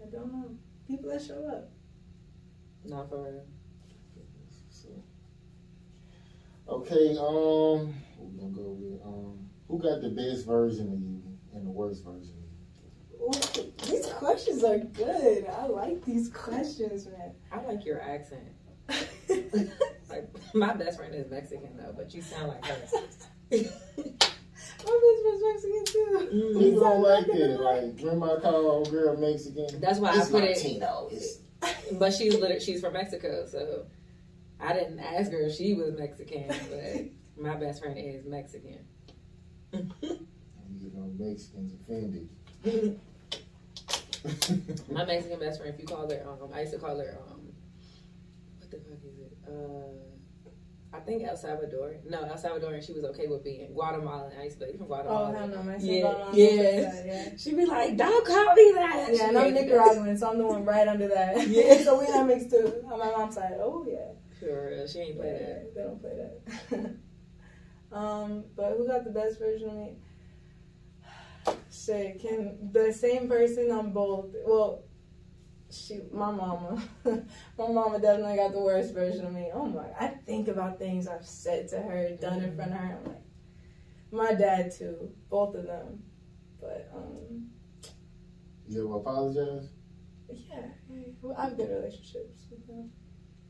I 0.00 0.10
don't 0.10 0.32
know. 0.32 0.50
People 0.86 1.10
that 1.10 1.22
show 1.22 1.48
up. 1.48 1.70
Not 2.84 3.08
for 3.08 3.24
real. 3.24 3.42
so. 4.70 4.88
Okay, 6.68 7.16
um, 7.18 7.94
we're 8.18 8.40
gonna 8.40 8.52
go 8.52 8.76
with 8.78 9.00
um, 9.02 9.38
who 9.68 9.78
got 9.78 10.02
the 10.02 10.10
best 10.10 10.46
version 10.46 10.92
of 10.92 11.00
you 11.00 11.22
and 11.54 11.66
the 11.66 11.70
worst 11.70 12.04
version 12.04 12.34
of 12.36 13.32
you? 13.32 13.62
Ooh, 13.62 13.72
these 13.86 14.06
questions 14.12 14.62
are 14.62 14.78
good. 14.78 15.46
I 15.46 15.66
like 15.66 16.04
these 16.04 16.28
questions, 16.28 17.06
man. 17.06 17.32
I 17.50 17.62
like 17.62 17.86
your 17.86 18.02
accent. 18.02 18.48
Like 20.10 20.28
my 20.54 20.74
best 20.74 20.98
friend 20.98 21.14
is 21.14 21.30
Mexican 21.30 21.76
though, 21.76 21.94
but 21.96 22.12
you 22.14 22.20
sound 22.20 22.48
like 22.48 22.64
her. 22.66 22.76
My 24.84 24.94
best 24.94 25.22
friend's 25.22 25.42
Mexican 25.42 25.84
too. 25.84 26.28
Mm. 26.32 26.58
People 26.58 26.80
don't 26.80 27.02
like 27.02 27.26
like 27.28 27.36
it. 27.36 27.60
Like, 27.60 27.82
remember 27.98 28.36
I 28.36 28.40
call 28.40 28.66
old 28.66 28.90
girl 28.90 29.16
Mexican? 29.16 29.80
That's 29.80 29.98
why 29.98 30.16
it's 30.16 30.28
I 30.28 30.30
put 30.30 30.44
it. 30.44 30.56
Latino. 30.56 31.08
It's 31.10 31.38
But 31.98 32.12
she's 32.12 32.34
literally 32.34 32.60
she's 32.60 32.80
from 32.80 32.92
Mexico, 32.92 33.46
so 33.46 33.86
I 34.60 34.72
didn't 34.72 34.98
ask 34.98 35.30
her 35.32 35.40
if 35.42 35.54
she 35.54 35.74
was 35.74 35.94
Mexican, 35.98 36.48
but 36.48 37.42
my 37.42 37.54
best 37.56 37.82
friend 37.82 37.96
is 37.98 38.24
Mexican. 38.26 38.80
you 39.72 40.90
know 40.94 41.12
Mexicans 41.18 41.74
offended. 41.74 42.28
my 44.90 45.04
Mexican 45.04 45.38
best 45.38 45.60
friend, 45.60 45.74
if 45.74 45.80
you 45.80 45.86
call 45.86 46.10
her, 46.10 46.24
um, 46.28 46.50
I 46.52 46.60
used 46.62 46.72
to 46.72 46.78
call 46.78 46.98
her, 46.98 47.18
um, 47.30 47.40
what 48.58 48.70
the 48.70 48.78
fuck 48.78 48.98
is 49.06 49.18
it? 49.20 49.32
Uh, 49.48 50.96
I 50.96 51.00
think 51.00 51.22
El 51.22 51.36
Salvador. 51.36 51.96
No, 52.08 52.22
El 52.22 52.36
Salvador, 52.38 52.72
and 52.74 52.82
she 52.82 52.92
was 52.92 53.04
okay 53.04 53.26
with 53.26 53.44
being 53.44 53.72
Guatemalan. 53.74 54.32
I 54.40 54.44
used 54.44 54.58
to 54.58 54.66
be 54.66 54.72
from 54.72 54.84
Oh, 54.84 54.86
Guatemala. 54.86 55.36
hell 55.38 55.48
no, 55.48 55.62
Mexican. 55.62 55.94
Yeah, 55.96 56.02
don't 56.02 56.18
know 56.18 56.32
yeah. 56.32 56.80
that, 56.80 57.06
yeah. 57.06 57.28
She'd 57.36 57.56
be 57.56 57.66
like, 57.66 57.96
"Don't 57.96 58.26
call 58.26 58.54
me 58.54 58.72
that." 58.74 59.08
Yeah, 59.10 59.16
She 59.16 59.22
and 59.22 59.38
I'm. 59.38 59.54
Nicaraguan, 59.54 60.16
so 60.18 60.30
I'm 60.30 60.38
the 60.38 60.46
one 60.46 60.64
right 60.64 60.88
under 60.88 61.08
that. 61.08 61.46
Yeah. 61.48 61.82
so 61.84 61.98
we're 61.98 62.08
not 62.08 62.26
mixed 62.26 62.50
too. 62.50 62.84
On 62.90 62.98
my 62.98 63.10
mom's 63.10 63.34
side, 63.34 63.58
oh 63.60 63.86
yeah. 63.88 64.12
For 64.40 64.68
real, 64.70 64.86
she 64.86 64.98
ain't 65.00 65.16
Yeah, 65.16 65.22
play 65.22 65.32
that. 65.32 65.74
they 65.74 65.82
don't 65.82 66.00
play 66.00 66.16
that. 66.16 66.94
um, 67.96 68.44
but 68.56 68.74
who 68.76 68.86
got 68.86 69.04
the 69.04 69.10
best 69.10 69.38
version 69.38 69.68
of 69.68 69.76
me? 69.76 69.96
Shit, 71.70 72.20
can 72.20 72.70
the 72.72 72.92
same 72.92 73.28
person 73.28 73.70
on 73.70 73.92
both? 73.92 74.26
Well, 74.46 74.84
she, 75.70 76.00
my 76.12 76.30
mama, 76.30 76.82
my 77.04 77.68
mama 77.68 77.98
definitely 78.00 78.36
got 78.36 78.52
the 78.52 78.60
worst 78.60 78.94
version 78.94 79.26
of 79.26 79.32
me. 79.32 79.50
Oh 79.52 79.66
my! 79.66 79.86
I 79.98 80.08
think 80.08 80.48
about 80.48 80.78
things 80.78 81.06
I've 81.08 81.26
said 81.26 81.68
to 81.70 81.78
her, 81.80 82.16
done 82.20 82.40
in 82.42 82.54
front 82.56 82.72
of 82.72 82.78
her. 82.78 82.98
I'm 82.98 83.04
like, 83.12 83.22
my 84.10 84.34
dad 84.34 84.72
too, 84.76 85.10
both 85.30 85.54
of 85.54 85.64
them. 85.64 86.02
But 86.60 86.90
um, 86.94 87.48
You 88.66 88.86
ever 88.88 88.96
apologize? 88.98 89.68
yeah, 90.30 90.66
yeah, 90.90 91.32
I 91.36 91.44
have 91.44 91.56
good 91.56 91.68
relationships 91.70 92.46
with 92.50 92.66
them. 92.66 92.90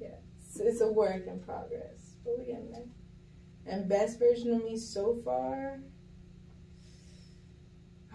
Yeah, 0.01 0.17
it's, 0.59 0.75
it's 0.75 0.81
a 0.81 0.89
work 0.89 1.27
in 1.27 1.41
progress, 1.41 2.17
but 2.25 2.39
we're 2.39 2.45
getting 2.45 2.71
there. 2.71 2.87
And 3.67 3.89
best 3.89 4.19
version 4.19 4.53
of 4.53 4.65
me 4.65 4.77
so 4.77 5.21
far, 5.25 5.81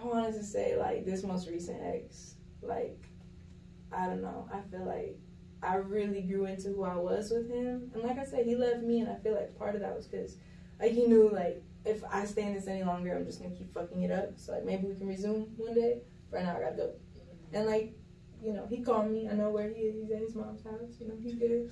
I 0.01 0.05
wanted 0.05 0.33
to 0.33 0.43
say 0.43 0.75
like 0.77 1.05
this 1.05 1.23
most 1.23 1.47
recent 1.47 1.79
ex. 1.83 2.35
Like, 2.61 3.05
I 3.91 4.07
don't 4.07 4.21
know. 4.21 4.49
I 4.51 4.61
feel 4.71 4.85
like 4.85 5.17
I 5.61 5.75
really 5.75 6.21
grew 6.21 6.45
into 6.45 6.69
who 6.69 6.83
I 6.83 6.95
was 6.95 7.29
with 7.29 7.49
him, 7.49 7.91
and 7.93 8.03
like 8.03 8.17
I 8.17 8.25
said, 8.25 8.45
he 8.45 8.55
loved 8.55 8.83
me, 8.83 8.99
and 9.01 9.09
I 9.09 9.15
feel 9.15 9.35
like 9.35 9.57
part 9.57 9.75
of 9.75 9.81
that 9.81 9.95
was 9.95 10.07
because 10.07 10.37
like 10.79 10.91
he 10.91 11.05
knew 11.05 11.29
like 11.31 11.63
if 11.85 12.03
I 12.09 12.25
stay 12.25 12.43
in 12.43 12.53
this 12.53 12.67
any 12.67 12.83
longer, 12.83 13.15
I'm 13.15 13.25
just 13.25 13.41
gonna 13.41 13.55
keep 13.55 13.73
fucking 13.73 14.01
it 14.01 14.11
up. 14.11 14.31
So 14.37 14.53
like 14.53 14.65
maybe 14.65 14.87
we 14.87 14.95
can 14.95 15.07
resume 15.07 15.53
one 15.57 15.73
day. 15.73 16.01
Right 16.31 16.43
now, 16.43 16.57
I 16.57 16.61
gotta 16.61 16.75
go. 16.75 16.93
And 17.53 17.67
like 17.67 17.93
you 18.43 18.53
know, 18.53 18.65
he 18.69 18.81
called 18.81 19.09
me. 19.09 19.29
I 19.29 19.33
know 19.33 19.49
where 19.51 19.69
he 19.69 19.81
is. 19.81 19.95
He's 20.01 20.11
at 20.11 20.21
his 20.21 20.35
mom's 20.35 20.63
house. 20.63 20.97
You 20.99 21.07
know, 21.07 21.15
he's 21.21 21.35
good. 21.35 21.71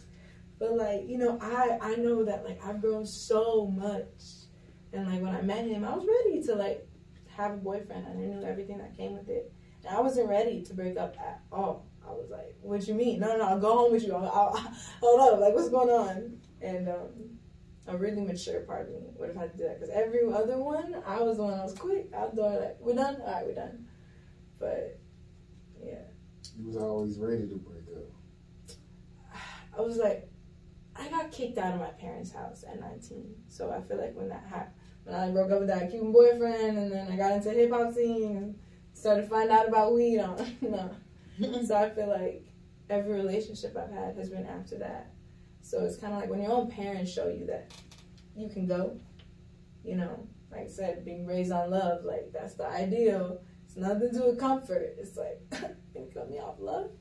But 0.61 0.77
like, 0.77 1.09
you 1.09 1.17
know, 1.17 1.39
I 1.41 1.79
I 1.81 1.95
know 1.95 2.23
that 2.23 2.45
like 2.45 2.63
I've 2.63 2.81
grown 2.81 3.03
so 3.03 3.65
much, 3.75 4.45
and 4.93 5.07
like 5.07 5.19
when 5.19 5.35
I 5.35 5.41
met 5.41 5.65
him, 5.65 5.83
I 5.83 5.95
was 5.95 6.05
ready 6.07 6.43
to 6.43 6.53
like 6.53 6.87
have 7.35 7.53
a 7.53 7.57
boyfriend, 7.57 8.05
and 8.05 8.19
I 8.19 8.21
knew 8.21 8.45
everything 8.45 8.77
that 8.77 8.95
came 8.95 9.13
with 9.13 9.27
it. 9.27 9.51
And 9.83 9.97
I 9.97 9.99
wasn't 10.01 10.29
ready 10.29 10.61
to 10.61 10.73
break 10.75 10.97
up 10.97 11.15
at 11.19 11.41
all. 11.51 11.87
I 12.07 12.11
was 12.11 12.29
like, 12.29 12.55
"What 12.61 12.87
you 12.87 12.93
mean? 12.93 13.19
No, 13.19 13.29
no, 13.29 13.37
no 13.37 13.45
I'll 13.45 13.59
go 13.59 13.75
home 13.75 13.91
with 13.91 14.03
you. 14.03 14.13
I'll, 14.13 14.29
I'll, 14.29 14.73
hold 15.01 15.33
up, 15.33 15.39
like 15.39 15.55
what's 15.55 15.69
going 15.69 15.89
on?" 15.89 16.37
And 16.61 16.87
um, 16.87 17.39
a 17.87 17.97
really 17.97 18.21
mature 18.21 18.59
part 18.61 18.87
of 18.87 18.93
me 18.93 19.07
would 19.17 19.29
have 19.29 19.37
had 19.37 19.51
to 19.53 19.57
do 19.57 19.63
that 19.63 19.79
because 19.79 19.89
every 19.89 20.31
other 20.31 20.59
one, 20.59 21.01
I 21.07 21.23
was 21.23 21.37
the 21.37 21.43
one 21.43 21.57
that 21.57 21.63
was 21.63 21.73
quick 21.73 22.11
out 22.15 22.35
the 22.35 22.41
door, 22.43 22.59
like, 22.59 22.77
"We're 22.79 22.93
done. 22.93 23.19
All 23.25 23.33
right, 23.33 23.47
we're 23.47 23.55
done." 23.55 23.87
But 24.59 24.99
yeah. 25.83 26.03
You 26.55 26.67
was 26.67 26.77
always 26.77 27.17
ready 27.17 27.47
to 27.47 27.55
break 27.55 27.85
up. 27.97 28.77
I 29.75 29.81
was 29.81 29.97
like, 29.97 30.30
I 30.95 31.09
got 31.09 31.31
kicked 31.31 31.57
out 31.57 31.73
of 31.73 31.79
my 31.79 31.89
parents' 31.89 32.31
house 32.31 32.63
at 32.67 32.79
19. 32.79 33.33
So 33.47 33.71
I 33.71 33.81
feel 33.81 33.97
like 33.97 34.15
when 34.15 34.29
that 34.29 34.45
happened, 34.49 34.75
when 35.03 35.15
I 35.15 35.31
broke 35.31 35.51
up 35.51 35.59
with 35.59 35.69
that 35.69 35.89
Cuban 35.89 36.11
boyfriend, 36.11 36.77
and 36.77 36.91
then 36.91 37.11
I 37.11 37.15
got 37.15 37.31
into 37.31 37.51
hip 37.51 37.71
hop 37.71 37.93
scene 37.93 38.37
and 38.37 38.59
started 38.93 39.23
to 39.23 39.27
find 39.27 39.49
out 39.49 39.67
about 39.67 39.93
weed, 39.93 40.19
on 40.19 40.37
no. 40.61 40.91
so 41.65 41.75
I 41.75 41.89
feel 41.89 42.09
like 42.09 42.45
every 42.89 43.13
relationship 43.13 43.75
I've 43.77 43.91
had 43.91 44.15
has 44.15 44.29
been 44.29 44.45
after 44.45 44.77
that. 44.79 45.13
So 45.61 45.83
it's 45.85 45.97
kind 45.97 46.13
of 46.13 46.19
like 46.19 46.29
when 46.29 46.41
your 46.41 46.51
own 46.51 46.69
parents 46.69 47.11
show 47.11 47.29
you 47.29 47.45
that 47.47 47.71
you 48.35 48.49
can 48.49 48.67
go, 48.67 48.99
you 49.83 49.95
know, 49.95 50.27
like 50.51 50.61
I 50.61 50.67
said, 50.67 51.05
being 51.05 51.25
raised 51.25 51.51
on 51.51 51.71
love, 51.71 52.03
like 52.03 52.31
that's 52.33 52.55
the 52.55 52.67
ideal. 52.67 53.41
It's 53.65 53.77
nothing 53.77 54.11
to 54.11 54.19
do 54.19 54.25
with 54.25 54.39
comfort. 54.39 54.95
It's 54.99 55.15
like, 55.17 55.39
can 55.51 55.75
you 55.95 56.11
cut 56.13 56.29
me 56.29 56.39
off 56.39 56.55
love? 56.59 56.91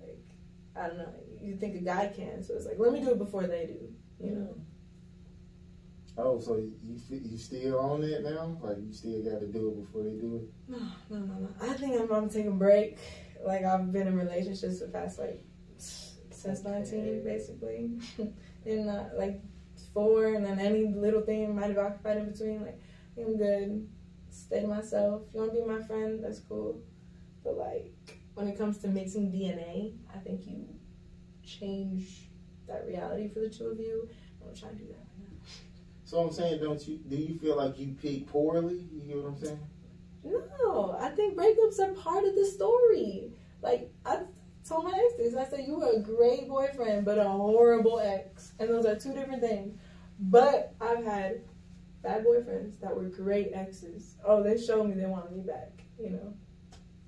Like, 0.00 0.18
I 0.76 0.88
don't 0.88 0.98
know. 0.98 1.14
You 1.42 1.56
think 1.56 1.76
a 1.76 1.84
guy 1.84 2.12
can, 2.14 2.42
so 2.42 2.54
it's 2.54 2.66
like, 2.66 2.78
let 2.78 2.92
me 2.92 3.00
do 3.00 3.10
it 3.10 3.18
before 3.18 3.46
they 3.46 3.66
do. 3.66 3.92
You 4.24 4.30
know? 4.36 4.54
Oh, 6.18 6.38
so 6.40 6.56
you 6.56 7.00
you 7.08 7.38
still 7.38 7.78
on 7.78 8.02
that 8.02 8.22
now? 8.22 8.58
Like 8.62 8.76
you 8.84 8.92
still 8.92 9.22
got 9.22 9.40
to 9.40 9.46
do 9.46 9.68
it 9.70 9.86
before 9.86 10.02
they 10.02 10.10
do 10.10 10.42
it? 10.42 10.74
No, 11.10 11.18
no, 11.18 11.26
no, 11.26 11.34
no. 11.40 11.48
I 11.60 11.72
think 11.74 11.98
I'm 11.98 12.06
gonna 12.06 12.28
take 12.28 12.46
a 12.46 12.50
break. 12.50 12.98
Like 13.44 13.64
I've 13.64 13.92
been 13.92 14.06
in 14.06 14.16
relationships 14.16 14.80
the 14.80 14.88
past 14.88 15.18
like 15.18 15.42
since 15.78 16.64
19, 16.64 17.24
basically, 17.24 17.98
and 18.66 18.90
uh, 18.90 19.04
like 19.16 19.40
four, 19.94 20.34
and 20.34 20.44
then 20.44 20.58
any 20.58 20.86
little 20.86 21.22
thing 21.22 21.54
might 21.54 21.68
have 21.68 21.78
occupied 21.78 22.18
in 22.18 22.30
between. 22.30 22.60
Like 22.62 22.78
I 22.78 23.14
think 23.14 23.28
I'm 23.28 23.38
good. 23.38 23.88
Stay 24.28 24.60
to 24.60 24.66
myself. 24.66 25.22
If 25.28 25.34
you 25.34 25.40
want 25.40 25.54
to 25.54 25.60
be 25.60 25.66
my 25.66 25.82
friend, 25.82 26.22
that's 26.22 26.40
cool. 26.40 26.82
But 27.42 27.56
like 27.56 27.94
when 28.34 28.48
it 28.48 28.58
comes 28.58 28.78
to 28.78 28.88
mixing 28.88 29.32
DNA, 29.32 29.94
I 30.14 30.18
think 30.18 30.46
you 30.46 30.66
change 31.44 32.28
that 32.68 32.84
reality 32.86 33.28
for 33.28 33.40
the 33.40 33.48
two 33.48 33.66
of 33.66 33.78
you. 33.78 34.08
I'm 34.40 34.48
gonna 34.48 34.58
try 34.58 34.68
and 34.70 34.78
do 34.78 34.86
that 34.86 34.98
right 34.98 35.18
now. 35.18 35.36
So 36.04 36.18
I'm 36.18 36.32
saying, 36.32 36.62
don't 36.62 36.86
you? 36.86 36.98
Do 37.08 37.16
you 37.16 37.38
feel 37.38 37.56
like 37.56 37.78
you 37.78 37.94
picked 38.00 38.26
poorly? 38.28 38.86
You 38.92 39.00
get 39.06 39.16
what 39.16 39.28
I'm 39.28 39.38
saying? 39.38 39.60
No, 40.24 40.96
I 41.00 41.08
think 41.10 41.36
breakups 41.36 41.80
are 41.80 41.92
part 41.94 42.24
of 42.24 42.34
the 42.34 42.44
story. 42.44 43.32
Like 43.60 43.92
I 44.04 44.20
told 44.68 44.84
my 44.84 45.08
exes, 45.10 45.36
I 45.36 45.44
said 45.44 45.64
you 45.66 45.78
were 45.78 45.90
a 45.90 46.00
great 46.00 46.48
boyfriend, 46.48 47.04
but 47.04 47.18
a 47.18 47.24
horrible 47.24 48.00
ex, 48.00 48.52
and 48.58 48.68
those 48.68 48.86
are 48.86 48.94
two 48.94 49.12
different 49.12 49.42
things. 49.42 49.76
But 50.20 50.74
I've 50.80 51.04
had 51.04 51.40
bad 52.02 52.24
boyfriends 52.24 52.78
that 52.80 52.94
were 52.94 53.04
great 53.04 53.50
exes. 53.54 54.16
Oh, 54.24 54.42
they 54.42 54.60
showed 54.60 54.88
me 54.88 54.94
they 54.94 55.06
wanted 55.06 55.32
me 55.32 55.42
back. 55.42 55.82
You 55.98 56.10
know, 56.10 56.34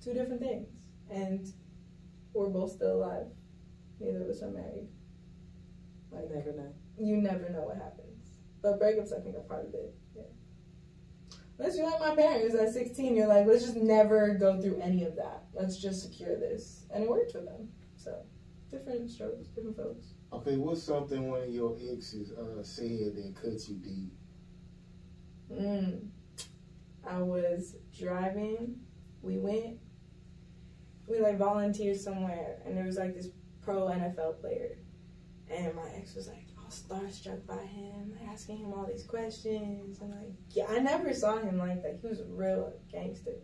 two 0.02 0.14
different 0.14 0.40
things, 0.40 0.68
and 1.10 1.52
we're 2.32 2.48
both 2.48 2.72
still 2.72 2.94
alive. 2.94 3.26
Neither 4.04 4.22
of 4.24 4.28
us 4.28 4.42
are 4.42 4.50
married. 4.50 4.88
Like 6.12 6.30
Never 6.30 6.52
know. 6.52 6.72
you 6.98 7.16
never 7.16 7.48
know 7.48 7.62
what 7.62 7.76
happens. 7.76 8.38
But 8.62 8.80
breakups, 8.80 9.12
I 9.18 9.20
think, 9.22 9.36
are 9.36 9.40
part 9.40 9.66
of 9.66 9.74
it. 9.74 9.94
Yeah. 10.16 10.22
Unless 11.58 11.76
you're 11.76 11.90
like 11.90 12.00
my 12.00 12.14
parents 12.14 12.54
at 12.54 12.72
16, 12.72 13.14
you're 13.16 13.26
like, 13.26 13.46
let's 13.46 13.62
just 13.64 13.76
never 13.76 14.34
go 14.34 14.60
through 14.60 14.80
any 14.80 15.04
of 15.04 15.16
that. 15.16 15.44
Let's 15.54 15.76
just 15.76 16.02
secure 16.02 16.38
this. 16.38 16.84
And 16.92 17.04
it 17.04 17.10
worked 17.10 17.32
for 17.32 17.40
them. 17.40 17.68
So, 17.96 18.22
different 18.70 19.10
strokes, 19.10 19.48
different 19.48 19.76
folks. 19.76 20.14
Okay, 20.32 20.56
what's 20.56 20.82
something 20.82 21.30
one 21.30 21.42
of 21.42 21.48
your 21.48 21.76
exes 21.76 22.32
uh, 22.32 22.62
said 22.62 23.14
that 23.16 23.34
cut 23.40 23.68
you 23.68 23.76
deep? 23.76 24.12
Mm. 25.52 26.08
I 27.08 27.18
was 27.20 27.76
driving. 27.96 28.80
We 29.22 29.38
went. 29.38 29.78
We 31.06 31.20
like 31.20 31.38
volunteered 31.38 32.00
somewhere, 32.00 32.56
and 32.64 32.76
there 32.76 32.84
was 32.84 32.96
like 32.96 33.14
this 33.14 33.28
pro 33.64 33.86
NFL 33.88 34.40
player, 34.40 34.78
and 35.50 35.74
my 35.74 35.88
ex 35.96 36.14
was 36.14 36.28
like 36.28 36.46
all 36.58 36.70
starstruck 36.70 37.46
by 37.46 37.62
him, 37.64 38.12
asking 38.30 38.58
him 38.58 38.72
all 38.72 38.86
these 38.86 39.04
questions, 39.04 40.00
and 40.00 40.10
like 40.10 40.32
yeah, 40.50 40.66
I 40.68 40.78
never 40.80 41.12
saw 41.14 41.38
him 41.38 41.58
like 41.58 41.82
that. 41.82 41.98
He 42.00 42.06
was 42.06 42.20
a 42.20 42.24
real 42.24 42.72
gangster, 42.90 43.36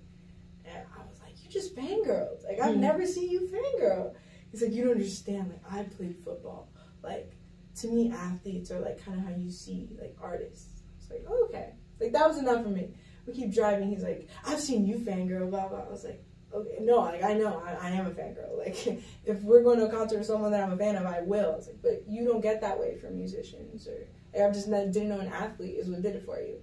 and 0.65 0.85
I 0.97 1.01
was 1.09 1.21
like, 1.21 1.33
you 1.43 1.51
just 1.51 1.75
fangirled. 1.77 2.45
Like 2.45 2.61
I've 2.61 2.75
Mhm. 2.77 2.81
never 2.81 3.07
seen 3.07 3.31
you 3.31 3.41
fangirl. 3.49 4.15
He's 4.51 4.63
like, 4.63 4.73
you 4.73 4.83
don't 4.85 4.93
understand. 4.95 5.51
Like 5.51 5.73
I 5.73 5.83
played 5.85 6.17
football. 6.25 6.69
Like 7.03 7.33
to 7.77 7.89
me, 7.89 8.11
athletes 8.13 8.71
are 8.71 8.81
like 8.81 9.03
kind 9.05 9.19
of 9.19 9.25
how 9.25 9.35
you 9.35 9.51
see 9.51 9.89
like 10.01 10.17
artists. 10.21 10.83
It's 10.99 11.11
like 11.11 11.25
oh, 11.29 11.47
okay, 11.49 11.75
like 12.01 12.13
that 12.13 12.29
was 12.29 12.39
enough 12.39 12.63
for 12.65 12.71
me. 12.71 12.91
We 13.27 13.33
keep 13.35 13.53
driving. 13.55 13.89
He's 13.91 14.03
like, 14.03 14.29
I've 14.45 14.61
seen 14.61 14.87
you 14.87 14.97
fangirl. 14.99 15.51
Blah 15.51 15.69
blah. 15.69 15.85
I 15.87 15.91
was 15.91 16.05
like, 16.05 16.23
okay, 16.53 16.79
no, 16.81 16.99
like 16.99 17.23
I 17.23 17.35
know 17.35 17.63
I, 17.65 17.89
I 17.89 17.91
am 17.91 18.07
a 18.07 18.11
fangirl. 18.11 18.47
Like 18.61 19.03
if 19.25 19.43
we're 19.43 19.63
going 19.63 19.79
to 19.79 19.87
a 19.87 19.91
concert 19.91 20.19
with 20.19 20.27
someone 20.27 20.51
that 20.53 20.63
I'm 20.63 20.73
a 20.73 20.77
fan 20.77 20.95
of, 20.97 21.07
I 21.07 21.23
will. 21.23 21.55
It's 21.57 21.67
like, 21.67 21.81
but 21.83 22.05
you 22.07 22.27
don't 22.27 22.43
get 22.43 22.61
that 22.61 22.79
way 22.79 22.99
from 22.99 23.17
musicians 23.17 23.89
or 23.89 24.07
like, 24.35 24.43
I 24.43 24.51
just 24.53 24.71
didn't 24.71 25.09
know 25.09 25.19
an 25.19 25.29
athlete 25.29 25.77
is 25.77 25.89
what 25.89 26.03
did 26.03 26.15
it 26.15 26.27
for 26.27 26.39
you. 26.39 26.57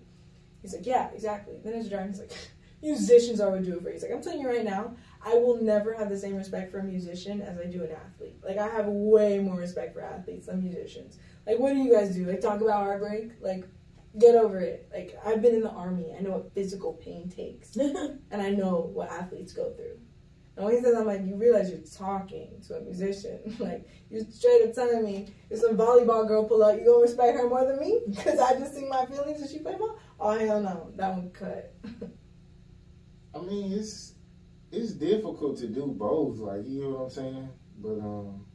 He's 0.61 0.73
like, 0.73 0.85
yeah, 0.85 1.09
exactly. 1.11 1.55
Then 1.63 1.73
as 1.73 1.89
driving, 1.89 2.09
he's 2.09 2.19
like, 2.19 2.31
musicians 2.83 3.39
are 3.39 3.49
what 3.49 3.63
do 3.63 3.77
it 3.77 3.81
for 3.81 3.87
you. 3.87 3.93
He's 3.93 4.03
like, 4.03 4.11
I'm 4.11 4.21
telling 4.21 4.41
you 4.41 4.47
right 4.47 4.63
now, 4.63 4.95
I 5.25 5.33
will 5.33 5.61
never 5.61 5.93
have 5.93 6.09
the 6.09 6.17
same 6.17 6.35
respect 6.35 6.71
for 6.71 6.79
a 6.79 6.83
musician 6.83 7.41
as 7.41 7.57
I 7.57 7.65
do 7.65 7.83
an 7.83 7.91
athlete. 7.91 8.35
Like 8.43 8.57
I 8.57 8.67
have 8.67 8.85
way 8.85 9.39
more 9.39 9.57
respect 9.57 9.95
for 9.95 10.01
athletes 10.01 10.45
than 10.45 10.61
musicians. 10.61 11.17
Like 11.47 11.57
what 11.59 11.73
do 11.73 11.79
you 11.79 11.91
guys 11.91 12.13
do? 12.13 12.25
Like 12.25 12.41
talk 12.41 12.61
about 12.61 12.83
heartbreak? 12.83 13.31
Like 13.41 13.65
get 14.19 14.35
over 14.35 14.59
it. 14.59 14.89
Like 14.93 15.17
I've 15.25 15.41
been 15.41 15.55
in 15.55 15.61
the 15.61 15.71
army. 15.71 16.13
I 16.17 16.21
know 16.21 16.31
what 16.31 16.53
physical 16.53 16.93
pain 16.93 17.29
takes. 17.29 17.75
and 17.77 18.19
I 18.31 18.51
know 18.51 18.89
what 18.93 19.11
athletes 19.11 19.53
go 19.53 19.73
through. 19.73 19.97
And 20.55 20.65
when 20.65 20.75
he 20.75 20.81
says, 20.81 20.95
I'm 20.95 21.05
like, 21.05 21.23
you 21.23 21.35
realize 21.35 21.69
you're 21.69 21.79
talking 21.79 22.49
to 22.67 22.77
a 22.77 22.81
musician. 22.81 23.55
like, 23.59 23.87
you're 24.09 24.25
straight 24.31 24.67
up 24.67 24.73
telling 24.73 25.05
me 25.05 25.31
if 25.51 25.59
some 25.59 25.77
volleyball 25.77 26.27
girl 26.27 26.45
pull 26.45 26.63
up, 26.63 26.79
you 26.79 26.85
gonna 26.85 27.01
respect 27.01 27.37
her 27.37 27.47
more 27.47 27.65
than 27.65 27.79
me? 27.79 28.01
Because 28.09 28.39
I 28.39 28.57
just 28.57 28.73
sing 28.73 28.89
my 28.89 29.05
feelings 29.05 29.39
and 29.39 29.49
she 29.49 29.59
play 29.59 29.75
ball? 29.75 29.99
Oh, 30.19 30.37
hell 30.37 30.61
no. 30.61 30.91
That 30.95 31.13
one 31.13 31.29
cut. 31.29 31.73
I 33.35 33.39
mean, 33.41 33.71
it's 33.71 34.13
it's 34.71 34.93
difficult 34.93 35.57
to 35.59 35.67
do 35.67 35.87
both. 35.87 36.37
Like 36.37 36.67
you 36.67 36.81
know 36.81 36.89
what 36.89 37.03
I'm 37.03 37.09
saying. 37.09 37.49
But 37.77 37.99
um, 37.99 38.45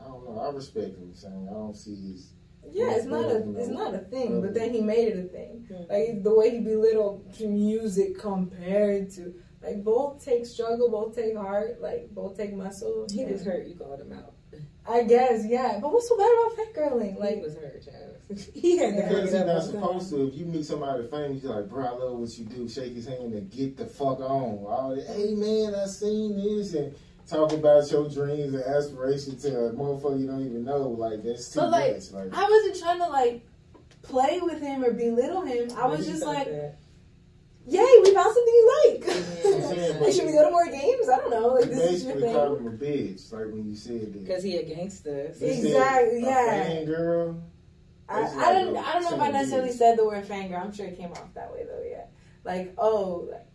I 0.00 0.04
don't 0.04 0.24
know. 0.24 0.40
I 0.40 0.50
respect 0.54 0.96
him. 0.96 1.12
Saying 1.14 1.48
I 1.50 1.54
don't 1.54 1.76
see 1.76 2.12
his. 2.12 2.34
Yeah, 2.72 2.92
it's 2.92 3.06
not 3.06 3.24
a 3.24 3.58
it's 3.58 3.68
not 3.68 3.94
a 3.94 3.98
thing, 3.98 4.40
but 4.40 4.54
then 4.54 4.72
he 4.72 4.80
made 4.80 5.08
it 5.08 5.18
a 5.18 5.28
thing. 5.28 5.66
Like 5.88 6.22
the 6.22 6.34
way 6.34 6.50
he 6.50 6.60
belittled 6.60 7.24
music 7.40 8.18
compared 8.18 9.10
to 9.12 9.34
like 9.62 9.82
both 9.82 10.24
take 10.24 10.46
struggle, 10.46 10.90
both 10.90 11.14
take 11.14 11.36
heart, 11.36 11.80
like 11.80 12.10
both 12.10 12.36
take 12.36 12.54
muscle. 12.54 13.06
He 13.10 13.22
And 13.22 13.32
was 13.32 13.44
hurt. 13.44 13.66
You 13.66 13.76
called 13.76 14.00
him 14.00 14.12
out. 14.12 14.34
I 14.88 15.02
guess, 15.02 15.44
yeah. 15.46 15.78
But 15.80 15.92
what's 15.92 16.08
so 16.08 16.16
bad 16.16 16.30
about 16.32 16.56
fangirling? 16.56 17.14
he 17.14 17.20
Like 17.20 17.34
he 17.36 17.40
was 17.42 17.54
hurt, 17.56 17.84
child. 17.84 18.16
he 18.54 18.78
had 18.78 18.96
to 18.96 19.02
Because 19.02 19.32
it 19.32 19.36
you're 19.36 19.46
not 19.46 19.62
supposed 19.62 20.10
to. 20.10 20.28
If 20.28 20.34
you 20.34 20.46
meet 20.46 20.64
somebody 20.64 21.06
famous, 21.08 21.42
you're 21.42 21.54
like, 21.54 21.68
bro, 21.68 21.86
I 21.86 21.90
love 21.90 22.18
what 22.18 22.38
you 22.38 22.46
do. 22.46 22.68
Shake 22.68 22.94
his 22.94 23.06
hand 23.06 23.34
and 23.34 23.50
get 23.50 23.76
the 23.76 23.84
fuck 23.86 24.20
on. 24.20 24.64
All 24.66 24.94
that, 24.94 25.06
hey 25.06 25.34
man, 25.34 25.74
I 25.74 25.86
seen 25.86 26.36
this 26.36 26.74
and 26.74 26.94
talk 27.28 27.52
about 27.52 27.90
your 27.90 28.08
dreams 28.08 28.54
and 28.54 28.62
aspirations 28.64 29.42
to 29.42 29.48
a 29.66 29.72
motherfucker 29.72 30.20
you 30.20 30.26
don't 30.26 30.44
even 30.46 30.64
know. 30.64 30.88
Like 30.88 31.22
that's 31.22 31.50
too 31.52 31.60
But, 31.60 31.70
like, 31.70 31.94
much. 31.94 32.10
Like 32.12 32.34
I 32.34 32.48
wasn't 32.48 32.78
trying 32.78 32.98
to 32.98 33.06
like 33.08 33.46
play 34.02 34.40
with 34.42 34.60
him 34.60 34.84
or 34.84 34.92
belittle 34.92 35.42
him. 35.42 35.70
I 35.76 35.86
was 35.86 36.06
just 36.06 36.24
like, 36.24 36.46
that. 36.46 36.78
Yay, 37.66 37.84
we 38.02 38.14
found 38.14 38.34
something 38.34 38.54
you 38.54 38.82
like. 38.86 39.06
Yeah. 39.06 39.98
like, 40.00 40.12
should 40.14 40.24
we 40.24 40.32
go 40.32 40.42
to 40.44 40.50
more 40.50 40.64
games? 40.70 41.06
I 41.06 41.18
don't 41.18 41.30
know. 41.30 41.48
Like, 41.48 41.66
you 41.66 41.74
this 41.74 41.92
is 41.92 42.04
your 42.04 42.14
basically 42.14 42.32
called 42.34 42.58
thing. 42.58 42.66
him 42.66 42.72
a 42.72 42.76
bitch. 42.78 43.32
Like 43.32 43.44
when 43.52 43.68
you 43.68 43.76
said 43.76 44.00
that. 44.14 44.24
Because 44.24 44.42
he 44.42 44.56
a 44.56 44.62
gangster. 44.62 45.26
You 45.28 45.34
said 45.34 45.64
Exactly, 45.66 46.18
a 46.22 46.26
yeah. 46.26 46.64
fan 46.64 46.84
girl. 46.86 47.42
I, 48.08 48.22
Basically 48.22 48.42
I 48.44 48.52
don't. 48.54 48.76
a 48.76 48.80
I 48.80 48.92
don't 48.94 49.02
know 49.02 49.16
if 49.16 49.20
I 49.20 49.30
necessarily 49.32 49.68
bitch. 49.68 49.74
said 49.74 49.98
the 49.98 50.06
word 50.06 50.24
fanger. 50.26 50.58
I'm 50.58 50.72
sure 50.72 50.86
it 50.86 50.96
came 50.96 51.10
off 51.12 51.34
that 51.34 51.52
way 51.52 51.64
though. 51.68 51.84
Yeah. 51.86 52.04
Like, 52.44 52.72
oh, 52.78 53.28
like, 53.30 53.46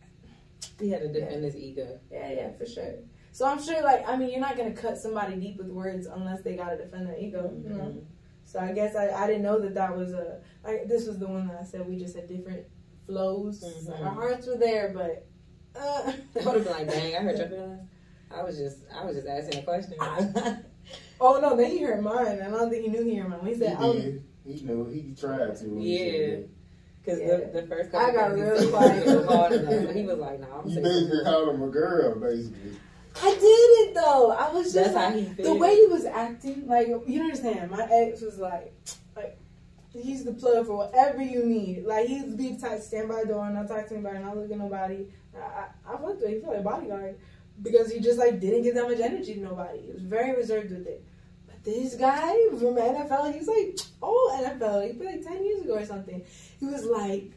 He 0.79 0.91
had 0.91 1.01
to 1.01 1.07
defend 1.11 1.43
his 1.43 1.55
ego. 1.55 1.99
yeah, 2.11 2.31
yeah, 2.33 2.51
for 2.55 2.67
sure. 2.67 2.93
So 3.33 3.47
I'm 3.47 3.61
sure, 3.61 3.81
like, 3.83 4.07
I 4.07 4.15
mean, 4.15 4.29
you're 4.29 4.39
not 4.39 4.55
gonna 4.55 4.73
cut 4.73 4.95
somebody 4.97 5.35
deep 5.35 5.57
with 5.57 5.67
words 5.67 6.05
unless 6.05 6.43
they 6.43 6.55
gotta 6.55 6.77
defend 6.77 7.07
their 7.07 7.17
ego. 7.17 7.51
You 7.63 7.69
know. 7.69 7.83
Mhm. 7.85 8.03
So 8.45 8.59
I 8.59 8.71
guess 8.73 8.95
I, 8.95 9.09
I 9.09 9.25
didn't 9.25 9.41
know 9.41 9.59
that 9.59 9.73
that 9.73 9.97
was 9.97 10.13
a. 10.13 10.39
I, 10.63 10.81
this 10.87 11.07
was 11.07 11.17
the 11.17 11.27
one 11.27 11.47
that 11.47 11.57
I 11.59 11.63
said 11.63 11.89
we 11.89 11.97
just 11.97 12.15
had 12.15 12.27
different 12.27 12.65
flows. 13.07 13.63
Mhm. 13.63 14.01
Our 14.01 14.11
hearts 14.11 14.45
were 14.47 14.57
there, 14.57 14.91
but. 14.93 15.25
Uh, 15.75 16.13
I 16.39 16.45
would 16.45 16.53
have 16.55 16.63
been 16.63 16.73
like, 16.73 16.87
dang, 16.87 17.15
I 17.15 17.19
heard 17.21 17.37
your 17.39 17.47
feelings. 17.47 17.89
I 18.29 18.43
was 18.43 18.55
just, 18.59 18.77
I 18.95 19.03
was 19.03 19.15
just 19.15 19.27
asking 19.27 19.61
a 19.61 19.63
question. 19.63 19.95
oh 21.19 21.39
no, 21.39 21.55
then 21.57 21.71
he 21.71 21.81
heard 21.81 22.03
mine. 22.03 22.27
and 22.27 22.43
I 22.43 22.57
don't 22.59 22.69
think 22.69 22.83
he 22.83 22.89
knew 22.91 23.03
he 23.03 23.15
hurt 23.15 23.29
mine. 23.29 23.39
He 23.43 23.53
He 23.53 23.59
said, 23.59 23.77
"Oh, 23.79 23.93
did. 23.93 24.23
He 24.45 24.61
knew. 24.61 24.85
He 24.85 25.15
tried 25.19 25.55
to. 25.57 25.65
Yeah. 25.79 26.37
Because 27.03 27.19
Yeah. 27.19 27.37
the, 27.51 27.61
the 27.61 27.67
first 27.67 27.95
I 27.95 28.11
got 28.11 28.29
times 28.29 28.35
he 28.35 28.41
real 28.43 28.69
quiet. 28.69 29.07
it 29.07 29.15
was 29.17 29.25
hard 29.25 29.95
he 29.95 30.05
was 30.05 30.19
like, 30.19 30.39
nah. 30.39 30.59
I'm 30.59 30.67
You 30.69 30.73
saying 30.75 30.83
basically 30.83 31.23
called 31.23 31.55
him 31.55 31.63
a 31.63 31.67
girl, 31.69 32.19
basically. 32.19 32.77
I 33.21 33.31
did 33.33 33.41
it 33.43 33.93
though. 33.95 34.31
I 34.31 34.51
was 34.51 34.73
just 34.73 34.93
That's 34.93 34.95
how 34.97 35.15
like- 35.15 35.37
he 35.37 35.43
the 35.43 35.53
way 35.53 35.75
he 35.75 35.85
was 35.87 36.05
acting. 36.05 36.67
Like 36.67 36.87
you 36.87 37.21
understand. 37.21 37.71
My 37.71 37.87
ex 37.91 38.21
was 38.21 38.37
like, 38.39 38.73
like 39.15 39.37
he's 39.91 40.23
the 40.23 40.33
plug 40.33 40.65
for 40.67 40.77
whatever 40.77 41.21
you 41.21 41.45
need. 41.45 41.85
Like 41.85 42.07
he's 42.07 42.35
the 42.35 42.57
type 42.57 42.77
to 42.77 42.81
stand 42.81 43.09
by 43.09 43.21
the 43.21 43.27
door 43.27 43.45
and 43.45 43.55
not 43.55 43.67
talk 43.67 43.87
to 43.87 43.93
anybody, 43.95 44.19
not 44.19 44.37
look 44.37 44.51
at 44.51 44.57
nobody. 44.57 45.07
I, 45.35 45.39
I, 45.39 45.67
I 45.87 45.91
fucked 45.97 46.21
with. 46.21 46.29
He 46.29 46.39
felt 46.39 46.53
like 46.53 46.61
a 46.61 46.63
bodyguard 46.63 47.17
because 47.61 47.91
he 47.91 47.99
just 47.99 48.17
like 48.17 48.39
didn't 48.39 48.63
give 48.63 48.75
that 48.75 48.87
much 48.87 48.99
energy 48.99 49.35
to 49.35 49.41
nobody. 49.41 49.81
He 49.81 49.91
was 49.91 50.01
very 50.01 50.35
reserved 50.35 50.71
with 50.71 50.87
it. 50.87 51.03
But 51.45 51.63
this 51.63 51.95
guy 51.95 52.33
from 52.49 52.75
NFL, 52.75 53.31
he 53.31 53.39
was 53.39 53.47
like, 53.47 53.79
oh 54.01 54.41
NFL, 54.43 54.87
he 54.87 54.93
played 54.93 55.15
like 55.17 55.25
ten 55.25 55.45
years 55.45 55.61
ago 55.61 55.75
or 55.75 55.85
something. 55.85 56.23
He 56.59 56.65
was 56.65 56.85
like, 56.85 57.31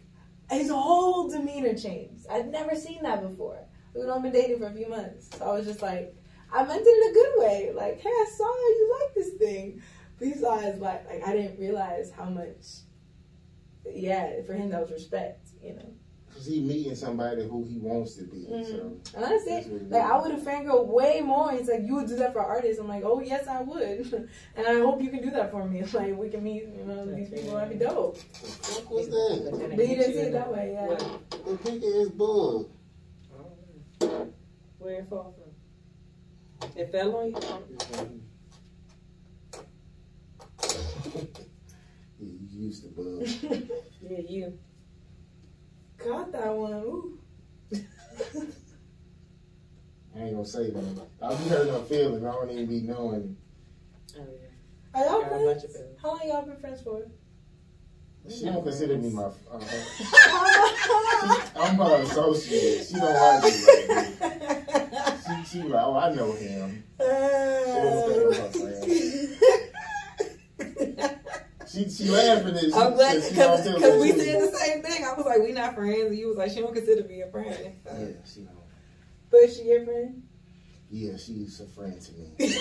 his 0.51 0.71
whole 0.71 1.29
demeanor 1.29 1.75
changed. 1.75 2.27
I'd 2.31 2.51
never 2.51 2.75
seen 2.77 3.03
that 3.03 3.21
before. 3.21 3.59
We'd 3.97 4.09
only 4.09 4.31
been 4.31 4.41
dating 4.41 4.59
for 4.59 4.67
a 4.67 4.73
few 4.73 4.89
months. 4.89 5.31
So 5.37 5.45
I 5.51 5.55
was 5.55 5.67
just 5.67 5.83
like, 5.83 6.15
I 6.53 6.65
meant 6.65 6.83
it 6.85 6.89
in 6.89 7.11
a 7.11 7.15
good 7.15 7.33
way. 7.45 7.73
Like, 7.75 8.01
hey, 8.01 8.11
I 8.11 8.27
saw 8.37 8.45
you 8.45 8.99
like 9.01 9.15
this 9.15 9.35
thing. 9.35 9.83
But 10.19 10.29
he 10.29 10.35
saw 10.35 10.59
as 10.59 10.79
like, 10.79 11.07
like 11.09 11.27
I 11.27 11.33
didn't 11.33 11.59
realize 11.59 12.11
how 12.11 12.25
much. 12.27 12.65
Yeah, 13.85 14.43
for 14.47 14.55
him 14.55 14.71
that 14.71 14.81
was 14.83 14.91
respect, 14.91 15.49
you 15.63 15.75
know. 15.75 15.93
Cause 16.35 16.47
he 16.47 16.61
meeting 16.61 16.95
somebody 16.95 17.49
who 17.49 17.65
he 17.65 17.79
wants 17.79 18.15
to 18.17 18.25
be. 18.25 18.45
So 18.45 18.53
Mhm. 18.53 19.15
And 19.15 19.25
honestly, 19.25 19.53
that's 19.55 19.67
what 19.69 19.81
it 19.83 19.91
like. 19.91 20.03
I 20.03 20.21
would 20.21 20.31
have 20.33 20.43
fangirl 20.43 20.87
way 20.87 21.21
more. 21.23 21.51
He's 21.53 21.69
like, 21.69 21.83
you 21.83 21.95
would 21.95 22.09
do 22.09 22.17
that 22.17 22.35
for 22.35 22.41
artists. 22.41 22.79
I'm 22.79 22.89
like, 22.89 23.05
oh 23.07 23.21
yes, 23.21 23.47
I 23.47 23.63
would, 23.63 24.29
and 24.57 24.67
I 24.67 24.75
hope 24.81 25.01
you 25.01 25.09
can 25.09 25.23
do 25.23 25.31
that 25.31 25.51
for 25.51 25.65
me. 25.67 25.83
Like 25.95 26.17
we 26.19 26.29
can 26.29 26.43
meet, 26.43 26.65
you 26.77 26.85
know, 26.85 27.07
these 27.07 27.31
people. 27.31 27.55
That'd 27.55 27.79
be 27.79 27.83
dope. 27.85 28.19
Was 28.91 29.09
that? 29.09 29.73
But 29.77 29.89
you 29.89 29.97
didn't 29.97 30.13
see 30.13 30.19
it 30.21 30.33
that 30.33 30.53
way, 30.53 30.73
yeah. 30.75 30.99
The 31.47 31.57
picture 31.57 31.87
is 31.87 32.11
bug. 32.11 32.69
I 34.81 34.85
don't 34.85 34.89
know. 34.89 34.95
Where 34.95 34.95
it 35.01 35.09
fall 35.09 35.35
from? 36.61 36.71
It 36.77 36.93
fell 36.93 37.17
on 37.17 37.27
you? 37.31 37.37
yeah, 42.19 42.33
you 42.51 42.67
used 42.67 42.83
to 42.83 42.89
bug. 42.91 43.29
Yeah, 44.09 44.19
you. 44.29 44.59
Caught 45.99 46.31
that 46.33 46.55
one. 46.55 46.73
Ooh. 46.75 47.19
I 50.15 50.21
ain't 50.21 50.35
gonna 50.35 50.47
say 50.47 50.71
that. 50.71 51.07
I'll 51.21 51.37
be 51.37 51.49
hurting 51.49 51.73
her 51.73 51.81
feelings. 51.81 52.25
I 52.25 52.31
don't 52.31 52.51
even 52.51 52.67
be 52.67 52.81
knowing. 52.83 53.37
Oh, 54.17 54.21
yeah. 54.95 55.01
Are 55.01 55.05
y'all 55.05 55.21
Got 55.23 55.31
bunch 55.31 55.43
friends? 55.43 55.75
of. 55.75 55.81
How 56.01 56.09
long 56.11 56.21
y'all 56.29 56.43
been 56.47 56.57
friends 56.61 56.83
for? 56.83 57.03
She 58.31 58.45
don't 58.45 58.63
consider 58.63 58.97
me 58.97 59.11
my. 59.11 59.25
Uh, 59.25 59.31
I'm 61.57 61.77
her 61.77 62.03
associate. 62.03 62.87
She 62.87 62.95
don't 62.95 63.13
like 63.13 63.43
me. 63.43 63.51
Like 63.51 64.19
that. 64.19 64.36
She, 65.49 65.63
like, 65.63 65.83
oh, 65.85 65.97
I 65.97 66.15
know 66.15 66.33
him. 66.33 66.85
She, 71.69 71.91
she 71.91 72.09
laughing 72.09 72.57
at 72.57 72.63
she, 72.63 72.73
I'm 72.73 72.95
glad 72.95 73.17
because 73.17 74.01
we 74.01 74.13
said 74.13 74.41
the 74.41 74.57
same 74.57 74.83
thing. 74.83 75.05
I 75.05 75.13
was 75.15 75.27
like, 75.27 75.41
we 75.41 75.53
not 75.53 75.75
friends. 75.75 76.05
And 76.07 76.17
you 76.17 76.29
was 76.29 76.37
like, 76.37 76.53
she 76.53 76.61
don't 76.61 76.73
consider 76.73 77.07
me 77.07 77.23
a 77.23 77.31
friend. 77.31 77.75
So. 77.85 77.93
Yeah, 77.93 78.07
she 78.25 78.41
don't. 78.43 78.57
but 79.31 79.53
she 79.53 79.63
your 79.65 79.85
friend? 79.85 80.23
Yeah, 80.89 81.17
she's 81.17 81.61
a 81.61 81.67
friend 81.67 82.01
to 82.01 82.13
me. 82.13 82.31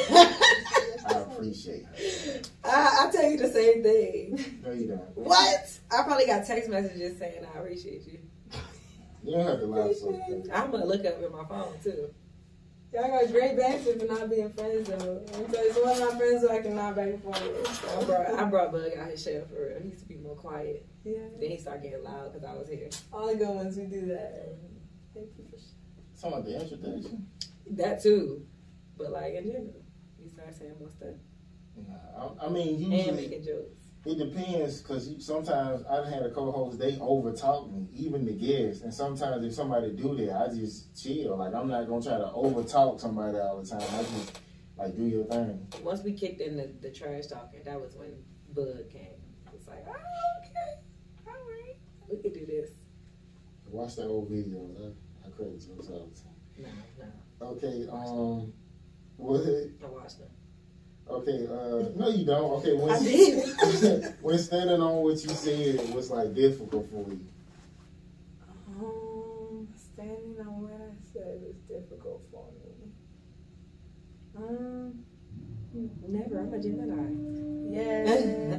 I 1.07 1.19
appreciate 1.19 1.85
her. 1.85 2.41
I, 2.63 3.07
I 3.07 3.11
tell 3.11 3.29
you 3.29 3.37
the 3.37 3.49
same 3.49 3.83
thing. 3.83 4.59
No, 4.65 4.71
you 4.71 4.87
don't. 4.87 5.15
What? 5.17 5.79
I 5.91 6.01
probably 6.03 6.25
got 6.25 6.45
text 6.45 6.69
messages 6.69 7.19
saying 7.19 7.45
I 7.45 7.59
appreciate 7.59 8.07
you. 8.07 8.19
You 9.23 9.33
don't 9.33 9.47
have 9.47 9.59
to 9.59 9.65
lie 9.67 9.93
so. 9.93 10.19
I'm 10.53 10.71
gonna 10.71 10.85
look 10.85 11.05
up 11.05 11.21
in 11.21 11.31
my 11.31 11.45
phone 11.45 11.73
too. 11.83 12.09
Y'all 12.95 13.09
got 13.09 13.29
great 13.29 13.57
banter 13.57 13.99
for 13.99 14.05
not 14.05 14.29
being 14.29 14.49
friends 14.53 14.87
though. 14.87 15.21
I'm 15.35 15.51
telling 15.51 15.65
you, 15.65 15.73
some 15.73 15.83
of 15.89 15.99
my 15.99 16.17
friends 16.17 16.41
who 16.41 16.49
I 16.49 16.61
cannot 16.61 16.95
back 16.95 17.07
and 17.07 17.21
forth 17.21 17.41
with. 17.41 17.97
I 17.99 18.03
brought 18.05 18.39
I 18.39 18.43
brought 18.45 18.71
Bug 18.71 18.91
out 18.97 19.09
his 19.09 19.21
shell 19.21 19.43
for 19.49 19.67
real. 19.67 19.81
He 19.81 19.89
used 19.89 20.03
to 20.03 20.07
be 20.07 20.15
more 20.15 20.35
quiet. 20.35 20.85
Yeah. 21.03 21.19
Then 21.37 21.49
he 21.51 21.57
started 21.57 21.83
getting 21.83 22.05
loud 22.05 22.31
because 22.31 22.47
I 22.47 22.53
was 22.53 22.69
here. 22.69 22.89
All 23.11 23.27
the 23.27 23.35
good 23.35 23.49
ones 23.49 23.75
we 23.75 23.83
do 23.83 24.05
that. 24.07 24.47
Mm-hmm. 24.47 24.77
Thank 25.13 25.27
you 25.37 25.43
for 25.51 25.57
Some 26.13 26.31
of 26.31 26.45
the 26.45 26.61
introduction. 26.61 27.27
That 27.71 28.01
too, 28.01 28.45
but 28.97 29.11
like 29.11 29.33
in 29.33 29.45
general, 29.45 29.83
he 30.17 30.29
started 30.29 30.55
saying 30.55 30.75
more 30.79 30.89
stuff 30.89 31.15
Nah, 31.75 32.35
I, 32.39 32.45
I 32.45 32.49
mean, 32.49 32.93
and 32.93 33.17
making 33.17 33.43
jokes. 33.43 33.84
It 34.05 34.19
depends 34.19 34.81
because 34.81 35.25
sometimes 35.25 35.83
I've 35.85 36.05
had 36.05 36.21
a 36.21 36.29
co-host 36.29 36.77
they 36.77 36.93
overtalk 36.93 37.73
me, 37.73 37.87
even 37.91 38.23
the 38.23 38.33
guests, 38.33 38.83
and 38.83 38.93
sometimes 38.93 39.43
if 39.43 39.53
somebody 39.53 39.91
do 39.93 40.15
that, 40.17 40.31
I 40.35 40.53
just 40.53 40.95
chill. 41.01 41.37
Like 41.37 41.55
I'm 41.55 41.67
not 41.67 41.87
gonna 41.87 42.03
try 42.03 42.17
to 42.19 42.25
overtalk 42.25 42.99
somebody 42.99 43.39
all 43.39 43.63
the 43.63 43.67
time. 43.67 43.81
I 43.81 44.03
just 44.03 44.39
like 44.77 44.95
do 44.95 45.05
your 45.05 45.25
thing. 45.25 45.67
Once 45.81 46.03
we 46.03 46.13
kicked 46.13 46.39
in 46.39 46.55
the, 46.55 46.71
the 46.81 46.91
trash 46.91 47.25
talking, 47.25 47.61
that 47.65 47.81
was 47.81 47.95
when 47.95 48.13
Bud 48.53 48.85
came. 48.91 49.07
It's 49.55 49.67
like, 49.67 49.83
oh, 49.87 49.91
okay, 50.39 50.81
all 51.25 51.33
right, 51.33 51.75
we 52.07 52.21
can 52.21 52.31
do 52.31 52.45
this. 52.45 52.69
Watch 53.71 53.95
that 53.95 54.05
old 54.05 54.29
videos. 54.29 54.93
I, 55.23 55.27
I 55.27 55.31
credit 55.31 55.65
jokes 55.65 55.89
all 55.89 56.11
the 56.13 56.21
time. 56.21 56.69
No, 56.99 57.05
no, 57.41 57.47
Okay, 57.53 57.87
um, 57.91 58.53
what? 59.17 59.41
I 59.41 59.87
watched 59.87 60.19
them. 60.19 60.29
Okay, 61.07 61.47
uh, 61.47 61.89
no, 61.95 62.09
you 62.09 62.25
don't. 62.25 62.51
Okay, 62.59 62.73
when 62.73 62.89
I 62.89 62.99
did. 62.99 64.15
when 64.21 64.37
standing 64.39 64.81
on 64.81 64.95
what 65.03 65.21
you 65.21 65.29
said 65.29 65.93
was 65.93 66.09
like 66.09 66.33
difficult 66.33 66.89
for 66.89 67.05
you. 67.09 67.19
Um, 68.79 69.67
standing 69.75 70.37
on 70.39 70.63
what 70.63 70.73
I 70.73 70.95
said 71.13 71.41
was 71.41 71.55
difficult 71.67 72.21
for 72.31 72.45
me. 72.51 72.91
Um, 74.35 75.05
Never. 76.07 76.39
I'm 76.39 76.53
a 76.53 76.59
Gemini. 76.59 76.95
yeah. 77.69 78.03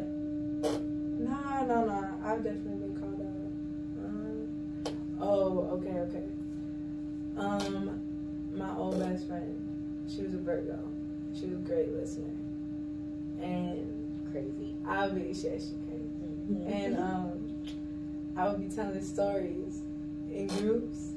no, 1.27 1.65
no, 1.67 1.85
no. 1.85 2.21
I've 2.25 2.45
definitely 2.45 2.79
been 2.79 2.97
called 3.01 3.21
out. 3.23 4.07
Um, 4.07 5.19
oh, 5.21 5.69
okay, 5.79 5.99
okay. 6.01 6.27
Um, 7.39 8.57
my 8.57 8.71
old 8.77 8.99
best 9.01 9.27
friend, 9.27 10.11
she 10.11 10.23
was 10.23 10.35
a 10.35 10.39
Virgo. 10.39 10.96
She 11.39 11.47
was 11.47 11.55
a 11.55 11.63
great 11.63 11.93
listener, 11.93 12.33
and 13.41 13.97
Crazy. 14.37 14.75
I 14.87 15.07
really 15.07 15.35
shared 15.35 15.63
she 15.63 15.69
crazy. 15.89 16.11
Mm-hmm. 16.51 16.71
And 16.71 16.99
um, 16.99 17.55
I 18.37 18.49
would 18.49 18.61
be 18.61 18.75
telling 18.75 19.03
stories 19.03 19.81
in 20.31 20.49
groups, 20.49 21.13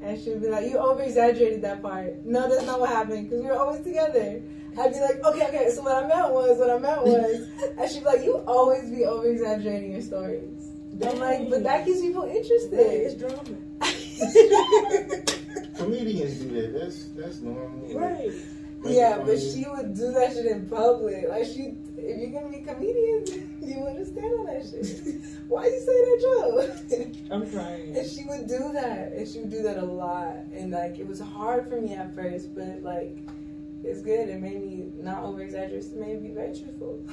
and 0.00 0.20
she 0.20 0.30
would 0.30 0.42
be 0.42 0.48
like, 0.48 0.66
"You 0.68 0.78
over 0.78 1.02
exaggerated 1.02 1.62
that 1.62 1.82
part. 1.82 2.24
No, 2.24 2.48
that's 2.48 2.64
not 2.64 2.78
what 2.78 2.90
happened 2.90 3.28
because 3.28 3.42
we 3.42 3.48
were 3.48 3.58
always 3.58 3.82
together." 3.82 4.40
I'd 4.78 4.92
be 4.92 5.00
like, 5.00 5.24
"Okay, 5.24 5.46
okay. 5.48 5.70
So 5.70 5.82
what 5.82 6.04
I 6.04 6.06
meant 6.06 6.32
was, 6.32 6.58
what 6.58 6.70
I 6.70 6.78
meant 6.78 7.02
was," 7.06 7.48
and 7.76 7.90
she'd 7.90 8.00
be 8.00 8.06
like, 8.06 8.22
"You 8.22 8.36
always 8.46 8.88
be 8.88 9.04
over 9.04 9.26
exaggerating 9.26 9.92
your 9.92 10.02
stories." 10.02 10.70
I'm 11.04 11.18
like, 11.18 11.50
"But 11.50 11.64
that 11.64 11.84
keeps 11.84 12.00
people 12.00 12.22
interested." 12.22 12.78
it's 12.78 13.14
drama. 13.14 13.42
Comedians 15.76 16.38
do 16.38 16.50
that. 16.60 16.72
That's 16.72 17.06
that's 17.16 17.40
normal. 17.40 17.88
Right. 17.92 18.32
Yeah, 18.84 19.18
but 19.24 19.38
she 19.40 19.64
would 19.68 19.94
do 19.94 20.12
that 20.12 20.32
shit 20.32 20.46
in 20.46 20.68
public. 20.68 21.28
Like 21.28 21.46
she, 21.46 21.76
if 21.96 22.18
you're 22.18 22.40
gonna 22.40 22.52
be 22.52 22.62
a 22.62 22.74
comedian, 22.74 23.58
you 23.62 23.86
understand 23.86 24.32
on 24.40 24.46
that 24.46 24.62
shit. 24.62 25.16
Why 25.48 25.66
you 25.66 25.80
say 25.80 25.86
that 26.04 26.18
joke? 26.90 27.16
I'm 27.30 27.50
crying. 27.50 27.96
And 27.96 28.08
she 28.08 28.24
would 28.24 28.46
do 28.46 28.72
that, 28.72 29.12
and 29.12 29.26
she 29.26 29.40
would 29.40 29.50
do 29.50 29.62
that 29.62 29.78
a 29.78 29.84
lot, 29.84 30.36
and 30.52 30.70
like 30.70 30.98
it 30.98 31.06
was 31.06 31.20
hard 31.20 31.68
for 31.68 31.80
me 31.80 31.94
at 31.94 32.14
first, 32.14 32.54
but 32.54 32.82
like 32.82 33.16
it's 33.82 34.02
good. 34.02 34.28
It 34.28 34.40
made 34.40 34.60
me 34.60 34.92
not 34.98 35.22
over 35.22 35.42
exaggerate. 35.42 35.84
It 35.84 35.96
made 35.96 36.22
me 36.22 36.28
be 36.28 36.34
very 36.34 36.56
truthful. 36.58 37.04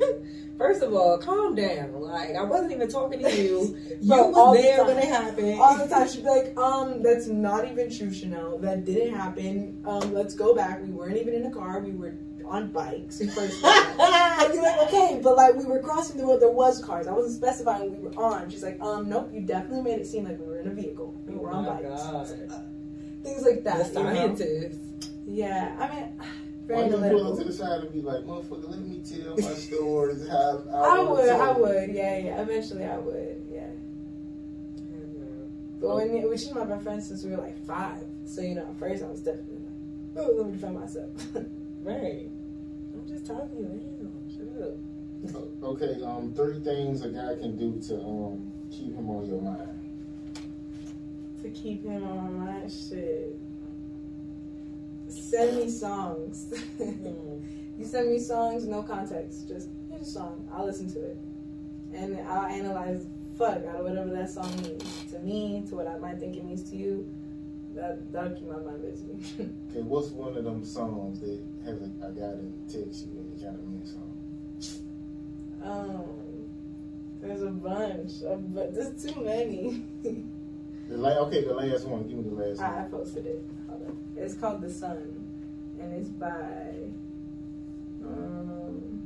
First 0.58 0.82
of 0.82 0.92
all, 0.92 1.16
calm 1.16 1.54
down. 1.54 2.00
Like 2.00 2.36
I 2.36 2.42
wasn't 2.42 2.72
even 2.72 2.88
talking 2.88 3.20
to 3.20 3.30
you. 3.42 3.76
You 4.00 4.08
Bro, 4.08 4.28
was 4.28 4.56
the 4.56 4.62
there 4.62 4.76
time. 4.78 4.86
when 4.88 4.98
it 4.98 5.04
happened. 5.08 5.60
All 5.60 5.78
the 5.78 5.86
time, 5.88 6.06
she'd 6.08 6.22
be 6.22 6.28
like, 6.28 6.58
"Um, 6.58 7.02
that's 7.02 7.26
not 7.28 7.66
even 7.70 7.90
true, 7.90 8.12
Chanel. 8.12 8.58
That 8.58 8.84
didn't 8.84 9.14
happen. 9.14 9.82
Um, 9.86 10.12
let's 10.12 10.34
go 10.34 10.54
back. 10.54 10.82
We 10.82 10.90
weren't 10.90 11.16
even 11.16 11.32
in 11.34 11.46
a 11.46 11.50
car. 11.50 11.80
We 11.80 11.92
were 11.92 12.14
on 12.44 12.68
bikes 12.72 13.20
first." 13.34 13.58
of 13.58 13.64
all." 13.64 13.70
I'd 14.00 14.50
be 14.52 14.58
like, 14.60 14.82
"Okay, 14.88 15.18
but 15.22 15.34
like 15.36 15.54
we 15.54 15.64
were 15.64 15.80
crossing 15.80 16.18
the 16.18 16.26
road. 16.26 16.40
There 16.42 16.50
was 16.50 16.84
cars. 16.84 17.06
I 17.06 17.12
wasn't 17.12 17.36
specifying 17.36 17.90
we 17.96 18.08
were 18.08 18.14
on." 18.22 18.50
She's 18.50 18.62
like, 18.62 18.78
"Um, 18.82 19.08
nope. 19.08 19.30
You 19.32 19.40
definitely 19.40 19.82
made 19.90 20.00
it 20.00 20.06
seem 20.06 20.24
like 20.24 20.38
we 20.38 20.44
were 20.46 20.58
in 20.58 20.68
a 20.68 20.74
vehicle. 20.74 21.14
We 21.26 21.36
were 21.36 21.50
on 21.52 21.64
Oh 21.64 21.72
my 21.74 21.80
bikes. 21.82 22.02
God. 22.02 22.66
Things 23.22 23.42
like 23.44 23.64
the 23.64 23.70
that. 23.70 23.94
you 23.94 24.02
know? 24.02 24.70
Yeah, 25.26 25.76
I 25.78 25.94
mean, 25.94 26.20
Why 26.70 26.88
very 26.88 27.10
you 27.12 27.18
pull 27.18 27.32
up 27.32 27.38
to 27.38 27.44
the 27.44 27.52
side 27.52 27.80
and 27.82 27.92
be 27.92 28.00
like, 28.02 28.20
motherfucker, 28.24 28.70
let 28.70 28.80
me 28.80 29.00
tell 29.04 29.36
my 29.36 29.54
stories 29.54 30.28
how 30.28 30.62
I, 30.72 30.96
I 30.98 31.02
would, 31.02 31.28
I 31.28 31.52
would, 31.52 31.90
yeah, 31.90 32.16
yeah. 32.18 32.42
Eventually, 32.42 32.84
I 32.84 32.98
would, 32.98 33.42
yeah. 33.50 33.66
But 35.80 35.96
when 35.96 36.22
when 36.28 36.36
she's 36.36 36.54
my 36.54 36.64
best 36.64 36.82
friend 36.84 37.02
since 37.02 37.24
we 37.24 37.30
were 37.30 37.38
like 37.38 37.58
five, 37.66 38.04
so 38.26 38.42
you 38.42 38.54
know, 38.54 38.68
at 38.68 38.78
first 38.78 39.02
I 39.02 39.06
was 39.06 39.20
definitely 39.20 39.64
like, 40.14 40.26
oh, 40.26 40.34
let 40.36 40.46
me 40.46 40.52
defend 40.52 40.78
myself. 40.78 41.10
Right. 41.82 42.28
I'm 42.92 43.08
just 43.08 43.24
talking 43.26 43.62
now. 43.62 44.10
Shut 44.28 44.68
up. 44.68 45.64
Okay, 45.64 46.02
um, 46.04 46.34
three 46.34 46.60
things 46.60 47.02
a 47.02 47.08
guy 47.08 47.34
can 47.40 47.56
do 47.56 47.80
to 47.88 47.94
um 48.04 48.52
keep 48.70 48.94
him 48.94 49.08
on 49.08 49.24
your 49.24 49.40
mind. 49.40 49.80
to 51.42 51.48
keep 51.50 51.84
him 51.84 52.04
on 52.04 52.38
my 52.38 52.52
mind, 52.52 52.70
shit. 52.70 53.34
Send 55.10 55.56
me 55.58 55.68
songs. 55.70 56.46
Mm. 56.78 57.42
you 57.78 57.84
send 57.84 58.10
me 58.10 58.18
songs, 58.18 58.64
no 58.66 58.82
context. 58.82 59.48
Just 59.48 59.68
here's 59.90 60.02
a 60.02 60.10
song. 60.10 60.48
I'll 60.52 60.66
listen 60.66 60.90
to 60.92 61.00
it, 61.00 61.18
and 61.94 62.18
I'll 62.28 62.46
analyze 62.46 63.06
fuck 63.36 63.64
out 63.66 63.76
of 63.76 63.84
whatever 63.86 64.10
that 64.10 64.28
song 64.30 64.54
means 64.62 65.04
to 65.10 65.18
me, 65.20 65.64
to 65.68 65.76
what 65.76 65.86
I 65.86 65.98
might 65.98 66.18
think 66.20 66.36
it 66.36 66.44
means 66.44 66.68
to 66.70 66.76
you. 66.76 67.06
That 67.74 68.12
that'll 68.12 68.32
keep 68.36 68.48
my 68.48 68.56
mind 68.58 68.82
busy. 68.82 69.48
Okay, 69.70 69.82
what's 69.82 70.08
one 70.08 70.36
of 70.36 70.42
them 70.42 70.64
songs 70.64 71.20
that 71.20 71.40
has 71.64 71.80
a, 71.80 71.84
a 72.04 72.10
guy 72.10 72.34
that 72.34 72.68
text 72.68 73.06
you 73.06 73.20
and 73.20 73.40
it 73.40 73.44
kind 73.44 73.54
of 73.56 73.68
means 73.68 73.92
something? 73.92 74.84
um, 75.62 76.04
there's 77.22 77.42
a 77.42 77.50
bunch, 77.50 78.22
of, 78.26 78.52
but 78.52 78.74
there's 78.74 79.02
too 79.02 79.20
many. 79.22 79.84
The 80.88 80.96
la- 80.96 81.18
okay, 81.26 81.44
the 81.44 81.54
last 81.54 81.86
one. 81.86 82.02
Give 82.08 82.18
me 82.18 82.24
the 82.24 82.34
last 82.34 82.60
I 82.60 82.66
I 82.78 82.80
one. 82.82 82.90
posted 82.90 83.24
it. 83.24 83.44
It's 84.16 84.34
called 84.34 84.60
The 84.60 84.70
Sun, 84.70 85.24
and 85.80 85.92
it's 85.94 86.08
by 86.08 86.90
um, 88.04 89.02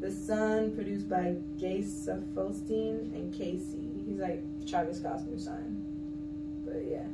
The 0.00 0.10
Sun, 0.10 0.72
produced 0.74 1.08
by 1.08 1.36
Gay 1.58 1.84
and 2.08 3.32
Casey. 3.32 3.90
He's 4.06 4.18
like 4.18 4.42
Travis 4.66 4.98
Scott's 4.98 5.24
new 5.26 5.38
son. 5.38 5.84
But 6.64 6.84
yeah, 6.88 7.06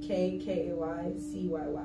K 0.00 0.40
K 0.44 0.70
A 0.70 0.74
Y 0.74 1.12
C 1.18 1.48
Y 1.48 1.60
Y. 1.60 1.82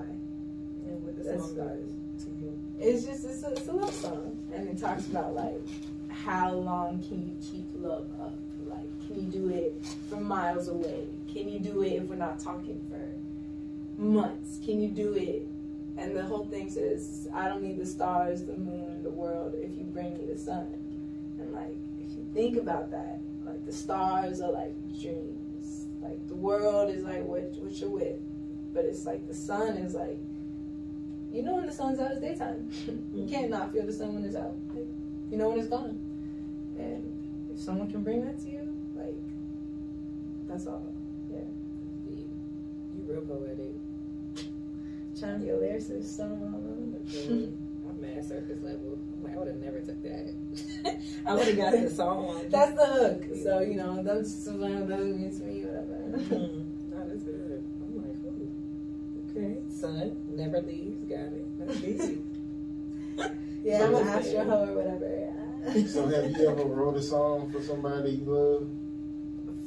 And 0.88 1.04
what 1.04 1.18
the 1.18 1.24
song 1.24 1.56
does 1.56 2.24
to 2.24 2.30
you. 2.32 2.60
It's 2.80 3.06
just 3.06 3.26
it's 3.26 3.44
a, 3.44 3.50
it's 3.50 3.68
a 3.68 3.74
love 3.74 3.94
song, 3.94 4.38
and 4.54 4.68
it 4.68 4.78
talks 4.80 5.08
about 5.08 5.34
like 5.34 5.62
how 6.10 6.52
long 6.52 7.02
can 7.08 7.28
you 7.28 7.36
keep 7.42 7.66
love 7.76 8.08
up? 8.22 8.36
Like, 8.68 9.08
can 9.08 9.16
you 9.16 9.32
do 9.32 9.50
it 9.50 9.84
from 10.10 10.24
miles 10.24 10.68
away? 10.68 11.08
Can 11.32 11.50
you 11.50 11.60
do 11.60 11.82
it 11.82 11.94
if 11.94 12.04
we're 12.04 12.16
not 12.16 12.40
talking 12.40 12.82
for 12.90 12.98
months? 14.00 14.60
Can 14.64 14.82
you 14.82 14.90
do 14.90 15.14
it? 15.14 15.48
And 15.98 16.16
the 16.16 16.24
whole 16.24 16.46
thing 16.46 16.70
says, 16.70 17.28
I 17.34 17.50
don't 17.50 17.62
need 17.62 17.78
the 17.78 17.86
stars, 17.86 18.46
the 18.46 18.56
moon, 18.56 19.04
the 19.04 19.10
world 19.10 19.54
if 19.58 19.78
you 19.78 19.84
bring 19.84 20.18
me 20.18 20.26
the 20.26 20.40
sun. 20.40 20.74
And 21.40 21.52
like, 21.54 21.76
if 22.00 22.18
you 22.18 22.26
think 22.34 22.58
about 22.58 22.90
that, 22.92 23.20
like 23.46 23.66
the 23.66 23.74
stars 23.74 24.42
are 24.42 24.52
like 24.52 24.74
dreams. 25.00 25.88
Like 26.02 26.26
the 26.28 26.36
world 26.36 26.90
is 26.90 27.04
like 27.04 27.26
what 27.26 27.52
what 27.58 27.74
you're 27.82 27.90
with, 27.90 28.20
but 28.74 28.86
it's 28.86 29.06
like 29.06 29.28
the 29.28 29.34
sun 29.34 29.78
is 29.78 29.94
like 29.94 30.20
you 31.32 31.44
know 31.44 31.56
when 31.56 31.66
the 31.66 31.72
sun's 31.72 32.00
out, 32.00 32.12
it's 32.12 32.22
daytime. 32.22 32.72
you 32.88 32.94
mm-hmm. 32.94 33.28
can't 33.28 33.50
not 33.50 33.72
feel 33.72 33.86
the 33.86 33.94
sun 33.94 34.16
when 34.16 34.24
it's 34.24 34.36
out. 34.36 34.56
Like, 34.74 34.88
you 35.32 35.38
know 35.38 35.50
when 35.50 35.60
it's 35.60 35.68
gone. 35.68 36.00
And 36.78 37.52
if 37.54 37.60
someone 37.60 37.92
can 37.92 38.04
bring 38.04 38.26
that 38.26 38.40
to 38.42 38.50
you, 38.50 38.76
like, 38.96 39.16
that's 40.48 40.66
all. 40.66 40.92
Yeah. 41.30 41.40
You 42.10 43.04
real 43.06 43.22
poetic. 43.22 43.76
Trying 45.20 45.40
to 45.40 45.46
be 45.46 45.50
a 45.50 45.54
lyricist, 45.56 46.16
so 46.16 46.24
Okay. 46.24 47.50
I'm 47.90 48.02
mad 48.02 48.24
surface 48.24 48.62
level. 48.64 48.98
I'm 49.18 49.24
like, 49.24 49.34
I 49.34 49.38
would 49.38 49.48
have 49.48 49.58
never 49.58 49.80
took 49.82 50.02
that. 50.04 50.34
I 51.26 51.34
would 51.34 51.48
have 51.48 51.58
got 51.58 51.72
the 51.74 51.90
song. 51.90 52.28
On. 52.28 52.50
That's 52.50 52.74
the 52.78 52.86
hook. 52.86 53.24
So, 53.44 53.60
you 53.60 53.76
know, 53.76 54.02
that's 54.04 54.34
just 54.34 54.52
one 54.54 54.74
of 54.78 54.88
those 54.88 55.16
means 55.18 55.40
to 55.40 55.46
me, 55.46 55.66
whatever. 55.66 56.18
Mm. 56.36 56.66
No, 56.92 57.08
that's 57.08 57.24
good. 57.24 57.64
I'm 57.82 57.98
like, 57.98 58.16
ooh. 58.26 58.52
Okay. 59.32 59.58
Sun 59.70 60.16
never 60.30 60.62
leaves. 60.62 61.04
Got 61.10 61.34
it. 61.34 61.68
That's 61.68 61.84
easy. 61.84 62.22
yeah, 63.64 63.80
So 63.80 63.86
I'm 63.88 63.96
an 63.96 64.06
that's- 64.06 64.26
astro 64.28 64.44
hoe 64.46 64.66
or 64.70 64.76
whatever. 64.76 65.10
Yeah. 65.20 65.84
So 65.88 66.08
have 66.08 66.32
you 66.32 66.50
ever 66.50 66.64
wrote 66.64 66.96
a 66.96 67.02
song 67.02 67.52
for 67.52 67.62
somebody 67.62 68.12
you 68.12 68.24
love? 68.26 68.70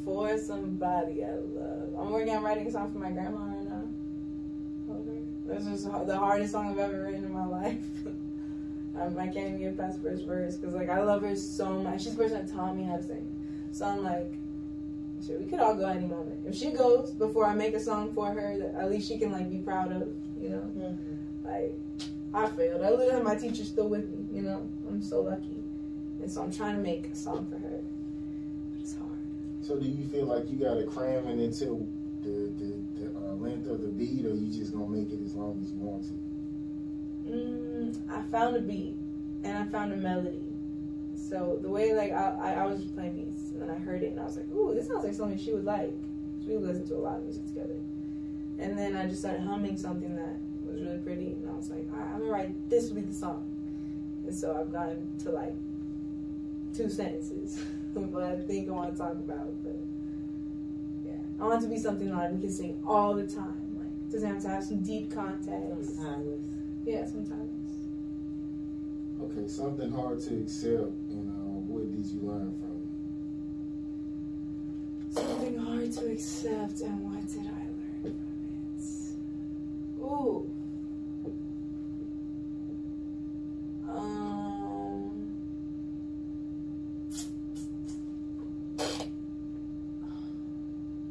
For 0.06 0.38
somebody 0.38 1.22
I 1.24 1.32
love. 1.34 1.90
I'm 1.98 2.10
working 2.10 2.34
on 2.34 2.42
writing 2.42 2.66
a 2.66 2.70
song 2.70 2.90
for 2.90 2.98
my 2.98 3.10
grandma 3.10 3.44
right 3.44 3.62
now. 3.68 3.82
Hold 4.88 5.06
her. 5.06 5.20
This 5.52 5.66
is 5.66 5.84
the 5.84 6.16
hardest 6.16 6.52
song 6.52 6.68
I've 6.68 6.78
ever 6.78 7.02
written 7.02 7.24
in 7.24 7.32
my 7.32 7.44
life. 7.44 7.84
um, 8.98 9.18
I 9.18 9.26
can't 9.26 9.48
even 9.48 9.58
get 9.58 9.76
past 9.76 10.00
first 10.00 10.24
verse 10.24 10.56
because 10.56 10.74
like 10.74 10.88
I 10.88 11.02
love 11.02 11.20
her 11.20 11.36
so 11.36 11.78
much. 11.78 12.04
She's 12.04 12.16
the 12.16 12.22
person 12.22 12.46
that 12.46 12.52
taught 12.52 12.74
me 12.74 12.84
how 12.84 12.96
to 12.96 13.02
sing. 13.02 13.28
So 13.70 13.84
I'm 13.84 14.02
like, 14.02 14.32
shit, 15.24 15.38
we 15.38 15.46
could 15.46 15.60
all 15.60 15.74
go 15.74 15.86
any 15.86 16.06
moment. 16.06 16.40
If 16.46 16.56
she 16.56 16.70
goes 16.70 17.10
before 17.10 17.46
I 17.46 17.54
make 17.54 17.74
a 17.74 17.80
song 17.80 18.14
for 18.14 18.32
her 18.32 18.58
that 18.58 18.74
at 18.74 18.90
least 18.90 19.06
she 19.08 19.18
can 19.18 19.30
like 19.30 19.50
be 19.50 19.58
proud 19.58 19.92
of, 19.92 20.08
you 20.40 20.48
know. 20.48 20.70
Mm-hmm. 20.74 21.46
Like 21.46 21.74
I 22.32 22.48
failed. 22.48 22.82
I 22.82 22.88
literally 22.88 23.12
have 23.12 23.22
my 23.22 23.34
teacher 23.34 23.64
still 23.64 23.88
with 23.88 24.08
me. 24.08 24.24
You 24.32 24.42
know, 24.42 24.66
I'm 24.88 25.02
so 25.02 25.20
lucky, 25.20 25.62
and 26.22 26.30
so 26.32 26.42
I'm 26.42 26.52
trying 26.52 26.76
to 26.76 26.82
make 26.82 27.08
a 27.08 27.14
song 27.14 27.46
for 27.50 27.58
her. 27.58 27.80
But 28.72 28.80
it's 28.80 28.96
hard. 28.96 29.10
So 29.60 29.76
do 29.76 29.86
you 29.86 30.06
feel 30.08 30.24
like 30.24 30.50
you 30.50 30.56
gotta 30.56 30.84
cram 30.84 31.28
it 31.28 31.38
into 31.40 31.86
the 32.22 32.30
the, 32.58 32.64
the 32.64 32.81
length 33.42 33.68
of 33.68 33.82
the 33.82 33.88
beat, 33.88 34.24
or 34.24 34.34
you 34.34 34.52
just 34.52 34.72
gonna 34.72 34.88
make 34.88 35.10
it 35.10 35.20
as 35.24 35.34
long 35.34 35.60
as 35.62 35.72
you 35.72 35.80
want 35.80 36.04
to? 36.04 36.32
Mm, 37.30 38.10
I 38.10 38.22
found 38.30 38.56
a 38.56 38.60
beat 38.60 38.96
and 39.44 39.58
I 39.58 39.64
found 39.66 39.92
a 39.92 39.96
melody. 39.96 40.42
So 41.16 41.58
the 41.62 41.68
way 41.68 41.94
like 41.94 42.12
I, 42.12 42.36
I, 42.40 42.52
I 42.62 42.66
was 42.66 42.82
just 42.82 42.94
playing 42.94 43.14
beats 43.14 43.50
and 43.50 43.62
then 43.62 43.70
I 43.70 43.78
heard 43.78 44.02
it 44.02 44.12
and 44.12 44.20
I 44.20 44.24
was 44.24 44.36
like, 44.36 44.50
ooh, 44.50 44.74
this 44.74 44.88
sounds 44.88 45.04
like 45.04 45.14
something 45.14 45.38
she 45.38 45.52
would 45.52 45.64
like. 45.64 45.94
So 46.40 46.48
we 46.48 46.56
listened 46.56 46.88
to 46.88 46.96
a 46.96 46.98
lot 46.98 47.18
of 47.18 47.24
music 47.24 47.46
together. 47.46 47.76
And 48.58 48.78
then 48.78 48.96
I 48.96 49.06
just 49.06 49.20
started 49.20 49.42
humming 49.42 49.76
something 49.76 50.14
that 50.16 50.36
was 50.66 50.80
really 50.80 50.98
pretty 50.98 51.32
and 51.32 51.48
I 51.48 51.54
was 51.54 51.70
like, 51.70 51.86
all 51.92 51.98
right, 51.98 52.08
I'm 52.12 52.20
gonna 52.20 52.32
write 52.32 52.70
this 52.70 52.88
will 52.88 52.96
be 52.96 53.02
the 53.02 53.14
song. 53.14 53.48
And 54.26 54.34
so 54.34 54.56
I've 54.58 54.72
gotten 54.72 55.18
to 55.20 55.30
like 55.30 55.54
two 56.74 56.88
sentences, 56.88 57.62
but 57.94 58.22
I 58.22 58.36
think 58.36 58.68
I 58.68 58.72
want 58.72 58.92
to 58.92 58.98
talk 58.98 59.12
about. 59.12 59.62
But 59.62 59.76
I 61.42 61.46
want 61.46 61.60
it 61.60 61.66
to 61.66 61.70
be 61.74 61.78
something 61.78 62.08
that 62.08 62.32
we 62.32 62.40
can 62.40 62.52
sing 62.52 62.80
all 62.86 63.14
the 63.14 63.26
time. 63.26 63.76
Like 63.76 64.10
doesn't 64.12 64.28
have 64.28 64.42
to 64.42 64.48
have 64.48 64.64
some 64.64 64.78
deep 64.82 65.12
context. 65.12 65.96
Timeless. 65.98 66.40
Yeah, 66.86 67.04
sometimes. 67.04 67.50
Okay, 69.20 69.48
something 69.48 69.90
hard 69.92 70.20
to 70.20 70.40
accept, 70.40 70.92
and 71.10 71.30
uh, 71.30 71.34
what 71.66 71.90
did 71.90 72.06
you 72.06 72.20
learn 72.22 72.52
from 72.58 72.72
It? 75.08 75.14
Something 75.14 75.58
hard 75.58 75.92
to 75.92 76.12
accept, 76.12 76.80
and 76.80 77.00
what 77.02 77.26
did 77.28 77.46
I 77.46 77.66
learn 77.68 78.02
from 78.02 78.06
it? 78.06 78.16
Ooh. 80.00 80.50
Um. 83.88 85.36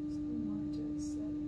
Something 0.09 0.43
hard 0.49 0.73
to 0.73 0.81
accept. 0.95 1.41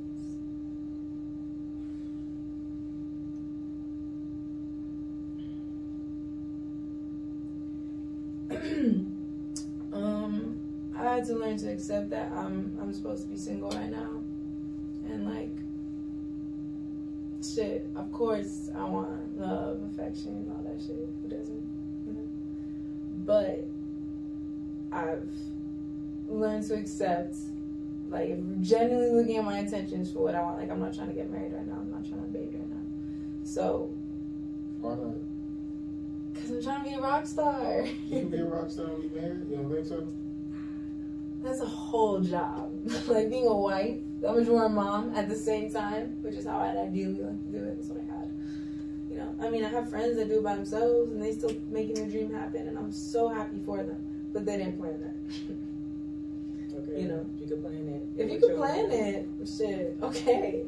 um, 9.93 10.59
To 11.59 11.71
accept 11.71 12.09
that 12.09 12.31
I'm 12.31 12.75
I'm 12.81 12.91
supposed 12.91 13.23
to 13.23 13.29
be 13.29 13.37
single 13.37 13.69
right 13.69 13.91
now, 13.91 14.23
and 15.05 15.25
like, 15.25 15.55
shit. 17.43 17.87
Of 17.95 18.11
course, 18.11 18.71
I 18.75 18.83
want 18.83 19.37
love, 19.39 19.81
affection, 19.83 20.51
all 20.51 20.63
that 20.63 20.81
shit. 20.81 21.07
Who 21.21 21.29
doesn't? 21.29 21.63
You 22.07 22.13
know? 22.13 22.27
But 23.25 23.67
I've 24.91 25.29
learned 26.27 26.65
to 26.67 26.73
accept, 26.73 27.35
like, 28.09 28.29
if 28.29 28.39
I'm 28.39 28.63
genuinely 28.63 29.11
looking 29.11 29.37
at 29.37 29.45
my 29.45 29.59
intentions 29.59 30.11
for 30.11 30.19
what 30.19 30.33
I 30.33 30.41
want. 30.41 30.57
Like, 30.59 30.71
I'm 30.71 30.79
not 30.79 30.95
trying 30.95 31.09
to 31.09 31.13
get 31.13 31.29
married 31.31 31.53
right 31.53 31.67
now. 31.67 31.75
I'm 31.75 31.91
not 31.91 32.03
trying 32.03 32.21
to 32.21 32.27
baby 32.27 32.57
right 32.57 32.69
now. 32.69 32.81
So, 33.43 33.91
Why 34.81 34.95
not? 34.95 35.15
cause 36.33 36.49
I'm 36.49 36.63
trying 36.63 36.83
to 36.83 36.89
be 36.89 36.95
a 36.95 37.01
rock 37.01 37.27
star. 37.27 37.85
You 38.07 38.21
can 38.21 38.29
be 38.29 38.37
a 38.39 38.45
rock 38.49 38.71
star 38.71 38.87
and 38.87 39.01
be 39.03 39.19
married. 39.19 39.47
You 39.49 39.57
don't 39.57 39.71
think 39.71 39.85
so? 39.85 40.07
That's 41.53 41.65
a 41.65 41.69
whole 41.69 42.19
job. 42.19 42.71
like 43.07 43.29
being 43.29 43.45
a 43.45 43.53
wife, 43.53 43.97
a 44.25 44.33
major 44.33 44.67
mom 44.69 45.13
at 45.15 45.29
the 45.29 45.35
same 45.35 45.71
time, 45.71 46.17
which 46.23 46.33
is 46.33 46.47
how 46.47 46.57
I'd 46.57 46.75
ideally 46.75 47.21
like 47.21 47.45
to 47.45 47.51
do 47.51 47.63
it. 47.63 47.75
That's 47.77 47.89
what 47.89 47.99
I 47.99 48.17
had. 48.17 48.31
You 49.07 49.17
know, 49.17 49.35
I 49.39 49.51
mean, 49.51 49.63
I 49.63 49.69
have 49.69 49.87
friends 49.87 50.17
that 50.17 50.29
do 50.29 50.39
it 50.39 50.43
by 50.43 50.55
themselves 50.55 51.11
and 51.11 51.21
they 51.21 51.31
still 51.31 51.55
making 51.69 51.93
their 51.93 52.09
dream 52.09 52.33
happen, 52.33 52.67
and 52.67 52.75
I'm 52.75 52.91
so 52.91 53.29
happy 53.29 53.61
for 53.63 53.83
them. 53.83 54.03
But 54.33 54.47
they 54.47 54.57
didn't 54.57 54.79
plan 54.79 54.99
that. 55.01 55.55
Okay. 56.75 57.03
You 57.03 57.07
know. 57.07 57.25
you 57.39 57.47
could 57.47 57.61
plan 57.61 57.87
it. 57.87 58.19
if 58.19 58.31
you 58.31 58.39
could 58.39 58.57
plan 58.57 58.91
it, 58.91 59.29
shit, 59.45 59.95
okay. 60.01 60.63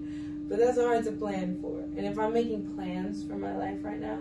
But 0.48 0.60
that's 0.60 0.78
hard 0.78 1.04
to 1.06 1.12
plan 1.12 1.58
for. 1.60 1.84
And 1.98 2.06
if 2.06 2.20
I'm 2.20 2.32
making 2.32 2.62
plans 2.76 3.24
for 3.24 3.34
my 3.34 3.58
life 3.58 3.80
right 3.82 4.00
now, 4.00 4.20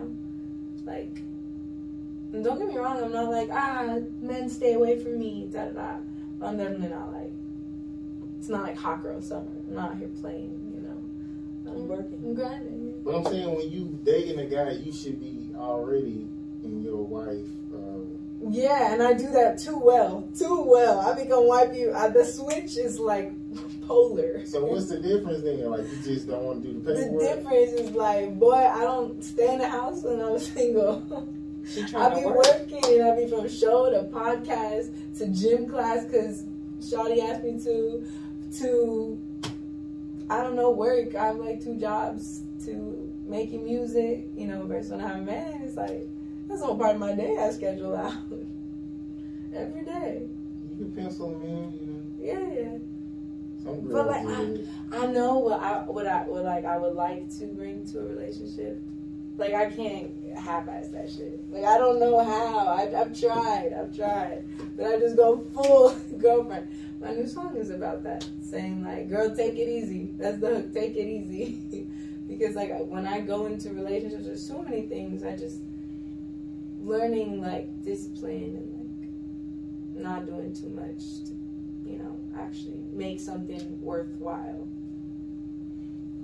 like, 0.83 1.21
and 2.33 2.43
don't 2.43 2.57
get 2.57 2.69
me 2.69 2.75
wrong, 2.75 3.03
I'm 3.03 3.13
not 3.13 3.29
like, 3.29 3.49
ah, 3.51 3.99
men 4.19 4.49
stay 4.49 4.73
away 4.73 4.97
from 4.97 5.19
me, 5.19 5.47
da 5.53 5.65
da 5.65 5.71
da. 5.73 5.97
But 6.39 6.47
I'm 6.47 6.57
definitely 6.57 6.89
not 6.89 7.11
like, 7.13 7.31
it's 8.37 8.49
not 8.49 8.63
like 8.63 8.77
hot 8.77 9.01
girl 9.01 9.21
summer. 9.21 9.51
I'm 9.67 9.75
not 9.75 9.97
here 9.97 10.09
playing, 10.21 10.71
you 10.75 10.81
know. 10.81 11.71
I'm 11.71 11.87
working. 11.87 12.21
I'm 12.23 12.33
grinding. 12.35 13.01
But 13.03 13.15
I'm 13.15 13.25
saying 13.25 13.55
when 13.55 13.71
you 13.71 13.99
dating 14.03 14.39
a 14.39 14.45
guy, 14.45 14.71
you 14.71 14.91
should 14.93 15.19
be 15.19 15.49
already 15.55 16.27
in 16.63 16.83
your 16.83 16.97
wife. 16.97 17.45
Uh, 17.73 18.03
Yeah, 18.49 18.93
and 18.93 19.01
I 19.01 19.13
do 19.13 19.31
that 19.31 19.57
too 19.57 19.77
well, 19.79 20.27
too 20.37 20.61
well. 20.61 20.99
I 20.99 21.13
become 21.19 21.47
wifey. 21.47 21.89
I, 21.91 22.09
the 22.09 22.23
switch 22.25 22.77
is 22.77 22.99
like 22.99 23.33
polar. 23.87 24.45
so 24.45 24.63
what's 24.65 24.87
the 24.89 24.99
difference 24.99 25.41
then? 25.43 25.63
Like 25.69 25.85
you 25.91 25.97
just 26.03 26.27
don't 26.27 26.43
want 26.43 26.61
to 26.63 26.67
do 26.71 26.79
the 26.81 26.93
paperwork. 26.93 27.19
The 27.19 27.35
difference 27.35 27.71
is 27.79 27.91
like, 27.91 28.37
boy, 28.37 28.53
I 28.53 28.81
don't 28.81 29.23
stay 29.23 29.53
in 29.53 29.59
the 29.59 29.69
house 29.69 30.03
when 30.03 30.19
I'm 30.21 30.37
single. 30.55 31.27
She 31.67 31.83
I 31.83 31.87
trying 31.87 32.15
be 32.15 32.21
to 32.21 32.27
work. 32.27 32.37
working. 32.71 33.01
I 33.03 33.15
be 33.15 33.27
from 33.27 33.49
show 33.49 33.89
to 33.89 34.03
podcast 34.15 34.91
to 35.17 35.27
gym 35.27 35.67
class 35.67 36.05
because 36.05 36.43
Shawty 36.79 37.21
asked 37.23 37.43
me 37.43 37.59
to. 37.63 38.05
To 38.59 39.19
I 40.29 40.41
don't 40.43 40.55
know 40.55 40.71
work. 40.71 41.13
I 41.15 41.27
have 41.27 41.37
like 41.37 41.63
two 41.63 41.75
jobs 41.75 42.41
to 42.65 43.11
making 43.27 43.63
music. 43.65 44.27
You 44.35 44.47
know, 44.47 44.65
versus 44.65 44.91
when 44.91 45.01
I 45.01 45.07
have 45.07 45.17
a 45.17 45.21
man, 45.21 45.61
it's 45.63 45.75
like 45.75 46.07
that's 46.47 46.61
all 46.61 46.77
part 46.77 46.95
of 46.95 47.01
my 47.01 47.13
day 47.13 47.37
I 47.37 47.49
schedule 47.51 47.95
out 47.95 48.13
every 49.53 49.83
day. 49.83 50.27
You 50.69 50.75
can 50.77 50.91
pencil 50.93 51.31
them 51.31 51.41
in. 51.43 51.73
You 51.73 51.87
know, 51.87 52.53
Yeah, 52.55 52.61
yeah. 52.63 52.77
some 53.63 53.81
girls 53.81 53.93
But, 53.93 54.07
like, 54.07 54.21
do 54.27 54.55
it. 54.61 54.67
I 54.91 55.05
know 55.07 55.39
what 55.39 55.59
I 55.61 55.79
what 55.87 56.07
I 56.07 56.23
what 56.27 56.43
like 56.43 56.65
I 56.65 56.77
would 56.77 56.93
like 56.95 57.29
to 57.39 57.47
bring 57.47 57.85
to 57.91 57.99
a 57.99 58.03
relationship. 58.03 58.81
Like 59.37 59.53
I 59.53 59.69
can't 59.69 60.11
half-ass 60.37 60.89
that 60.89 61.09
shit. 61.09 61.41
Like 61.51 61.65
I 61.65 61.77
don't 61.77 61.99
know 61.99 62.23
how. 62.23 62.67
I, 62.67 63.01
I've 63.01 63.19
tried. 63.19 63.73
I've 63.77 63.95
tried, 63.95 64.45
but 64.77 64.85
I 64.85 64.99
just 64.99 65.15
go 65.15 65.45
full 65.53 65.89
girlfriend. 66.17 66.67
My 67.01 67.11
new 67.11 67.27
song 67.27 67.57
is 67.57 67.69
about 67.69 68.03
that, 68.03 68.25
saying 68.41 68.83
like, 68.83 69.09
"Girl, 69.09 69.35
take 69.35 69.55
it 69.55 69.67
easy." 69.67 70.11
That's 70.17 70.39
the 70.39 70.47
hook. 70.47 70.73
Take 70.73 70.95
it 70.95 71.07
easy, 71.07 71.87
because 72.27 72.55
like 72.55 72.71
uh, 72.71 72.83
when 72.83 73.05
I 73.05 73.19
go 73.21 73.47
into 73.47 73.73
relationships, 73.73 74.25
there's 74.25 74.45
so 74.45 74.61
many 74.61 74.83
things. 74.83 75.23
I 75.23 75.35
just 75.35 75.59
learning 76.79 77.41
like 77.41 77.83
discipline 77.83 78.55
and 78.55 78.73
like 78.73 80.03
not 80.03 80.25
doing 80.25 80.53
too 80.53 80.69
much 80.69 81.25
to, 81.25 81.33
you 81.89 81.97
know, 81.97 82.17
actually 82.37 82.79
make 82.93 83.19
something 83.19 83.81
worthwhile. 83.81 84.67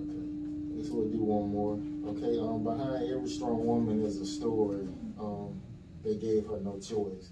Okay. 0.02 0.78
Guess 0.78 0.90
we'll 0.92 1.08
do 1.08 1.18
one 1.18 1.52
more. 1.52 1.80
Okay. 2.06 2.40
Um, 2.40 2.64
behind 2.64 3.12
every 3.12 3.30
strong 3.30 3.66
woman 3.66 4.04
is 4.04 4.18
a 4.18 4.26
story. 4.26 4.88
Um, 5.20 5.62
they 6.04 6.16
gave 6.16 6.48
her 6.48 6.60
no 6.60 6.80
choice. 6.80 7.32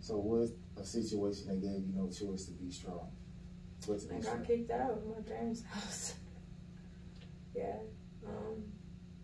So 0.00 0.16
what's 0.16 0.52
a 0.76 0.84
situation 0.84 1.48
they 1.48 1.56
gave 1.68 1.86
you 1.86 1.92
no 1.94 2.08
choice 2.08 2.44
to 2.46 2.52
be 2.52 2.70
strong? 2.70 3.08
What's 3.86 4.06
I 4.10 4.20
got 4.20 4.46
kicked 4.46 4.70
out 4.70 4.90
of 4.90 5.06
my 5.06 5.22
parents' 5.22 5.62
house. 5.70 6.14
yeah. 7.54 7.76
Um, 8.26 8.62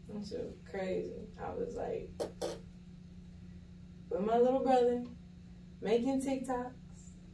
that's 0.08 0.30
so 0.30 0.52
crazy. 0.70 1.28
I 1.42 1.50
was 1.50 1.74
like, 1.74 2.10
with 4.08 4.20
my 4.22 4.38
little 4.38 4.60
brother, 4.60 5.04
making 5.82 6.22
TikToks. 6.22 6.72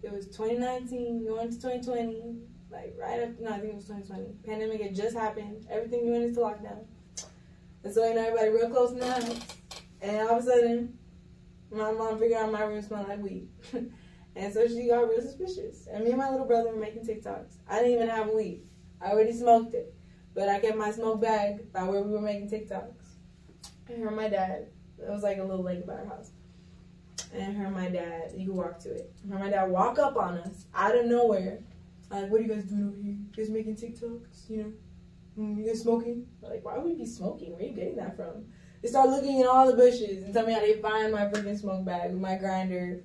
It 0.03 0.11
was 0.13 0.27
2019, 0.27 1.25
going 1.25 1.49
to 1.49 1.55
2020. 1.55 2.39
Like, 2.73 2.97
right 2.99 3.21
after, 3.21 3.37
no, 3.41 3.51
I 3.51 3.61
think 3.61 3.73
it 3.73 3.77
was 3.77 3.87
2020. 3.87 4.35
Pandemic 4.45 4.83
had 4.83 4.97
just 4.97 5.17
happened. 5.17 5.65
Everything 5.71 6.11
went 6.11 6.25
into 6.25 6.41
lockdown. 6.41 6.87
And 7.85 7.93
so, 7.93 8.07
you 8.07 8.15
know, 8.15 8.27
everybody 8.27 8.51
real 8.51 8.71
close 8.71 9.01
house. 9.03 9.41
And 10.01 10.29
all 10.29 10.39
of 10.39 10.45
a 10.45 10.47
sudden, 10.47 10.99
my 11.71 11.93
mom 11.93 12.19
figured 12.19 12.41
out 12.41 12.53
my 12.53 12.63
room 12.63 12.83
smelled 12.83 13.09
like 13.09 13.23
weed. 13.23 13.49
and 14.37 14.53
so 14.53 14.67
she 14.67 14.89
got 14.89 15.09
real 15.09 15.21
suspicious. 15.21 15.89
And 15.93 16.05
me 16.05 16.11
and 16.11 16.19
my 16.19 16.31
little 16.31 16.47
brother 16.47 16.71
were 16.73 16.81
making 16.81 17.07
TikToks. 17.07 17.55
I 17.69 17.79
didn't 17.79 17.93
even 17.93 18.09
have 18.09 18.31
weed. 18.31 18.63
I 19.01 19.11
already 19.11 19.33
smoked 19.33 19.75
it. 19.75 19.95
But 20.35 20.49
I 20.49 20.61
kept 20.61 20.77
my 20.77 20.91
smoke 20.91 21.21
bag 21.21 21.73
by 21.73 21.83
where 21.83 22.03
we 22.03 22.13
were 22.13 22.21
making 22.21 22.51
TikToks. 22.51 22.93
And 23.89 24.03
her 24.03 24.09
and 24.09 24.17
my 24.17 24.29
dad, 24.29 24.69
it 24.99 25.11
was 25.11 25.23
like 25.23 25.39
a 25.39 25.45
little 25.45 25.65
lake 25.65 25.87
by 25.87 25.95
our 25.95 26.07
house. 26.07 26.31
And 27.35 27.57
her 27.57 27.67
and 27.67 27.75
my 27.75 27.89
dad, 27.89 28.33
you 28.37 28.47
could 28.47 28.57
walk 28.57 28.79
to 28.81 28.93
it. 28.93 29.13
Her 29.29 29.35
and 29.35 29.45
my 29.45 29.51
dad 29.51 29.71
walk 29.71 29.99
up 29.99 30.17
on 30.17 30.39
us 30.39 30.67
out 30.75 30.97
of 30.97 31.07
nowhere. 31.07 31.59
Like, 32.11 32.31
what 32.31 32.41
are 32.41 32.45
you 32.45 32.55
guys 32.55 32.65
doing 32.65 32.89
over 32.89 32.97
here? 33.03 33.13
You 33.15 33.29
guys 33.37 33.51
making 33.51 33.77
TikToks? 33.77 34.51
You 34.51 34.57
know? 34.59 34.73
Mm, 35.39 35.65
you're 35.65 35.75
smoking? 35.75 36.27
Like, 36.41 36.65
why 36.65 36.77
would 36.77 36.85
we 36.85 36.95
be 36.95 37.07
smoking? 37.07 37.53
Where 37.53 37.63
are 37.63 37.65
you 37.65 37.73
getting 37.73 37.97
that 37.97 38.17
from? 38.17 38.47
They 38.83 38.89
start 38.89 39.11
looking 39.11 39.41
in 39.41 39.47
all 39.47 39.67
the 39.67 39.77
bushes 39.77 40.25
and 40.25 40.35
tell 40.35 40.47
me 40.47 40.53
how 40.53 40.61
they 40.61 40.81
find 40.81 41.13
my 41.13 41.27
freaking 41.27 41.59
smoke 41.59 41.85
bag 41.85 42.11
with 42.11 42.21
my 42.21 42.37
grinder, 42.37 43.05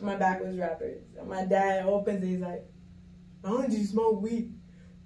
my 0.00 0.16
backwoods 0.16 0.58
wrappers. 0.58 1.02
And 1.18 1.28
my 1.28 1.44
dad 1.44 1.86
opens 1.86 2.22
it, 2.22 2.26
he's 2.26 2.40
like, 2.40 2.64
only 3.44 3.68
do 3.68 3.76
you 3.76 3.84
smoke 3.84 4.20
weed, 4.20 4.52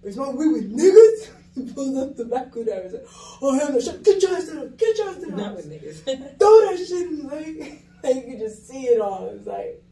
but 0.01 0.09
you 0.09 0.13
smoke 0.15 0.37
weed 0.37 0.53
with 0.53 0.73
niggas? 0.73 1.31
he 1.55 1.73
pulls 1.73 1.97
up 1.97 2.17
the 2.17 2.25
back 2.25 2.55
window 2.55 2.83
and 2.83 2.91
says, 2.91 3.09
"Oh 3.41 3.59
hell 3.59 3.73
no! 3.73 3.81
Shut, 3.81 4.03
get 4.03 4.21
your 4.23 4.37
ass 4.37 4.49
down! 4.49 4.77
Get 4.77 4.99
your 4.99 5.09
ass 5.09 5.17
down! 5.17 5.37
Not 5.37 5.57
with 5.57 5.71
niggas. 5.71 6.05
Throw 6.39 6.61
that 6.61 6.77
shit 6.87 7.07
in 7.07 7.27
like, 7.27 7.83
like 8.03 8.17
you 8.17 8.23
can 8.33 8.39
just 8.39 8.69
see 8.69 8.83
it 8.83 9.01
all. 9.01 9.31
It's 9.35 9.47
like 9.47 9.83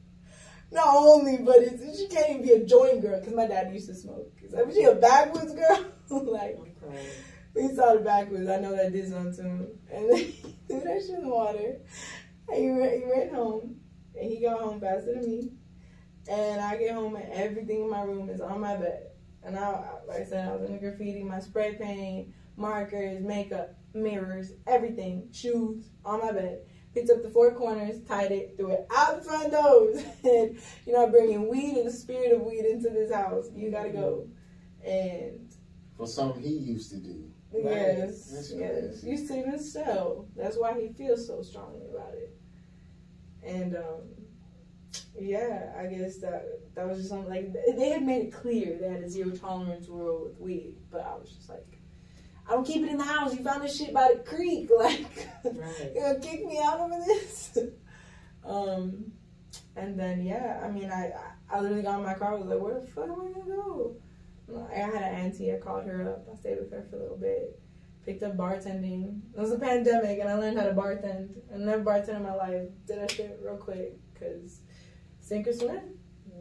not 0.70 0.88
only, 0.88 1.38
but 1.38 1.56
it's 1.58 1.98
she 1.98 2.06
can't 2.08 2.30
even 2.30 2.42
be 2.42 2.52
a 2.52 2.66
joint 2.66 3.00
girl 3.00 3.18
because 3.18 3.34
my 3.34 3.46
dad 3.46 3.72
used 3.72 3.88
to 3.88 3.94
smoke. 3.94 4.30
He's 4.40 4.52
like, 4.52 4.66
was 4.66 4.74
she 4.74 4.84
a 4.84 4.94
backwoods 4.94 5.54
girl? 5.54 5.86
like 6.10 6.58
we 7.54 7.68
saw 7.74 7.94
the 7.94 8.00
backwoods. 8.00 8.48
I 8.48 8.58
know 8.58 8.76
that 8.76 8.92
did 8.92 9.08
something 9.08 9.36
to 9.36 9.42
him, 9.42 9.68
and 9.92 10.10
then 10.10 10.16
he 10.16 10.32
threw 10.68 10.80
that 10.80 11.02
shit 11.02 11.16
in 11.16 11.22
the 11.22 11.28
water. 11.28 11.76
And 12.48 12.62
he 12.62 12.70
ran, 12.70 13.00
he 13.00 13.04
ran 13.10 13.34
home, 13.34 13.76
and 14.18 14.30
he 14.30 14.40
got 14.40 14.60
home 14.60 14.80
faster 14.80 15.14
than 15.14 15.24
me. 15.24 15.50
And 16.28 16.60
I 16.60 16.76
get 16.76 16.94
home, 16.94 17.16
and 17.16 17.32
everything 17.32 17.84
in 17.84 17.90
my 17.90 18.02
room 18.02 18.28
is 18.28 18.40
on 18.40 18.60
my 18.60 18.76
bed. 18.76 19.08
And 19.42 19.58
I, 19.58 19.84
like 20.08 20.22
I 20.22 20.24
said, 20.24 20.48
I 20.48 20.56
was 20.56 20.68
in 20.68 20.72
the 20.72 20.78
graffiti, 20.78 21.22
my 21.22 21.38
spray 21.38 21.74
paint, 21.74 22.28
markers, 22.56 23.22
makeup, 23.22 23.76
mirrors, 23.92 24.52
everything, 24.66 25.28
shoes 25.32 25.90
on 26.04 26.20
my 26.20 26.32
bed. 26.32 26.60
Picked 26.94 27.10
up 27.10 27.22
the 27.22 27.30
four 27.30 27.54
corners, 27.54 28.00
tied 28.06 28.30
it, 28.30 28.54
threw 28.56 28.70
it 28.70 28.86
out 28.94 29.22
the 29.22 29.28
front 29.28 29.52
doors. 29.52 30.02
and 30.24 30.58
you're 30.86 31.00
not 31.00 31.10
bringing 31.10 31.48
weed 31.48 31.76
and 31.76 31.88
the 31.88 31.92
spirit 31.92 32.32
of 32.32 32.42
weed 32.42 32.64
into 32.64 32.88
this 32.88 33.12
house. 33.12 33.46
You 33.54 33.70
gotta 33.70 33.90
go. 33.90 34.28
And 34.84 35.43
For 35.96 36.06
something 36.06 36.42
he 36.42 36.48
used 36.56 36.90
to 36.90 36.96
do. 36.96 37.30
yes, 37.52 38.30
That's 38.32 38.52
yes, 38.52 39.00
crazy. 39.00 39.10
you 39.10 39.16
see 39.16 39.42
his 39.42 39.72
cell. 39.72 40.26
That's 40.36 40.56
why 40.56 40.78
he 40.80 40.88
feels 40.92 41.26
so 41.26 41.42
strongly 41.42 41.82
about 41.88 42.12
it. 42.14 42.36
And 43.44 43.76
um, 43.76 44.00
yeah, 45.18 45.72
I 45.78 45.86
guess 45.86 46.18
that 46.18 46.44
that 46.74 46.88
was 46.88 46.98
just 46.98 47.10
something 47.10 47.28
like 47.30 47.52
they 47.76 47.90
had 47.90 48.02
made 48.02 48.26
it 48.26 48.32
clear 48.32 48.76
they 48.80 48.88
had 48.88 49.02
a 49.02 49.08
zero 49.08 49.30
tolerance 49.30 49.88
rule 49.88 50.24
with 50.24 50.40
weed, 50.40 50.74
but 50.90 51.02
I 51.02 51.14
was 51.14 51.30
just 51.30 51.48
like, 51.48 51.78
I 52.48 52.52
don't 52.52 52.66
keep 52.66 52.82
it 52.82 52.90
in 52.90 52.98
the 52.98 53.04
house. 53.04 53.32
You 53.36 53.44
found 53.44 53.62
this 53.62 53.76
shit 53.76 53.94
by 53.94 54.14
the 54.16 54.20
creek, 54.28 54.68
like 54.78 55.28
Right. 55.44 55.92
you 55.94 56.00
gonna 56.00 56.18
kick 56.20 56.44
me 56.44 56.58
out 56.62 56.80
over 56.80 56.96
this? 57.06 57.56
um, 58.44 59.12
and 59.76 59.98
then 59.98 60.24
yeah, 60.24 60.60
I 60.64 60.70
mean, 60.70 60.90
I 60.90 61.12
I 61.50 61.60
literally 61.60 61.82
got 61.82 61.98
in 62.00 62.04
my 62.04 62.14
car. 62.14 62.32
I 62.34 62.36
was 62.38 62.46
like, 62.46 62.58
where 62.60 62.80
the 62.80 62.86
fuck 62.86 63.04
am 63.04 63.12
I 63.12 63.30
gonna 63.32 63.44
go? 63.46 63.96
I 64.48 64.74
had 64.74 64.94
an 64.94 65.02
auntie. 65.02 65.52
I 65.52 65.56
called 65.56 65.84
her 65.86 66.08
up. 66.08 66.28
I 66.32 66.36
stayed 66.36 66.58
with 66.58 66.70
her 66.72 66.86
for 66.90 66.96
a 66.96 67.02
little 67.02 67.16
bit. 67.16 67.60
Picked 68.04 68.22
up 68.22 68.36
bartending. 68.36 69.20
It 69.34 69.40
was 69.40 69.52
a 69.52 69.58
pandemic, 69.58 70.18
and 70.20 70.28
I 70.28 70.34
learned 70.34 70.58
how 70.58 70.64
to 70.64 70.74
bartend. 70.74 71.36
I 71.52 71.56
never 71.56 71.82
bartended 71.82 72.16
in 72.16 72.22
my 72.22 72.34
life. 72.34 72.68
Did 72.86 72.98
that 72.98 73.10
shit 73.10 73.40
real 73.42 73.56
quick, 73.56 73.96
cause 74.18 74.60
sink 75.20 75.46
or 75.46 75.52
swim. 75.54 75.98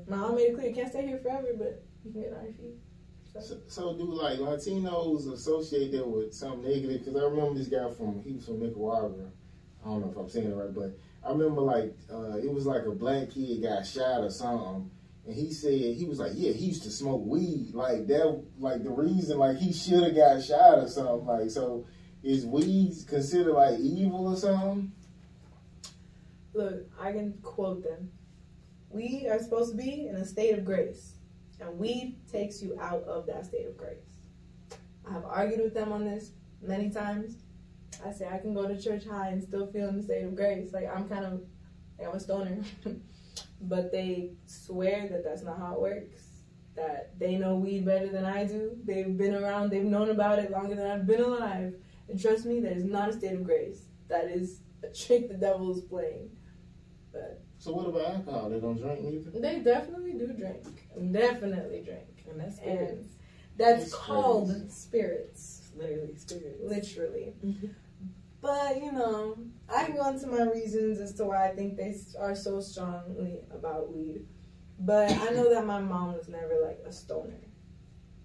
My 0.08 0.18
mom 0.18 0.36
made 0.36 0.50
it 0.50 0.56
clear 0.56 0.68
you 0.68 0.76
can't 0.76 0.90
stay 0.90 1.08
here 1.08 1.20
forever, 1.20 1.48
but 1.58 1.84
you 2.04 2.12
can 2.12 2.22
get 2.22 2.34
on 2.34 2.44
your 2.44 2.54
feet. 2.54 2.78
So, 3.40 3.58
so 3.68 3.98
do 3.98 4.14
like 4.14 4.40
Latinos 4.40 5.32
associate 5.32 5.92
that 5.94 6.08
with 6.08 6.34
something 6.34 6.64
negative? 6.64 7.06
Because 7.06 7.20
I 7.20 7.26
remember 7.26 7.56
this 7.56 7.68
guy 7.68 7.90
from 7.92 8.22
he 8.24 8.34
was 8.34 8.46
from 8.46 8.60
Nicaragua. 8.60 9.32
I 9.84 9.88
don't 9.88 10.02
know 10.02 10.12
if 10.12 10.18
I'm 10.18 10.30
saying 10.30 10.52
it 10.52 10.56
right, 10.56 10.74
but 10.74 10.98
I 11.26 11.32
remember 11.32 11.62
like 11.62 11.96
uh, 12.12 12.38
it 12.38 12.54
was 12.54 12.66
like 12.66 12.86
a 12.86 12.92
black 12.92 13.32
kid 13.32 13.64
got 13.64 13.86
shot 13.86 14.22
or 14.22 14.30
something, 14.30 14.92
and 15.26 15.36
he 15.36 15.54
said 15.54 15.72
he 15.72 16.06
was 16.06 16.20
like, 16.20 16.34
yeah, 16.36 16.52
he 16.52 16.66
used 16.66 16.84
to 16.84 16.92
smoke 16.92 17.24
weed. 17.26 17.74
Like 17.74 18.08
that, 18.08 18.44
like 18.60 18.84
the 18.84 18.90
reason 18.90 19.38
like 19.38 19.58
he 19.58 19.72
should 19.72 20.04
have 20.04 20.16
got 20.16 20.44
shot 20.44 20.80
or 20.80 20.88
something. 20.88 21.26
Like 21.26 21.50
so, 21.50 21.86
is 22.22 22.46
weed 22.46 22.94
considered 23.08 23.54
like 23.54 23.80
evil 23.80 24.28
or 24.28 24.36
something? 24.36 24.92
Look, 26.54 26.86
I 27.00 27.12
can 27.12 27.34
quote 27.42 27.84
them. 27.84 28.12
We 28.90 29.28
are 29.30 29.40
supposed 29.40 29.72
to 29.72 29.78
be 29.78 30.08
in 30.08 30.16
a 30.16 30.26
state 30.26 30.58
of 30.58 30.66
grace, 30.66 31.14
and 31.60 31.80
weed 31.80 32.18
takes 32.32 32.62
you 32.62 32.78
out 32.80 33.04
of 33.04 33.26
that 33.28 33.46
state 33.46 33.66
of 33.66 33.78
grace. 33.78 34.14
I 35.10 35.14
have 35.14 35.26
argued 35.26 35.62
with 35.62 35.74
them 35.74 35.92
on 35.92 36.06
this 36.06 36.32
many 36.62 36.90
times. 36.90 37.38
I 38.06 38.12
say 38.12 38.28
I 38.28 38.40
can 38.40 38.54
go 38.54 38.68
to 38.68 38.80
church 38.80 39.06
high 39.06 39.30
and 39.30 39.42
still 39.42 39.68
feel 39.68 39.88
in 39.88 39.98
the 39.98 40.04
state 40.04 40.24
of 40.24 40.36
grace. 40.36 40.74
Like 40.74 40.94
I'm 40.94 41.08
kind 41.08 41.26
of, 41.26 41.42
like 41.98 42.10
I'm 42.10 42.16
a 42.16 42.20
stoner, 42.20 42.58
but 43.70 43.92
they 43.92 44.32
swear 44.46 45.08
that 45.10 45.24
that's 45.24 45.44
not 45.44 45.58
how 45.58 45.74
it 45.76 45.82
works. 45.82 46.22
That 46.76 47.18
they 47.20 47.36
know 47.38 47.56
weed 47.56 47.86
better 47.86 48.10
than 48.10 48.26
I 48.26 48.46
do. 48.46 48.76
They've 48.84 49.16
been 49.16 49.36
around. 49.36 49.70
They've 49.70 49.84
known 49.84 50.10
about 50.10 50.40
it 50.40 50.50
longer 50.52 50.76
than 50.76 50.90
I've 50.90 51.06
been 51.06 51.22
alive. 51.22 51.76
And 52.10 52.20
trust 52.20 52.46
me, 52.46 52.60
that 52.62 52.74
is 52.74 52.84
not 52.84 53.10
a 53.10 53.14
state 53.14 53.34
of 53.34 53.44
grace. 53.44 53.84
That 54.10 54.26
is 54.26 54.60
a 54.84 54.88
trick 54.88 55.28
the 55.30 55.36
devil 55.36 55.72
is 55.76 55.82
playing. 55.82 56.30
But 57.12 57.42
So 57.60 57.74
what 57.74 57.88
about 57.88 58.16
alcohol? 58.16 58.50
They 58.50 58.60
don't 58.60 58.76
drink 58.82 59.02
neither. 59.02 59.40
They 59.40 59.60
definitely 59.60 60.14
do 60.14 60.28
drink. 60.34 60.64
Definitely 61.12 61.82
drink. 61.82 62.26
And 62.30 62.40
that's 62.40 62.58
And 62.60 62.80
spirits. 62.80 63.08
that's 63.56 63.94
called 63.94 64.50
crazy. 64.50 64.70
spirits, 64.70 65.72
Literally 65.78 66.16
spirits. 66.16 66.60
literally. 66.64 67.34
Mhm. 67.46 67.70
But 68.44 68.84
you 68.84 68.92
know, 68.92 69.38
I 69.74 69.86
can 69.86 69.96
go 69.96 70.10
into 70.10 70.28
my 70.28 70.44
reasons 70.44 71.00
as 71.00 71.14
to 71.14 71.26
why 71.26 71.48
I 71.48 71.56
think 71.56 71.78
they 71.78 71.96
are 72.20 72.36
so 72.36 72.60
strongly 72.60 73.40
about 73.50 73.94
weed. 73.96 74.28
But 74.80 75.12
I 75.12 75.30
know 75.30 75.54
that 75.54 75.66
my 75.66 75.80
mom 75.80 76.14
was 76.14 76.28
never 76.28 76.60
like 76.62 76.80
a 76.86 76.92
stoner, 76.92 77.40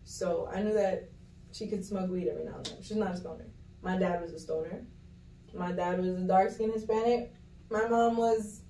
so 0.03 0.51
I 0.53 0.61
knew 0.61 0.75
that 0.75 1.11
she 1.53 1.69
could 1.69 1.85
smoke 1.85 2.11
weed 2.11 2.27
every 2.29 2.45
now 2.45 2.57
and 2.57 2.67
then. 2.67 2.83
She's 2.83 2.97
not 2.97 3.13
a 3.13 3.17
stoner. 3.17 3.47
My 3.81 3.97
dad 3.97 4.21
was 4.21 4.33
a 4.33 4.41
stoner. 4.41 4.85
My 5.55 5.71
dad 5.71 6.01
was 6.01 6.09
a 6.09 6.23
dark 6.23 6.51
skinned 6.51 6.73
Hispanic. 6.73 7.33
My 7.71 7.87
mom 7.87 8.17
was 8.17 8.63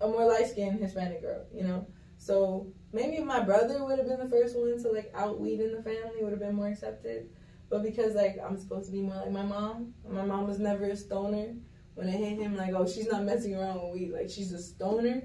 a 0.00 0.06
more 0.06 0.24
light 0.24 0.46
skinned 0.46 0.78
Hispanic 0.78 1.20
girl. 1.20 1.46
You 1.52 1.64
know, 1.64 1.88
so 2.16 2.72
maybe 2.92 3.20
my 3.24 3.40
brother 3.40 3.84
would 3.84 3.98
have 3.98 4.06
been 4.06 4.20
the 4.20 4.28
first 4.28 4.56
one 4.56 4.80
to 4.84 4.92
like 4.92 5.10
out 5.16 5.40
weed 5.40 5.60
in 5.60 5.74
the 5.74 5.82
family, 5.82 6.22
would 6.22 6.30
have 6.30 6.38
been 6.38 6.54
more 6.54 6.68
accepted. 6.68 7.28
But 7.70 7.82
because 7.84 8.14
like 8.14 8.36
I'm 8.44 8.58
supposed 8.58 8.86
to 8.86 8.92
be 8.92 9.00
more 9.00 9.14
like 9.16 9.30
my 9.30 9.44
mom, 9.44 9.94
my 10.08 10.24
mom 10.24 10.46
was 10.46 10.58
never 10.58 10.84
a 10.86 10.96
stoner. 10.96 11.54
When 11.94 12.08
it 12.08 12.12
hit 12.12 12.38
him, 12.38 12.56
like, 12.56 12.72
oh, 12.74 12.86
she's 12.86 13.08
not 13.08 13.24
messing 13.24 13.54
around 13.54 13.82
with 13.82 13.92
weed, 13.92 14.12
like 14.12 14.30
she's 14.30 14.52
a 14.52 14.58
stoner. 14.62 15.22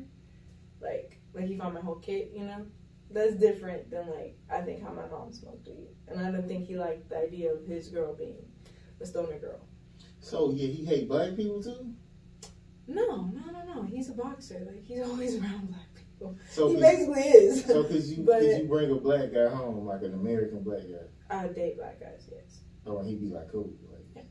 Like, 0.82 1.20
like 1.34 1.46
he 1.46 1.58
found 1.58 1.74
my 1.74 1.80
whole 1.82 1.96
kit, 1.96 2.32
you 2.36 2.46
know. 2.46 2.66
That's 3.12 3.36
different 3.36 3.90
than 3.90 4.10
like 4.10 4.38
I 4.52 4.62
think 4.62 4.84
how 4.84 4.92
my 4.92 5.08
mom 5.08 5.32
smoked 5.32 5.68
weed, 5.68 5.90
and 6.08 6.20
I 6.20 6.32
don't 6.32 6.48
think 6.48 6.68
he 6.68 6.76
liked 6.78 7.10
the 7.10 7.18
idea 7.18 7.54
of 7.54 7.66
his 7.66 7.88
girl 7.88 8.14
being 8.14 8.38
a 9.02 9.06
stoner 9.06 9.40
girl. 9.40 9.60
So 10.20 10.52
yeah, 10.52 10.68
he 10.68 10.86
hate 10.86 11.08
black 11.08 11.36
people 11.36 11.64
too. 11.64 11.94
No, 12.88 13.32
no, 13.34 13.52
no, 13.52 13.74
no. 13.74 13.84
He's 13.84 14.10
a 14.10 14.14
boxer. 14.14 14.68
Like 14.68 14.84
he's 14.84 15.02
always 15.02 15.36
around 15.42 15.70
black 15.70 15.88
people. 15.96 16.38
So 16.50 16.70
he 16.70 16.76
basically 16.78 17.22
is. 17.22 17.66
so 17.66 17.84
could 17.84 18.04
you 18.04 18.24
But- 18.26 18.44
you 18.44 18.66
bring 18.68 18.92
a 18.92 18.96
black 18.96 19.34
guy 19.34 19.50
home 19.50 19.86
like 19.86 20.02
an 20.04 20.14
American 20.14 20.62
black 20.64 20.82
guy? 20.82 21.08
I 21.30 21.48
date 21.48 21.78
black 21.78 22.00
guys. 22.00 22.28
Yes. 22.32 22.62
Oh, 22.86 23.00
and 23.00 23.10
he'd 23.10 23.22
be 23.22 23.34
like, 23.34 23.52
cool, 23.52 23.74
like 23.92 24.26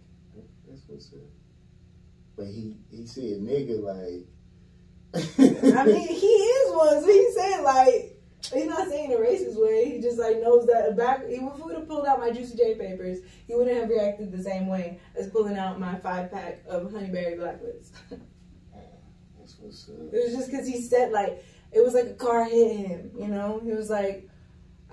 that's 0.69 0.83
what's 0.87 1.13
up. 1.13 1.21
But 2.37 2.47
he 2.47 2.77
he 2.91 3.07
said 3.07 3.41
nigga 3.41 3.83
like. 3.83 4.27
I 5.15 5.87
mean, 5.87 6.09
he 6.09 6.27
is 6.27 6.75
one. 6.75 7.01
So 7.01 7.07
he's 7.07 7.35
saying 7.35 7.63
like 7.63 8.15
he's 8.53 8.67
not 8.67 8.89
saying 8.89 9.11
in 9.11 9.17
a 9.17 9.21
racist 9.21 9.61
way. 9.61 9.93
He 9.93 10.01
just 10.01 10.19
like 10.19 10.41
knows 10.41 10.67
that 10.67 10.97
back. 10.97 11.27
He 11.27 11.35
if 11.35 11.57
he 11.57 11.63
would 11.63 11.77
have 11.77 11.89
pulled 11.89 12.07
out 12.07 12.21
my 12.21 12.31
Juicy 12.31 12.57
J 12.57 12.75
papers, 12.75 13.19
he 13.47 13.55
wouldn't 13.55 13.77
have 13.77 13.89
reacted 13.89 14.33
the 14.33 14.43
same 14.43 14.67
way 14.67 14.99
as 15.17 15.29
pulling 15.31 15.57
out 15.57 15.79
my 15.79 15.97
five 15.97 16.31
pack 16.31 16.63
of 16.69 16.91
Honeyberry 16.91 17.41
Backwoods. 17.41 17.93
That's 18.11 19.57
what's 19.59 19.89
up. 19.89 20.13
It 20.13 20.25
was 20.25 20.35
just 20.35 20.51
because 20.51 20.67
he 20.67 20.81
said 20.81 21.13
like 21.13 21.45
it 21.73 21.85
was 21.85 21.95
like 21.95 22.07
a 22.07 22.15
car 22.15 22.45
hit 22.45 22.77
him. 22.77 23.11
You 23.19 23.29
know, 23.29 23.61
he 23.63 23.73
was 23.73 23.91
like, 23.91 24.29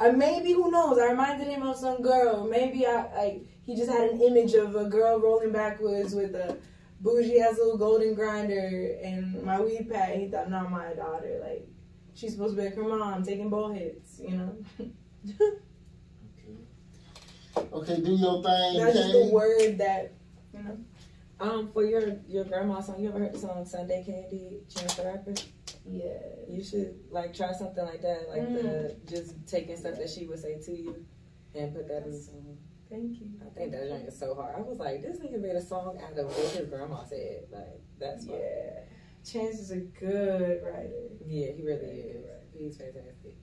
I 0.02 0.10
maybe 0.12 0.54
who 0.54 0.72
knows? 0.72 0.98
I 0.98 1.12
reminded 1.12 1.48
him 1.48 1.62
of 1.62 1.78
some 1.78 2.02
girl. 2.02 2.48
Maybe 2.48 2.88
I 2.88 3.16
like 3.16 3.46
he 3.64 3.76
just 3.76 3.92
had 3.92 4.10
an 4.10 4.22
image 4.22 4.54
of 4.56 4.76
a 4.76 4.86
girl 4.86 5.20
rolling 5.20 5.52
backwoods 5.52 6.16
with 6.16 6.34
a 6.34 6.58
bougie 7.02 7.40
ass 7.40 7.58
little 7.58 7.78
golden 7.78 8.16
grinder 8.16 8.98
and 9.04 9.44
my 9.44 9.62
weed 9.62 9.88
pack. 9.92 10.16
He 10.16 10.28
thought, 10.28 10.50
not 10.50 10.72
my 10.72 10.94
daughter. 10.94 11.40
Like 11.44 11.68
she's 12.16 12.34
supposed 12.34 12.56
to 12.56 12.62
be 12.62 12.68
like 12.68 12.76
her 12.76 12.84
mom 12.84 13.24
taking 13.24 13.50
bull 13.50 13.72
hits. 13.72 14.20
You 14.20 14.38
know, 14.38 14.58
Okay. 17.60 17.68
Okay, 17.74 18.02
do 18.02 18.16
your 18.16 18.42
thing, 18.42 18.78
that's 18.78 18.96
just 18.96 19.12
the 19.12 19.30
word 19.32 19.78
that 19.78 20.14
you 20.54 20.64
know. 20.64 20.78
Um, 21.40 21.72
for 21.74 21.84
your 21.86 22.18
your 22.28 22.46
grandma's 22.46 22.88
song, 22.88 23.00
you 23.00 23.10
ever 23.10 23.20
heard 23.20 23.34
the 23.34 23.40
song 23.40 23.66
Sunday 23.66 24.04
Candy, 24.04 24.62
Chance 24.70 24.96
the 24.96 25.04
Rapper? 25.04 25.34
Yeah. 25.86 26.20
You 26.48 26.64
should 26.64 27.00
like 27.10 27.34
try 27.34 27.52
something 27.54 27.84
like 27.84 28.02
that, 28.02 28.30
like 28.30 28.42
Mm. 28.44 28.54
the 28.62 28.96
just 29.10 29.36
taking 29.48 29.76
stuff 29.78 29.98
that 29.98 30.10
she 30.10 30.26
would 30.28 30.40
say 30.40 30.60
to 30.60 30.72
you 30.76 31.06
and 31.56 31.74
put 31.74 31.88
that 31.88 32.04
in 32.06 32.12
the 32.12 32.18
song. 32.20 32.58
Thank 32.90 33.20
you. 33.22 33.28
I 33.46 33.50
think 33.50 33.72
that 33.72 33.88
joint 33.88 34.08
is 34.08 34.18
so 34.20 34.36
hard. 34.36 34.56
I 34.58 34.62
was 34.62 34.78
like, 34.80 35.02
this 35.02 35.20
nigga 35.20 35.40
made 35.40 35.56
a 35.56 35.62
song 35.62 35.98
out 36.04 36.18
of 36.18 36.26
what 36.28 36.36
his 36.36 36.68
grandma 36.70 37.04
said. 37.06 37.46
Like 37.52 37.82
that's 38.00 38.26
Yeah. 38.26 38.36
yeah, 38.38 38.80
Chance 39.26 39.60
is 39.60 39.72
a 39.72 39.78
good 39.78 40.62
writer. 40.64 41.10
yeah, 41.26 41.52
he 41.52 41.62
really 41.64 41.86
is. 41.88 42.26
He's 42.54 42.78
fantastic. 42.78 43.36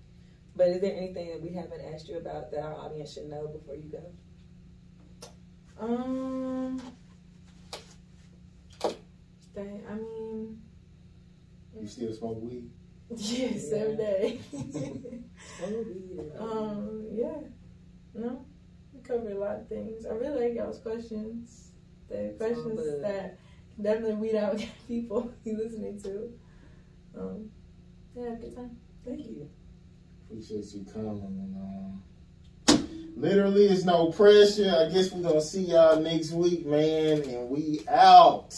But 0.55 0.69
is 0.69 0.81
there 0.81 0.95
anything 0.97 1.29
that 1.31 1.41
we 1.43 1.51
haven't 1.53 1.81
asked 1.93 2.09
you 2.09 2.19
about 2.19 2.51
that 2.51 2.61
our 2.61 2.75
audience 2.75 3.13
should 3.13 3.29
know 3.29 3.47
before 3.49 3.75
you 3.77 3.89
go? 3.91 4.13
Um, 5.81 6.81
dang, 9.55 9.83
I 9.89 9.95
mean, 9.95 10.61
You 11.81 11.87
still 11.87 12.13
smoke 12.13 12.43
weed? 12.43 12.71
yes, 13.17 13.73
every 13.73 13.97
day. 13.97 14.41
Oh, 16.39 16.69
um, 16.69 17.07
yeah, 17.13 17.37
no, 18.15 18.45
we 18.93 19.01
covered 19.01 19.33
a 19.33 19.39
lot 19.39 19.57
of 19.57 19.69
things. 19.69 20.05
I 20.05 20.15
really 20.15 20.49
like 20.49 20.57
y'all's 20.57 20.81
questions. 20.81 21.71
The 22.09 22.35
questions 22.39 22.81
good. 22.81 23.05
that 23.05 23.39
definitely 23.81 24.15
weed 24.15 24.35
out 24.35 24.61
people 24.89 25.33
you 25.45 25.57
listening 25.57 26.01
to. 26.03 26.33
Um, 27.17 27.51
yeah, 28.17 28.31
have 28.31 28.33
a 28.35 28.37
good 28.37 28.57
time. 28.57 28.77
Thank 29.05 29.27
you. 29.27 29.49
Appreciate 30.27 30.67
you 30.75 30.85
coming. 30.93 31.23
And, 31.23 31.57
um, 31.57 32.89
literally, 33.17 33.67
it's 33.67 33.85
no 33.85 34.11
pressure. 34.11 34.75
I 34.77 34.93
guess 34.93 35.13
we're 35.13 35.23
gonna 35.23 35.41
see 35.41 35.63
y'all 35.63 36.01
next 36.01 36.33
week, 36.33 36.67
man. 36.67 37.23
And 37.23 37.49
we 37.49 37.81
out. 37.89 38.55